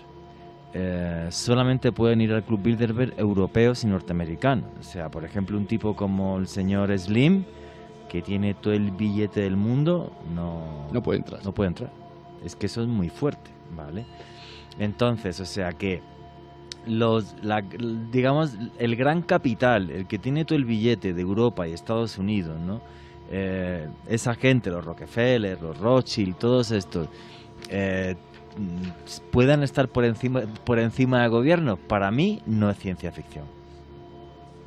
[0.73, 4.67] eh, solamente pueden ir al Club Bilderberg europeos y norteamericanos.
[4.79, 7.45] O sea, por ejemplo, un tipo como el señor Slim,
[8.09, 11.45] que tiene todo el billete del mundo, no, no puede entrar.
[11.45, 11.91] No puede entrar.
[12.45, 14.07] Es que eso es muy fuerte, ¿vale?
[14.79, 16.03] Entonces, o sea que
[16.87, 17.35] los,
[18.11, 22.59] digamos, el gran capital, el que tiene todo el billete de Europa y Estados Unidos,
[22.61, 22.81] ¿no?
[23.31, 27.09] Eh, esa gente, los Rockefeller, los Rothschild, todos estos,
[27.69, 28.17] eh,
[29.31, 33.45] puedan estar por encima, por encima del gobierno, para mí no es ciencia ficción.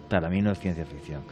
[0.09, 1.23] Para mí no es ciencia ficción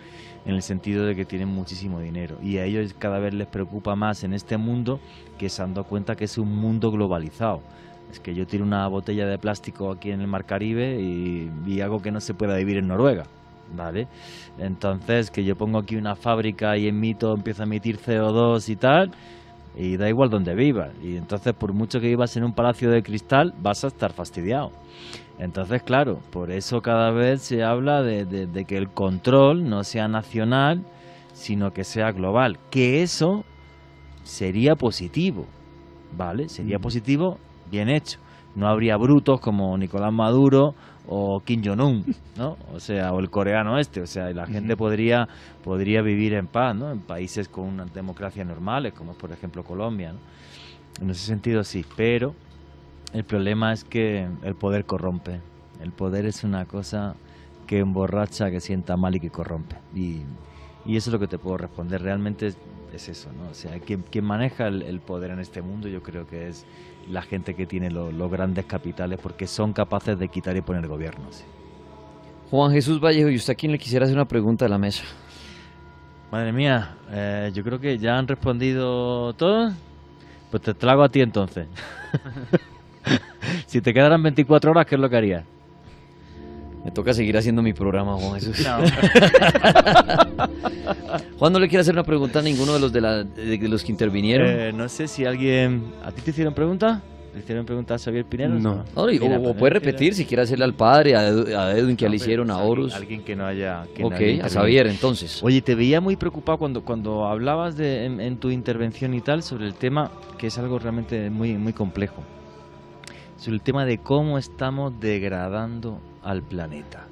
[0.46, 3.96] en el sentido de que tienen muchísimo dinero y a ellos cada vez les preocupa
[3.96, 5.00] más en este mundo
[5.38, 7.62] que se han dado cuenta que es un mundo globalizado.
[8.12, 12.02] Es que yo tiro una botella de plástico aquí en el Mar Caribe y, hago
[12.02, 13.24] que no se pueda vivir en Noruega.
[13.74, 14.08] ¿Vale?
[14.60, 19.12] Entonces, que yo pongo aquí una fábrica y emito, empiezo a emitir CO2 y tal,
[19.78, 20.92] y da igual donde vivas.
[21.02, 24.72] Y entonces, por mucho que vivas en un palacio de cristal, vas a estar fastidiado.
[25.40, 30.84] Entonces, claro, por eso cada vez se habla de, que el control no sea nacional,
[31.34, 32.60] sino que sea global.
[32.70, 33.44] Que eso
[34.24, 35.48] sería positivo,
[36.16, 36.50] ¿vale?
[36.50, 37.40] Sería positivo
[37.72, 38.20] bien hecho.
[38.56, 40.76] no habría brutos como Nicolás Maduro
[41.08, 42.06] o Kim Jong-un,
[42.38, 42.58] ¿no?
[42.74, 45.28] O sea, o el coreano este, o sea, y la gente podría,
[45.64, 46.92] podría vivir en paz, ¿no?
[46.92, 50.20] En países con una democracia normales, como por ejemplo Colombia, ¿no?
[51.02, 52.36] En ese sentido sí, pero
[53.14, 55.42] el problema es que el poder corrompe.
[55.82, 57.16] El poder es una cosa
[57.66, 59.78] que emborracha, que sienta mal y que corrompe.
[59.96, 60.22] Y,
[60.86, 62.02] y eso es lo que te puedo responder.
[62.02, 62.58] Realmente es,
[62.94, 63.50] es eso, ¿no?
[63.50, 66.66] O sea, quien, quien maneja el, el, poder en este mundo yo creo que es
[67.10, 70.88] la gente que tiene lo, los grandes capitales porque son capaces de quitar y poner
[70.88, 71.44] gobiernos.
[72.50, 75.04] Juan Jesús Vallejo, ¿y usted a quién le quisiera hacer una pregunta de la mesa?
[76.32, 79.74] Madre mía, eh, yo creo que ya han respondido todos.
[80.50, 81.68] Pues te trago a ti entonces.
[83.68, 85.46] si te quedaran 24 horas, ¿qué es lo que harías?
[86.84, 88.66] Me toca seguir haciendo mi programa, Juan Jesús.
[88.66, 88.80] No.
[91.38, 93.68] Juan, ¿no le quiere hacer una pregunta a ninguno de los, de, la, de, de
[93.68, 94.48] los que intervinieron?
[94.48, 95.84] Eh, no sé si alguien...
[96.04, 97.04] ¿A ti te hicieron pregunta?
[97.34, 98.56] ¿Le hicieron pregunta a Xavier Pinero?
[98.56, 98.84] No.
[98.96, 101.72] no y, Mira, o, o, puede repetir si quiere hacerle al padre, a, Edu, a
[101.72, 102.94] Edwin que no, le hicieron, a Horus.
[102.94, 103.84] Alguien, alguien, que no haya...
[103.96, 105.40] Que ok, no haya a Xavier entonces.
[105.44, 109.44] Oye, te veía muy preocupado cuando, cuando hablabas de, en, en tu intervención y tal
[109.44, 112.24] sobre el tema, que es algo realmente muy, muy complejo.
[113.38, 117.08] Sobre el tema de cómo estamos degradando al planeta.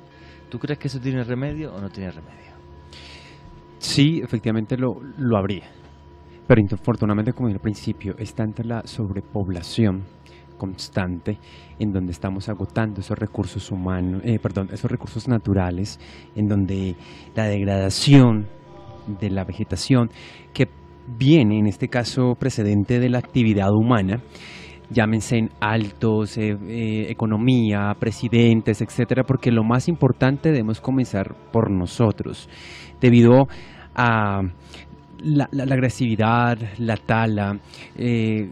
[0.50, 2.54] ¿Tú crees que eso tiene remedio o no tiene remedio?
[3.78, 5.70] Sí, efectivamente lo, lo habría.
[6.48, 10.04] Pero infortunadamente, como dije al principio, es tanta la sobrepoblación
[10.58, 11.38] constante
[11.80, 16.00] en donde estamos agotando esos recursos humanos, eh, perdón, esos recursos naturales,
[16.36, 16.96] en donde
[17.36, 18.48] la degradación
[19.20, 20.10] de la vegetación
[20.54, 20.68] que
[21.18, 24.22] viene, en este caso precedente de la actividad humana,
[24.90, 31.72] llámense en altos, eh, eh, economía, presidentes, etcétera, porque lo más importante debemos comenzar por
[31.72, 32.50] nosotros,
[33.00, 33.48] debido
[33.96, 34.42] a
[35.22, 37.60] la, la, la agresividad, la tala.
[37.98, 38.50] Eh,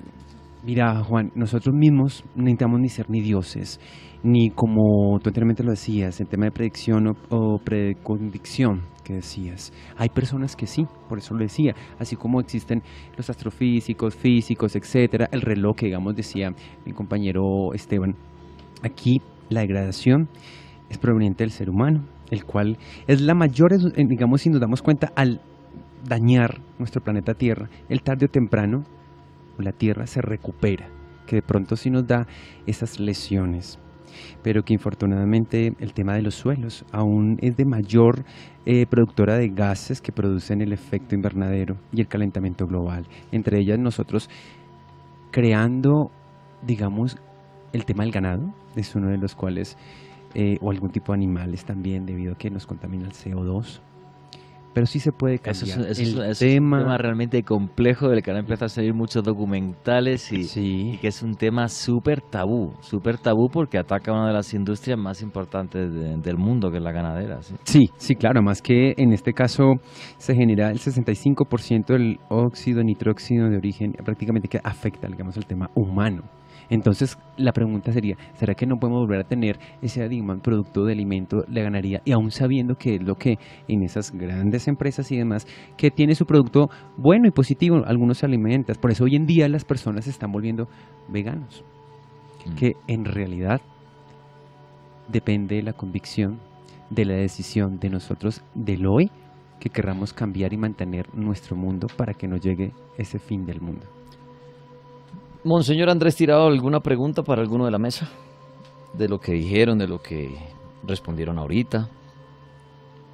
[0.63, 3.79] mira, Juan, nosotros mismos no necesitamos ni ser ni dioses,
[4.23, 8.81] ni como tú anteriormente lo decías, en tema de predicción o, o preconvicción
[9.13, 9.73] decías.
[9.97, 12.81] Hay personas que sí, por eso lo decía, así como existen
[13.15, 16.53] los astrofísicos, físicos, etcétera, el reloj que digamos decía
[16.85, 18.15] mi compañero Esteban.
[18.83, 20.29] Aquí la degradación
[20.89, 22.77] es proveniente del ser humano, el cual
[23.07, 25.41] es la mayor, digamos, si nos damos cuenta, al
[26.05, 28.83] dañar nuestro planeta Tierra, el tarde o temprano
[29.57, 30.87] la Tierra se recupera,
[31.25, 32.27] que de pronto sí nos da
[32.65, 33.79] esas lesiones
[34.43, 38.23] pero que infortunadamente el tema de los suelos aún es de mayor
[38.65, 43.07] eh, productora de gases que producen el efecto invernadero y el calentamiento global.
[43.31, 44.29] Entre ellas nosotros
[45.31, 46.11] creando,
[46.65, 47.17] digamos,
[47.73, 49.77] el tema del ganado, es uno de los cuales,
[50.33, 53.81] eh, o algún tipo de animales también, debido a que nos contamina el CO2
[54.77, 55.79] pero sí se puede cambiar.
[55.79, 56.77] Eso es, eso el es, tema...
[56.77, 60.91] un tema realmente complejo del que ahora empiezan a salir muchos documentales y, sí.
[60.93, 64.53] y que es un tema súper tabú, súper tabú porque ataca a una de las
[64.53, 67.41] industrias más importantes de, del mundo, que es la ganadera.
[67.41, 67.55] ¿sí?
[67.63, 69.63] sí, sí, claro, más que en este caso
[70.19, 75.71] se genera el 65% del óxido nitróxido de origen prácticamente que afecta, digamos, al tema
[75.73, 76.21] humano.
[76.69, 80.93] Entonces, la pregunta sería, ¿será que no podemos volver a tener ese adiman producto de
[80.93, 83.37] alimento de ganadería y aún sabiendo que es lo que
[83.67, 88.77] en esas grandes empresas y demás, que tiene su producto bueno y positivo, algunos alimentos,
[88.77, 90.67] por eso hoy en día las personas se están volviendo
[91.07, 91.63] veganos,
[92.45, 92.55] mm.
[92.55, 93.61] que en realidad
[95.07, 96.39] depende de la convicción,
[96.89, 99.09] de la decisión de nosotros del hoy,
[99.59, 103.96] que querramos cambiar y mantener nuestro mundo para que no llegue ese fin del mundo.
[105.47, 108.09] Monseñor Andrés Tirado, ¿alguna pregunta para alguno de la mesa?
[108.93, 110.37] De lo que dijeron, de lo que
[110.83, 111.87] respondieron ahorita.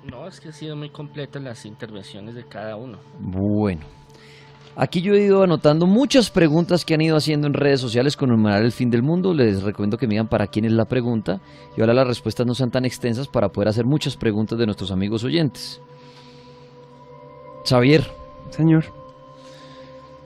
[0.10, 2.98] No, es que han sido muy completas las intervenciones de cada uno.
[3.20, 3.82] Bueno.
[4.76, 8.30] Aquí yo he ido anotando muchas preguntas que han ido haciendo en redes sociales con
[8.30, 9.32] numerar el fin del mundo.
[9.32, 11.40] Les recomiendo que me digan para quién es la pregunta
[11.78, 14.90] y ahora las respuestas no sean tan extensas para poder hacer muchas preguntas de nuestros
[14.90, 15.80] amigos oyentes.
[17.64, 18.04] Xavier.
[18.50, 18.86] Señor.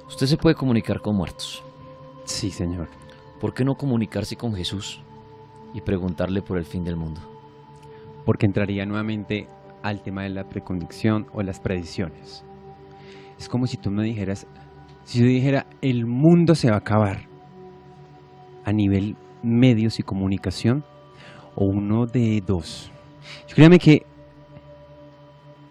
[0.08, 1.67] Usted se puede comunicar con muertos.
[2.28, 2.90] Sí, Señor.
[3.40, 5.02] ¿Por qué no comunicarse con Jesús
[5.74, 7.22] y preguntarle por el fin del mundo?
[8.26, 9.48] Porque entraría nuevamente
[9.82, 12.44] al tema de la precondición o las predicciones.
[13.40, 14.46] Es como si tú me dijeras,
[15.06, 17.28] si yo dijera, el mundo se va a acabar
[18.66, 20.84] a nivel medios y comunicación,
[21.56, 22.92] o uno de dos.
[23.56, 24.06] Créame que,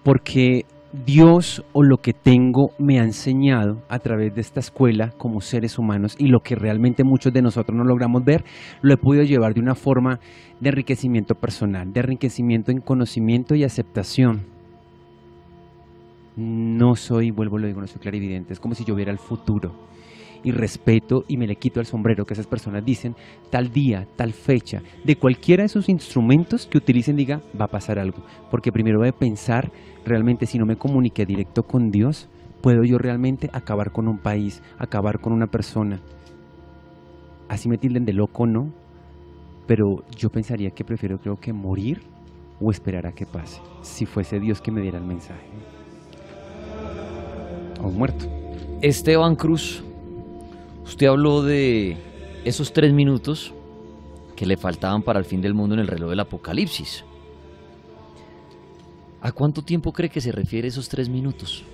[0.02, 5.40] porque Dios o lo que tengo me ha enseñado a través de esta escuela como
[5.40, 8.44] seres humanos y lo que realmente muchos de nosotros no logramos ver,
[8.82, 10.20] lo he podido llevar de una forma
[10.60, 14.46] de enriquecimiento personal, de enriquecimiento en conocimiento y aceptación.
[16.36, 19.72] No soy, vuelvo lo digo, no soy clarividente, es como si yo viera el futuro.
[20.46, 23.16] Y respeto y me le quito el sombrero que esas personas dicen
[23.50, 27.98] tal día, tal fecha, de cualquiera de esos instrumentos que utilicen diga va a pasar
[27.98, 28.18] algo.
[28.48, 29.72] Porque primero voy a pensar
[30.04, 32.28] realmente si no me comuniqué directo con Dios,
[32.62, 36.00] puedo yo realmente acabar con un país, acabar con una persona.
[37.48, 38.72] Así me tilden de loco, ¿no?
[39.66, 42.02] Pero yo pensaría que prefiero creo que morir
[42.60, 45.48] o esperar a que pase, si fuese Dios que me diera el mensaje.
[47.82, 48.26] O muerto.
[48.80, 49.82] Esteban Cruz,
[50.86, 51.96] usted habló de
[52.44, 53.52] esos tres minutos
[54.36, 57.04] que le faltaban para el fin del mundo en el reloj del apocalipsis.
[59.20, 61.64] ¿A cuánto tiempo cree que se refiere esos tres minutos?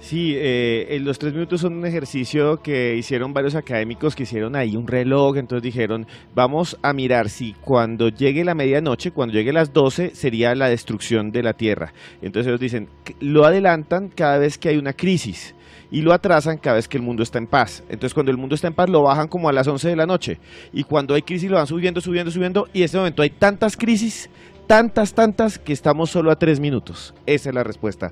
[0.00, 4.76] Sí, eh, los tres minutos son un ejercicio que hicieron varios académicos que hicieron ahí
[4.76, 9.72] un reloj, entonces dijeron, vamos a mirar si cuando llegue la medianoche, cuando llegue las
[9.72, 11.94] 12, sería la destrucción de la Tierra.
[12.20, 12.88] Entonces ellos dicen,
[13.20, 15.54] lo adelantan cada vez que hay una crisis
[15.94, 17.84] y lo atrasan cada vez que el mundo está en paz.
[17.88, 20.06] Entonces cuando el mundo está en paz lo bajan como a las 11 de la
[20.06, 20.40] noche
[20.72, 23.76] y cuando hay crisis lo van subiendo, subiendo, subiendo y en este momento hay tantas
[23.76, 24.28] crisis
[24.66, 27.14] tantas, tantas que estamos solo a tres minutos.
[27.26, 28.10] Esa es la respuesta.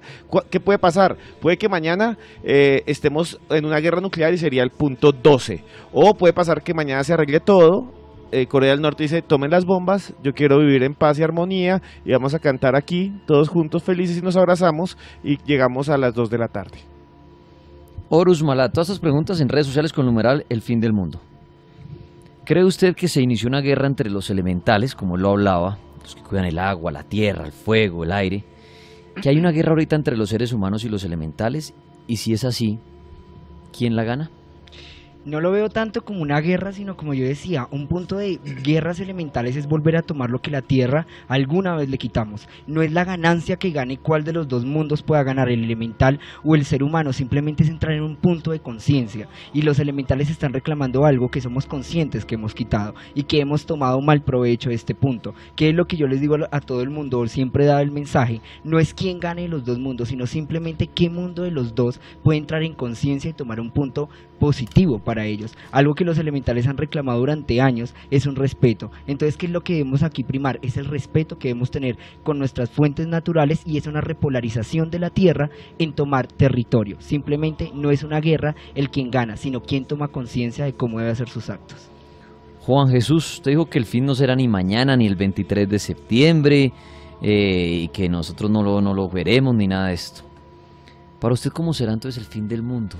[0.48, 1.16] ¿Qué puede pasar?
[1.40, 5.64] Puede que mañana eh, estemos en una guerra nuclear y sería el punto 12.
[5.92, 7.90] O puede pasar que mañana se arregle todo.
[8.30, 11.82] Eh, Corea del Norte dice, tomen las bombas, yo quiero vivir en paz y armonía
[12.04, 16.14] y vamos a cantar aquí, todos juntos felices y nos abrazamos y llegamos a las
[16.14, 16.91] 2 de la tarde.
[18.14, 21.18] Horus Malá, todas estas preguntas en redes sociales con numeral El fin del mundo.
[22.44, 26.22] ¿Cree usted que se inició una guerra entre los elementales, como lo hablaba, los que
[26.22, 28.44] cuidan el agua, la tierra, el fuego, el aire,
[29.22, 31.72] que hay una guerra ahorita entre los seres humanos y los elementales,
[32.06, 32.80] y si es así,
[33.74, 34.30] ¿quién la gana?
[35.24, 39.01] No lo veo tanto como una guerra, sino como yo decía, un punto de guerras
[39.01, 42.49] elementales es volver a tomar lo que la Tierra alguna vez le quitamos.
[42.66, 46.19] No es la ganancia que gane cuál de los dos mundos pueda ganar, el elemental
[46.44, 49.28] o el ser humano, simplemente es entrar en un punto de conciencia.
[49.53, 53.66] Y los elementales están reclamando algo que somos conscientes que hemos quitado y que hemos
[53.66, 55.35] tomado mal provecho de este punto.
[55.57, 57.90] Que es lo que yo les digo a todo el mundo, siempre he dado el
[57.90, 62.01] mensaje, no es quién gane los dos mundos, sino simplemente qué mundo de los dos
[62.23, 64.09] puede entrar en conciencia y tomar un punto
[64.43, 65.55] positivo para ellos.
[65.70, 68.90] Algo que los elementales han reclamado durante años es un respeto.
[69.06, 70.59] Entonces, ¿qué es lo que debemos aquí primar?
[70.62, 74.98] Es el respeto que debemos tener con nuestras fuentes naturales y es una repolarización de
[74.98, 75.48] la Tierra
[75.78, 76.97] en tomar territorio.
[76.98, 81.12] Simplemente no es una guerra el quien gana, sino quien toma conciencia de cómo debe
[81.12, 81.89] hacer sus actos.
[82.62, 85.78] Juan Jesús, usted dijo que el fin no será ni mañana ni el 23 de
[85.78, 86.73] septiembre
[87.23, 90.23] eh, y que nosotros no lo, no lo veremos ni nada de esto.
[91.20, 92.97] Para usted, ¿cómo será entonces el fin del mundo?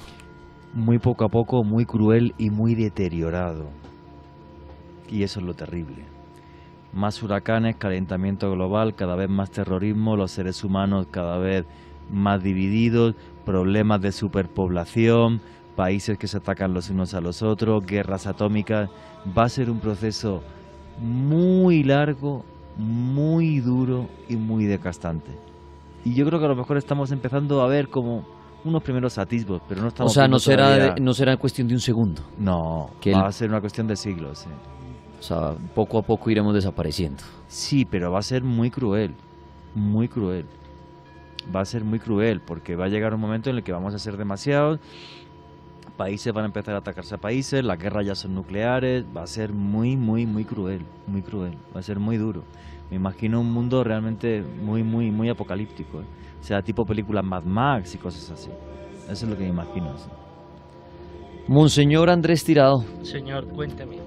[0.75, 3.67] Muy poco a poco, muy cruel y muy deteriorado.
[5.09, 6.05] Y eso es lo terrible.
[6.93, 11.65] Más huracanes, calentamiento global, cada vez más terrorismo, los seres humanos cada vez
[12.11, 15.41] más divididos, problemas de superpoblación,
[15.77, 18.91] países que se atacan los unos a los otros, guerras atómicas.
[19.37, 20.43] Va a ser un proceso
[21.01, 22.45] muy largo,
[22.77, 25.31] muy duro y muy desgastante.
[26.05, 28.25] Y yo creo que a lo mejor estamos empezando a ver como
[28.65, 30.13] unos primeros atisbos, pero no estamos...
[30.13, 32.23] O sea, no será, no será cuestión de un segundo.
[32.39, 34.47] No, que va a ser una cuestión de siglos.
[35.19, 37.23] O sea, poco a poco iremos desapareciendo.
[37.47, 39.15] Sí, pero va a ser muy cruel,
[39.75, 40.47] muy cruel.
[41.55, 43.95] Va a ser muy cruel porque va a llegar un momento en el que vamos
[43.95, 44.79] a ser demasiados,
[45.97, 49.27] países van a empezar a atacarse a países, las guerras ya son nucleares, va a
[49.27, 52.43] ser muy, muy, muy cruel, muy cruel, va a ser muy duro.
[52.91, 56.01] Me imagino un mundo realmente muy, muy, muy apocalíptico.
[56.01, 56.05] ¿eh?
[56.43, 58.51] O sea, tipo películas Mad Max y cosas así.
[59.05, 59.95] Eso es lo que me imagino.
[61.47, 62.85] Monseñor Andrés Tirado.
[63.03, 63.99] Señor, cuénteme.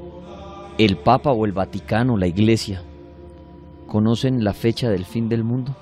[0.78, 2.82] ¿El Papa o el Vaticano, la Iglesia,
[3.88, 5.74] conocen la fecha del fin del mundo?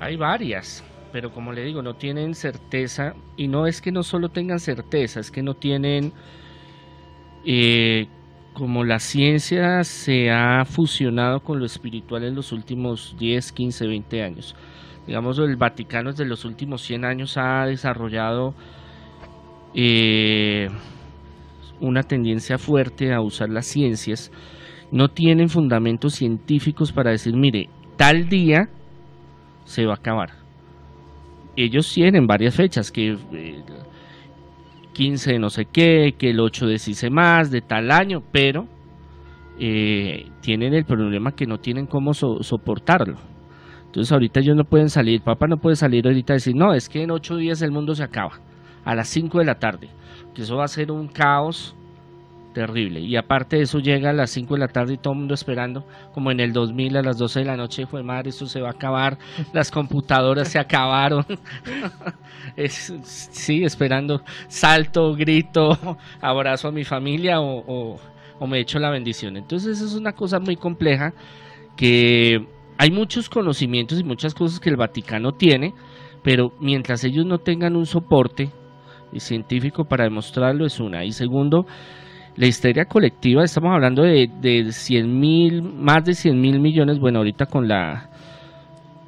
[0.00, 0.82] Hay varias,
[1.12, 3.14] pero como le digo, no tienen certeza.
[3.36, 6.12] Y no es que no solo tengan certeza, es que no tienen...
[7.46, 8.08] Eh,
[8.52, 14.22] como la ciencia se ha fusionado con lo espiritual en los últimos 10, 15, 20
[14.22, 14.56] años
[15.06, 18.54] digamos, el Vaticano desde los últimos 100 años ha desarrollado
[19.74, 20.68] eh,
[21.80, 24.30] una tendencia fuerte a usar las ciencias,
[24.90, 28.68] no tienen fundamentos científicos para decir, mire, tal día
[29.64, 30.30] se va a acabar.
[31.56, 33.16] Ellos tienen varias fechas, que
[34.92, 38.22] 15 eh, de no sé qué, que el 8 de si más, de tal año,
[38.30, 38.66] pero
[39.58, 43.31] eh, tienen el problema que no tienen cómo soportarlo.
[43.92, 46.88] Entonces ahorita ellos no pueden salir, papá no puede salir ahorita y decir, no, es
[46.88, 48.40] que en ocho días el mundo se acaba,
[48.86, 49.90] a las cinco de la tarde,
[50.34, 51.74] que eso va a ser un caos
[52.54, 53.00] terrible.
[53.00, 55.34] Y aparte de eso llega a las 5 de la tarde y todo el mundo
[55.34, 58.60] esperando, como en el 2000 a las 12 de la noche, fue madre, esto se
[58.60, 59.18] va a acabar,
[59.52, 61.24] las computadoras se acabaron.
[62.68, 65.78] sí, esperando, salto, grito,
[66.20, 67.98] abrazo a mi familia o,
[68.38, 69.36] o me echo la bendición.
[69.36, 71.14] Entonces es una cosa muy compleja
[71.76, 72.46] que
[72.82, 75.72] hay muchos conocimientos y muchas cosas que el Vaticano tiene,
[76.24, 78.50] pero mientras ellos no tengan un soporte
[79.18, 81.04] científico para demostrarlo es una.
[81.04, 81.64] Y segundo,
[82.34, 87.20] la histeria colectiva, estamos hablando de, de 100 mil, más de 100 mil millones, bueno,
[87.20, 88.10] ahorita con la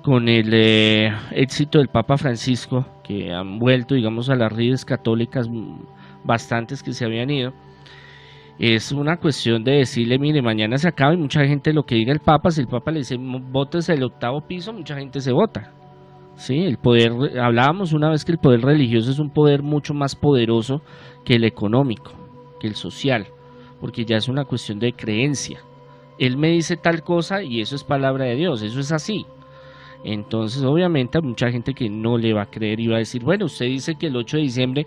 [0.03, 5.49] con el eh, éxito del Papa Francisco, que han vuelto, digamos, a las redes católicas,
[6.23, 7.53] bastantes que se habían ido,
[8.59, 12.13] es una cuestión de decirle, mire, mañana se acaba y mucha gente lo que diga
[12.13, 15.73] el Papa, si el Papa le dice, votes el octavo piso, mucha gente se vota.
[16.37, 20.17] Sí, el poder, hablábamos una vez que el poder religioso es un poder mucho más
[20.17, 20.83] poderoso
[21.25, 22.25] que el económico
[22.67, 23.27] el social,
[23.81, 25.61] porque ya es una cuestión de creencia.
[26.19, 29.27] Él me dice tal cosa y eso es palabra de Dios, eso es así.
[30.05, 33.23] Entonces, obviamente, hay mucha gente que no le va a creer y va a decir,
[33.25, 34.87] bueno, usted dice que el 8 de diciembre,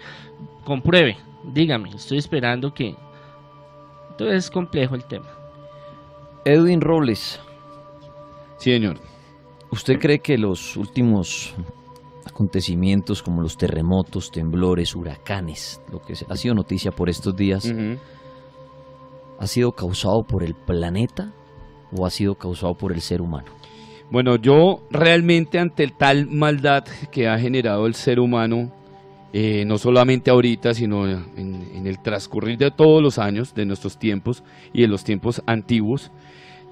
[0.63, 2.95] compruebe, dígame, estoy esperando que...
[4.17, 5.29] Entonces es complejo el tema.
[6.43, 7.39] Edwin Robles.
[8.57, 8.97] Sí, señor.
[9.69, 11.53] ¿Usted cree que los últimos
[12.25, 17.71] acontecimientos como los terremotos, temblores, huracanes, lo que ha sido noticia por estos días,
[19.39, 21.33] ¿ha sido causado por el planeta
[21.91, 23.51] o ha sido causado por el ser humano?
[24.09, 28.71] Bueno, yo realmente ante tal maldad que ha generado el ser humano,
[29.33, 31.25] eh, no solamente ahorita, sino en,
[31.75, 34.43] en, el transcurrir de todos los años, de nuestros tiempos
[34.73, 36.11] y de los tiempos antiguos,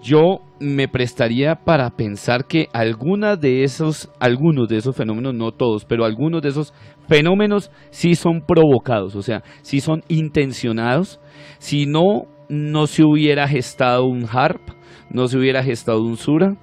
[0.02, 5.84] yo me prestaría para pensar que alguna de esos, algunos de esos fenómenos, no todos,
[5.84, 6.74] pero algunos de esos
[7.08, 11.20] fenómenos sí son provocados, o sea, sí son intencionados.
[11.58, 14.62] Si no, no se hubiera gestado un HARP,
[15.10, 16.56] no se hubiera gestado un SURA,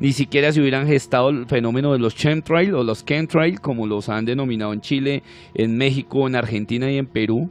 [0.00, 4.08] ni siquiera se hubieran gestado el fenómeno de los chemtrail o los chemtrail, como los
[4.08, 5.22] han denominado en Chile,
[5.54, 7.50] en México, en Argentina y en Perú.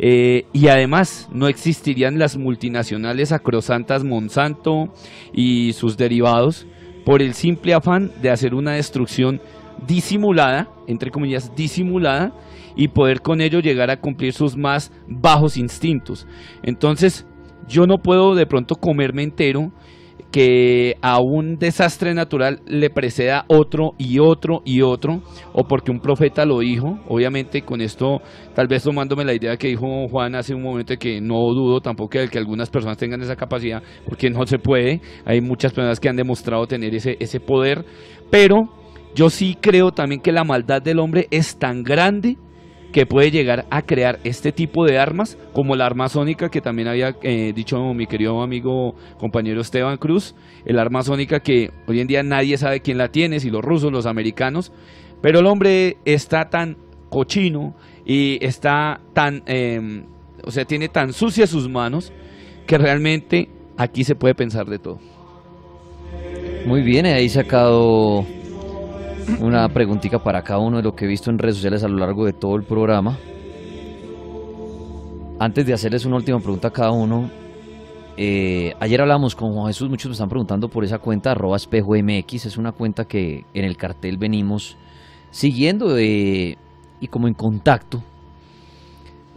[0.00, 4.94] Eh, y además no existirían las multinacionales acrosantas Monsanto
[5.32, 6.66] y sus derivados
[7.04, 9.40] por el simple afán de hacer una destrucción
[9.86, 12.32] disimulada, entre comillas, disimulada,
[12.76, 16.26] y poder con ello llegar a cumplir sus más bajos instintos.
[16.62, 17.26] Entonces,
[17.66, 19.72] yo no puedo de pronto comerme entero
[20.30, 25.22] que a un desastre natural le preceda otro y otro y otro,
[25.52, 28.20] o porque un profeta lo dijo, obviamente con esto
[28.54, 32.10] tal vez tomándome la idea que dijo Juan hace un momento que no dudo tampoco
[32.10, 36.08] que, que algunas personas tengan esa capacidad, porque no se puede, hay muchas personas que
[36.08, 37.84] han demostrado tener ese, ese poder,
[38.30, 38.68] pero
[39.14, 42.36] yo sí creo también que la maldad del hombre es tan grande
[42.92, 46.88] que puede llegar a crear este tipo de armas, como la arma sónica que también
[46.88, 50.34] había eh, dicho mi querido amigo compañero Esteban Cruz,
[50.64, 53.92] el arma sónica que hoy en día nadie sabe quién la tiene, si los rusos,
[53.92, 54.72] los americanos,
[55.20, 56.76] pero el hombre está tan
[57.10, 57.74] cochino
[58.06, 60.06] y está tan, em,
[60.44, 62.12] o sea, tiene tan sucias sus manos
[62.66, 64.98] que realmente aquí se puede pensar de todo.
[66.66, 68.26] Muy bien, ahí sacado
[69.40, 71.98] una preguntita para cada uno de lo que he visto en redes sociales a lo
[71.98, 73.18] largo de todo el programa.
[75.38, 77.30] Antes de hacerles una última pregunta a cada uno,
[78.16, 81.94] eh, ayer hablamos con Juan Jesús, muchos me están preguntando por esa cuenta arroba espejo
[81.94, 84.76] MX, es una cuenta que en el cartel venimos
[85.30, 86.56] siguiendo y
[87.10, 88.02] como en contacto,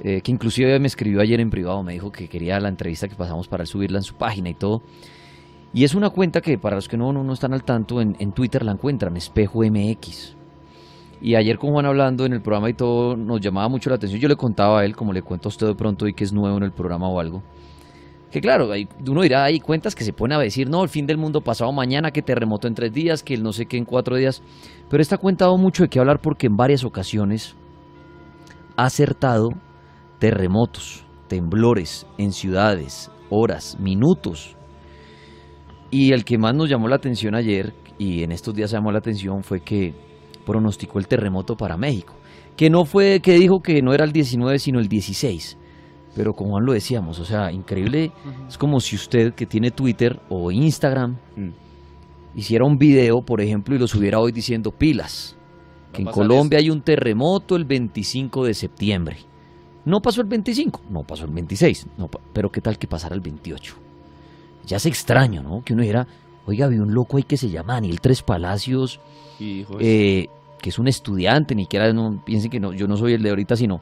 [0.04, 3.16] eh, que inclusive me escribió ayer en privado, me dijo que quería la entrevista que
[3.16, 4.82] pasamos para subirla en su página y todo.
[5.74, 8.64] Y es una cuenta que para los que no, no, están al tanto, en, Twitter
[8.64, 10.36] la encuentran, Espejo MX.
[11.22, 14.20] Y ayer con Juan hablando en el programa y todo, nos llamaba mucho la atención.
[14.20, 16.34] Yo le contaba a él, como le cuento a usted de pronto y que es
[16.34, 17.42] nuevo en el programa o algo.
[18.32, 18.70] Que claro,
[19.08, 21.72] uno dirá, hay cuentas que se ponen a decir, no, el fin del mundo pasado
[21.72, 24.42] mañana, que terremoto en tres días, que el no sé qué en cuatro días.
[24.90, 27.56] Pero esta cuenta ha dado mucho de qué hablar porque en varias ocasiones
[28.76, 29.50] ha acertado
[30.20, 34.56] terremotos, temblores en ciudades, horas, minutos,
[35.92, 39.00] y el que más nos llamó la atención ayer, y en estos días llamó la
[39.00, 39.94] atención, fue que
[40.46, 42.14] pronosticó el terremoto para México.
[42.56, 45.58] Que no fue, que dijo que no era el 19, sino el 16.
[46.16, 48.12] Pero como Juan lo decíamos, o sea, increíble.
[48.48, 51.50] Es como si usted que tiene Twitter o Instagram mm.
[52.36, 55.38] hiciera un video, por ejemplo, y lo subiera hoy diciendo pilas.
[55.94, 59.18] Que en Colombia hay un terremoto el 25 de septiembre.
[59.84, 63.22] No pasó el 25, no pasó el 26, no, pero ¿qué tal que pasara el
[63.22, 63.91] 28?
[64.66, 65.62] Ya es extraño, ¿no?
[65.64, 66.08] Que uno dijera,
[66.46, 69.00] oiga, había un loco ahí que se llama Daniel Tres Palacios,
[69.40, 70.28] eh,
[70.62, 73.30] que es un estudiante, ni siquiera no, piensen que no, yo no soy el de
[73.30, 73.82] ahorita, sino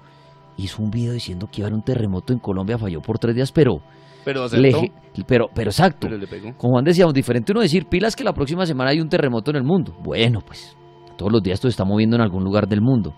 [0.57, 3.35] hizo un video diciendo que iba a haber un terremoto en Colombia, falló por tres
[3.35, 3.81] días, pero...
[4.25, 4.93] Pero le- acertó,
[5.25, 5.99] pero, pero exacto.
[6.01, 6.53] pero le pegó.
[6.57, 9.57] Con Juan decíamos, diferente uno decir, pilas que la próxima semana hay un terremoto en
[9.57, 9.95] el mundo.
[10.03, 10.75] Bueno, pues
[11.17, 13.15] todos los días esto se está moviendo en algún lugar del mundo.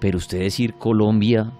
[0.00, 1.52] Pero usted decir Colombia,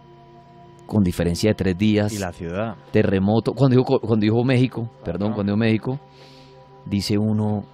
[0.87, 2.77] con diferencia de tres días, Y la ciudad.
[2.93, 5.99] terremoto, cuando dijo, cuando dijo México, perdón, cuando dijo México,
[6.85, 7.65] dice uno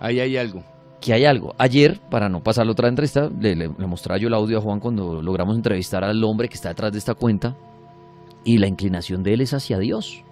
[0.00, 0.62] Ahí hay algo.
[1.00, 1.54] que hay algo.
[1.58, 4.60] Ayer, para no pasar la otra entrevista, le, le- le mostraba yo el audio a
[4.62, 7.54] Juan cuando logramos entrevistar al hombre que está detrás de esta cuenta
[8.44, 10.22] y la inclinación de él es hacia Dios.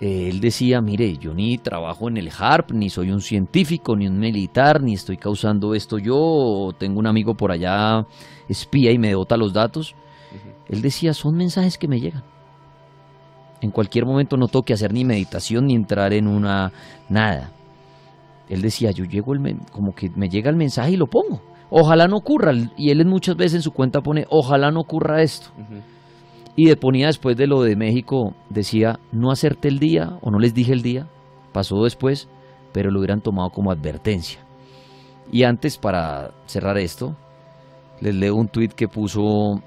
[0.00, 4.06] Eh, él decía, mire, yo ni trabajo en el HARP, ni soy un científico, ni
[4.08, 8.06] un militar, ni estoy causando esto yo, o tengo un amigo por allá
[8.48, 9.94] espía y me bota los datos.
[10.68, 12.22] Él decía, son mensajes que me llegan.
[13.60, 16.72] En cualquier momento no tengo que hacer ni meditación, ni entrar en una...
[17.08, 17.50] nada.
[18.48, 21.40] Él decía, yo llego el como que me llega el mensaje y lo pongo.
[21.70, 22.52] Ojalá no ocurra.
[22.76, 25.48] Y él muchas veces en su cuenta pone, ojalá no ocurra esto.
[26.56, 30.38] Y de- ponía después de lo de México, decía, no acerté el día o no
[30.38, 31.08] les dije el día,
[31.52, 32.28] pasó después,
[32.72, 34.40] pero lo hubieran tomado como advertencia.
[35.32, 37.16] Y antes, para cerrar esto,
[38.00, 39.62] les leo un tuit que puso,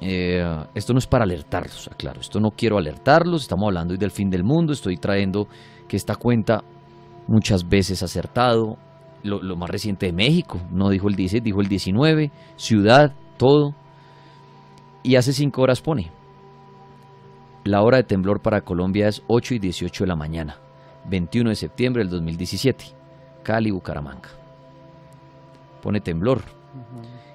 [0.00, 4.10] eh, esto no es para alertarlos, aclaro, esto no quiero alertarlos, estamos hablando hoy del
[4.10, 5.46] fin del mundo, estoy trayendo
[5.88, 6.62] que esta cuenta
[7.26, 8.76] muchas veces ha acertado,
[9.22, 13.74] lo, lo más reciente de México, no dijo el 10, dijo el 19, ciudad, todo,
[15.02, 16.10] y hace cinco horas pone.
[17.64, 20.56] La hora de temblor para Colombia es 8 y 18 de la mañana,
[21.08, 22.84] 21 de septiembre del 2017,
[23.42, 24.30] Cali, Bucaramanga.
[25.82, 26.42] Pone temblor.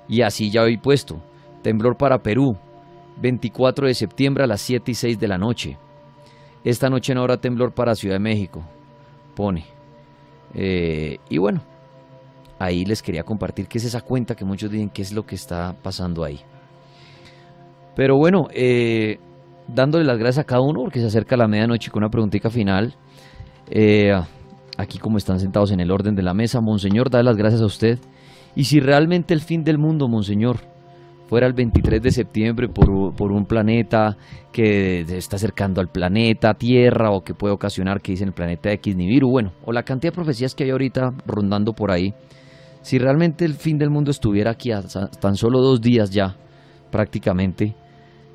[0.07, 1.21] Y así ya hoy puesto.
[1.65, 2.55] Temblor para Perú,
[3.19, 5.79] 24 de septiembre a las 7 y 6 de la noche.
[6.63, 8.63] Esta noche no habrá temblor para Ciudad de México.
[9.35, 9.65] Pone.
[10.53, 11.63] Eh, y bueno,
[12.59, 15.33] ahí les quería compartir qué es esa cuenta que muchos dicen qué es lo que
[15.33, 16.39] está pasando ahí.
[17.95, 19.17] Pero bueno, eh,
[19.67, 22.93] dándole las gracias a cada uno porque se acerca la medianoche con una preguntita final.
[23.71, 24.11] Eh,
[24.77, 27.65] aquí como están sentados en el orden de la mesa, Monseñor, da las gracias a
[27.65, 27.97] usted.
[28.55, 30.74] Y si realmente el fin del mundo, Monseñor,
[31.27, 34.15] fuera el 23 de septiembre por, por un planeta
[34.51, 38.71] que se está acercando al planeta Tierra o que puede ocasionar que dicen el planeta
[38.71, 42.13] X Nibiru, bueno, o la cantidad de profecías que hay ahorita rondando por ahí,
[42.81, 44.81] si realmente el fin del mundo estuviera aquí a
[45.19, 46.35] tan solo dos días ya,
[46.91, 47.75] prácticamente,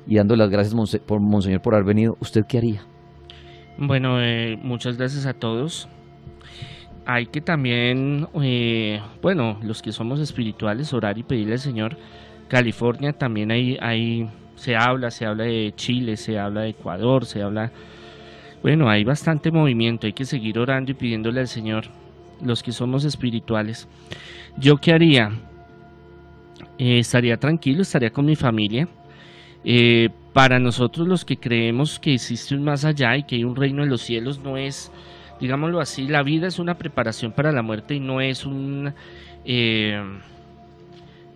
[0.05, 2.81] y dando las gracias Monse- por Monseñor por haber venido, ¿usted qué haría?
[3.77, 5.87] Bueno, eh, muchas gracias a todos.
[7.05, 11.97] Hay que también, eh, bueno, los que somos espirituales, orar y pedirle al Señor.
[12.51, 17.41] California también hay, hay, se habla, se habla de Chile, se habla de Ecuador, se
[17.41, 17.71] habla,
[18.61, 20.05] bueno, hay bastante movimiento.
[20.05, 21.85] Hay que seguir orando y pidiéndole al Señor,
[22.43, 23.87] los que somos espirituales.
[24.57, 25.31] ¿Yo qué haría?
[26.77, 28.85] Eh, estaría tranquilo, estaría con mi familia.
[29.63, 33.55] Eh, para nosotros los que creemos que existe un más allá y que hay un
[33.55, 34.91] reino en los cielos, no es,
[35.39, 38.93] digámoslo así, la vida es una preparación para la muerte y no es un,
[39.45, 40.03] eh,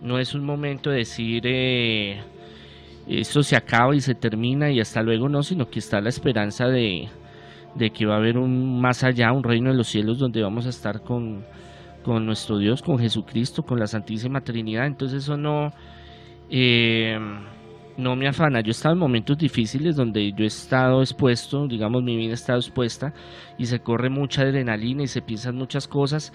[0.00, 2.20] no es un momento de decir eh,
[3.06, 6.66] esto se acaba y se termina y hasta luego no, sino que está la esperanza
[6.66, 7.08] de,
[7.94, 10.70] que va a haber un más allá, un reino de los cielos donde vamos a
[10.70, 11.44] estar con,
[12.02, 14.86] con nuestro Dios, con Jesucristo, con la Santísima Trinidad.
[14.86, 15.72] Entonces eso no,
[16.50, 17.16] eh,
[17.96, 18.60] no me afana.
[18.60, 22.34] Yo he estado en momentos difíciles donde yo he estado expuesto, digamos, mi vida ha
[22.34, 23.12] estado expuesta
[23.56, 26.32] y se corre mucha adrenalina y se piensan muchas cosas.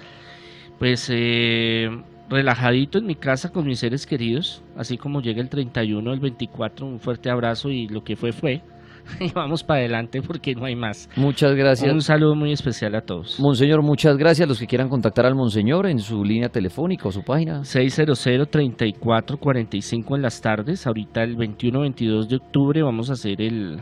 [0.79, 1.89] Pues eh,
[2.31, 6.87] relajadito en mi casa con mis seres queridos, así como llega el 31, el 24,
[6.87, 8.63] un fuerte abrazo y lo que fue fue.
[9.19, 11.09] Y vamos para adelante porque no hay más.
[11.15, 11.91] Muchas gracias.
[11.91, 13.39] Un saludo muy especial a todos.
[13.39, 14.47] Monseñor, muchas gracias.
[14.47, 17.61] Los que quieran contactar al Monseñor en su línea telefónica o su página.
[17.61, 20.85] 600-3445 en las tardes.
[20.85, 23.81] Ahorita el 21-22 de octubre vamos a hacer el,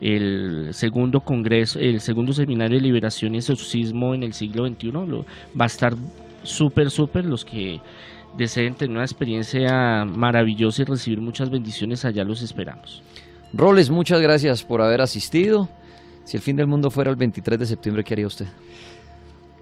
[0.00, 4.90] el segundo congreso, el segundo seminario de liberación y exorcismo en el siglo XXI.
[5.58, 5.94] Va a estar
[6.42, 7.24] súper, súper.
[7.24, 7.80] Los que
[8.36, 13.02] deseen tener una experiencia maravillosa y recibir muchas bendiciones, allá los esperamos.
[13.52, 15.68] Roles, muchas gracias por haber asistido.
[16.24, 18.46] Si el fin del mundo fuera el 23 de septiembre, ¿qué haría usted?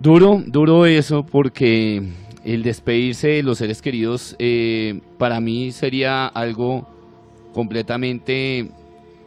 [0.00, 2.02] Duro, duro eso porque
[2.44, 6.88] el despedirse de los seres queridos eh, para mí sería algo
[7.52, 8.70] completamente,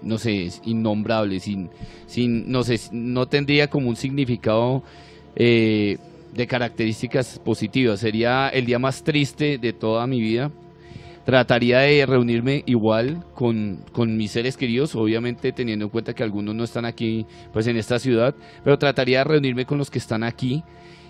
[0.02, 1.70] no sé, innombrable, sin,
[2.06, 4.84] sin, no sé, no tendría como un significado
[5.36, 5.98] eh,
[6.34, 8.00] de características positivas.
[8.00, 10.52] Sería el día más triste de toda mi vida.
[11.26, 16.56] Trataría de reunirme igual con, con mis seres queridos, obviamente teniendo en cuenta que algunos
[16.56, 18.34] no están aquí pues en esta ciudad,
[18.64, 20.64] pero trataría de reunirme con los que están aquí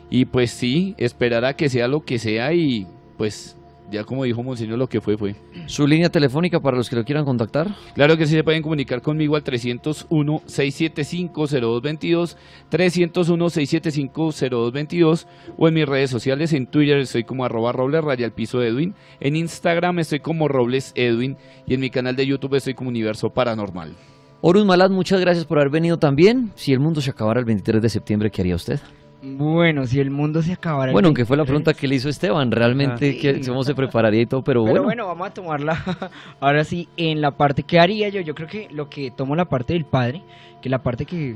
[0.09, 2.85] y pues sí, esperar a que sea lo que sea y
[3.17, 3.55] pues
[3.91, 5.35] ya como dijo Monseñor, lo que fue, fue.
[5.67, 7.67] ¿Su línea telefónica para los que lo quieran contactar?
[7.93, 12.37] Claro que sí se pueden comunicar conmigo al 301-675-0222,
[12.71, 15.27] 301-675-0222
[15.57, 18.95] o en mis redes sociales, en Twitter estoy como arroba robles raya al piso Edwin,
[19.19, 21.35] en Instagram estoy como robles Edwin
[21.67, 23.93] y en mi canal de YouTube estoy como Universo Paranormal.
[24.41, 26.51] Horus Malad, muchas gracias por haber venido también.
[26.55, 28.79] Si el mundo se acabara el 23 de septiembre, ¿qué haría usted?
[29.23, 30.91] Bueno, si el mundo se acabara.
[30.91, 33.19] Bueno, aunque fue la 23, pregunta que le hizo Esteban, realmente Ah.
[33.21, 34.83] ¿qué- cómo se prepararía y todo, pero, Pero bueno.
[34.83, 35.73] bueno, vamos a tomarla
[36.39, 38.21] ahora sí en la parte que haría yo.
[38.21, 40.23] Yo creo que lo que tomo la parte del padre,
[40.61, 41.35] que la parte que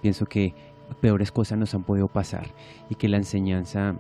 [0.02, 0.54] pienso que
[1.02, 2.48] peores cosas nos han podido pasar
[2.90, 3.94] y que la enseñanza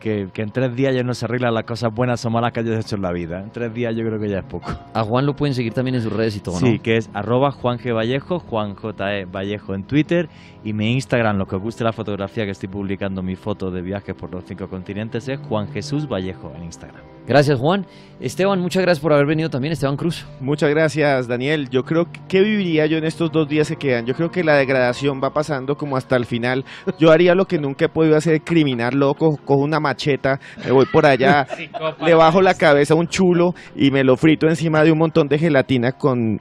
[0.00, 2.60] que, que en tres días ya no se arreglan las cosas buenas o malas que
[2.60, 3.40] hayas hecho en la vida.
[3.40, 4.70] En tres días yo creo que ya es poco.
[4.94, 6.66] A Juan lo pueden seguir también en sus redes y todo, ¿no?
[6.66, 7.94] Sí, que es arroba Juan G.
[7.94, 9.18] Vallejo, Juan J.
[9.18, 9.24] E.
[9.24, 10.28] Vallejo en Twitter
[10.64, 13.82] y mi Instagram, lo que os guste la fotografía que estoy publicando mi foto de
[13.82, 17.17] viajes por los cinco continentes es Juan Jesús Vallejo en Instagram.
[17.28, 17.84] Gracias, Juan.
[18.20, 20.26] Esteban, muchas gracias por haber venido también, Esteban Cruz.
[20.40, 21.68] Muchas gracias, Daniel.
[21.68, 24.06] Yo creo que ¿qué viviría yo en estos dos días que quedan.
[24.06, 26.64] Yo creo que la degradación va pasando como hasta el final.
[26.98, 30.86] Yo haría lo que nunca he podido hacer, criminal loco, cojo una macheta, me voy
[30.86, 31.46] por allá,
[32.04, 35.28] le bajo la cabeza a un chulo y me lo frito encima de un montón
[35.28, 36.40] de gelatina con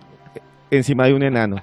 [0.71, 1.57] encima de un enano.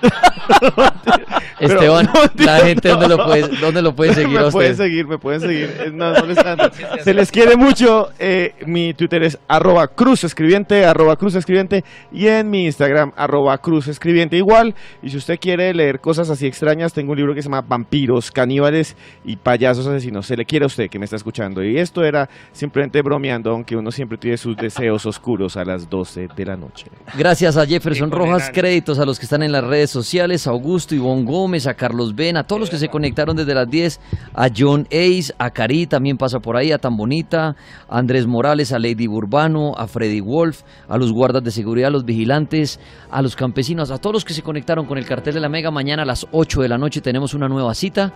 [1.60, 4.52] Pero- Esteban, no, la gente, ¿dónde, lo puede, ¿dónde lo puede seguir a me usted?
[4.58, 5.92] pueden seguir, me pueden seguir.
[5.94, 6.70] No, no les tanto.
[7.04, 8.08] Se les quiere mucho.
[8.18, 11.84] eh, mi Twitter es arroba cruz escribiente, arroba cruz escribiente.
[12.12, 14.74] Y en mi Instagram, arroba cruz escribiente igual.
[15.02, 18.30] Y si usted quiere leer cosas así extrañas, tengo un libro que se llama Vampiros,
[18.30, 20.26] Caníbales y Payasos Asesinos.
[20.26, 21.62] Se le quiere a usted que me está escuchando.
[21.62, 26.28] Y esto era simplemente bromeando, aunque uno siempre tiene sus deseos oscuros a las 12
[26.34, 26.86] de la noche.
[27.18, 31.24] Gracias a Jefferson Rojas, créditos a los que están en las redes sociales, Augusto, Ivonne
[31.24, 34.00] Gómez, a Carlos Ben, a todos los que se conectaron desde las 10,
[34.34, 37.56] a John Ace, a Cari también pasa por ahí, a Tan Bonita,
[37.88, 41.90] a Andrés Morales, a Lady Burbano, a Freddy Wolf, a los guardas de seguridad, a
[41.90, 42.78] los vigilantes,
[43.10, 45.70] a los campesinos, a todos los que se conectaron con el cartel de la Mega.
[45.70, 48.12] Mañana a las 8 de la noche tenemos una nueva cita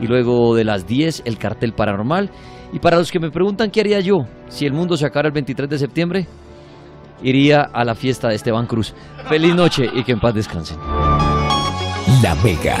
[0.00, 2.30] y luego de las 10 el cartel paranormal.
[2.72, 5.34] Y para los que me preguntan qué haría yo si el mundo se acabara el
[5.34, 6.26] 23 de septiembre,
[7.22, 8.94] iría a la fiesta de Esteban Cruz.
[9.28, 10.78] Feliz noche y que en paz descansen.
[12.22, 12.76] La Mega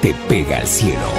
[0.00, 1.10] te pega al cielo.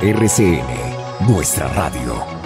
[0.00, 2.37] RCN, nuestra radio.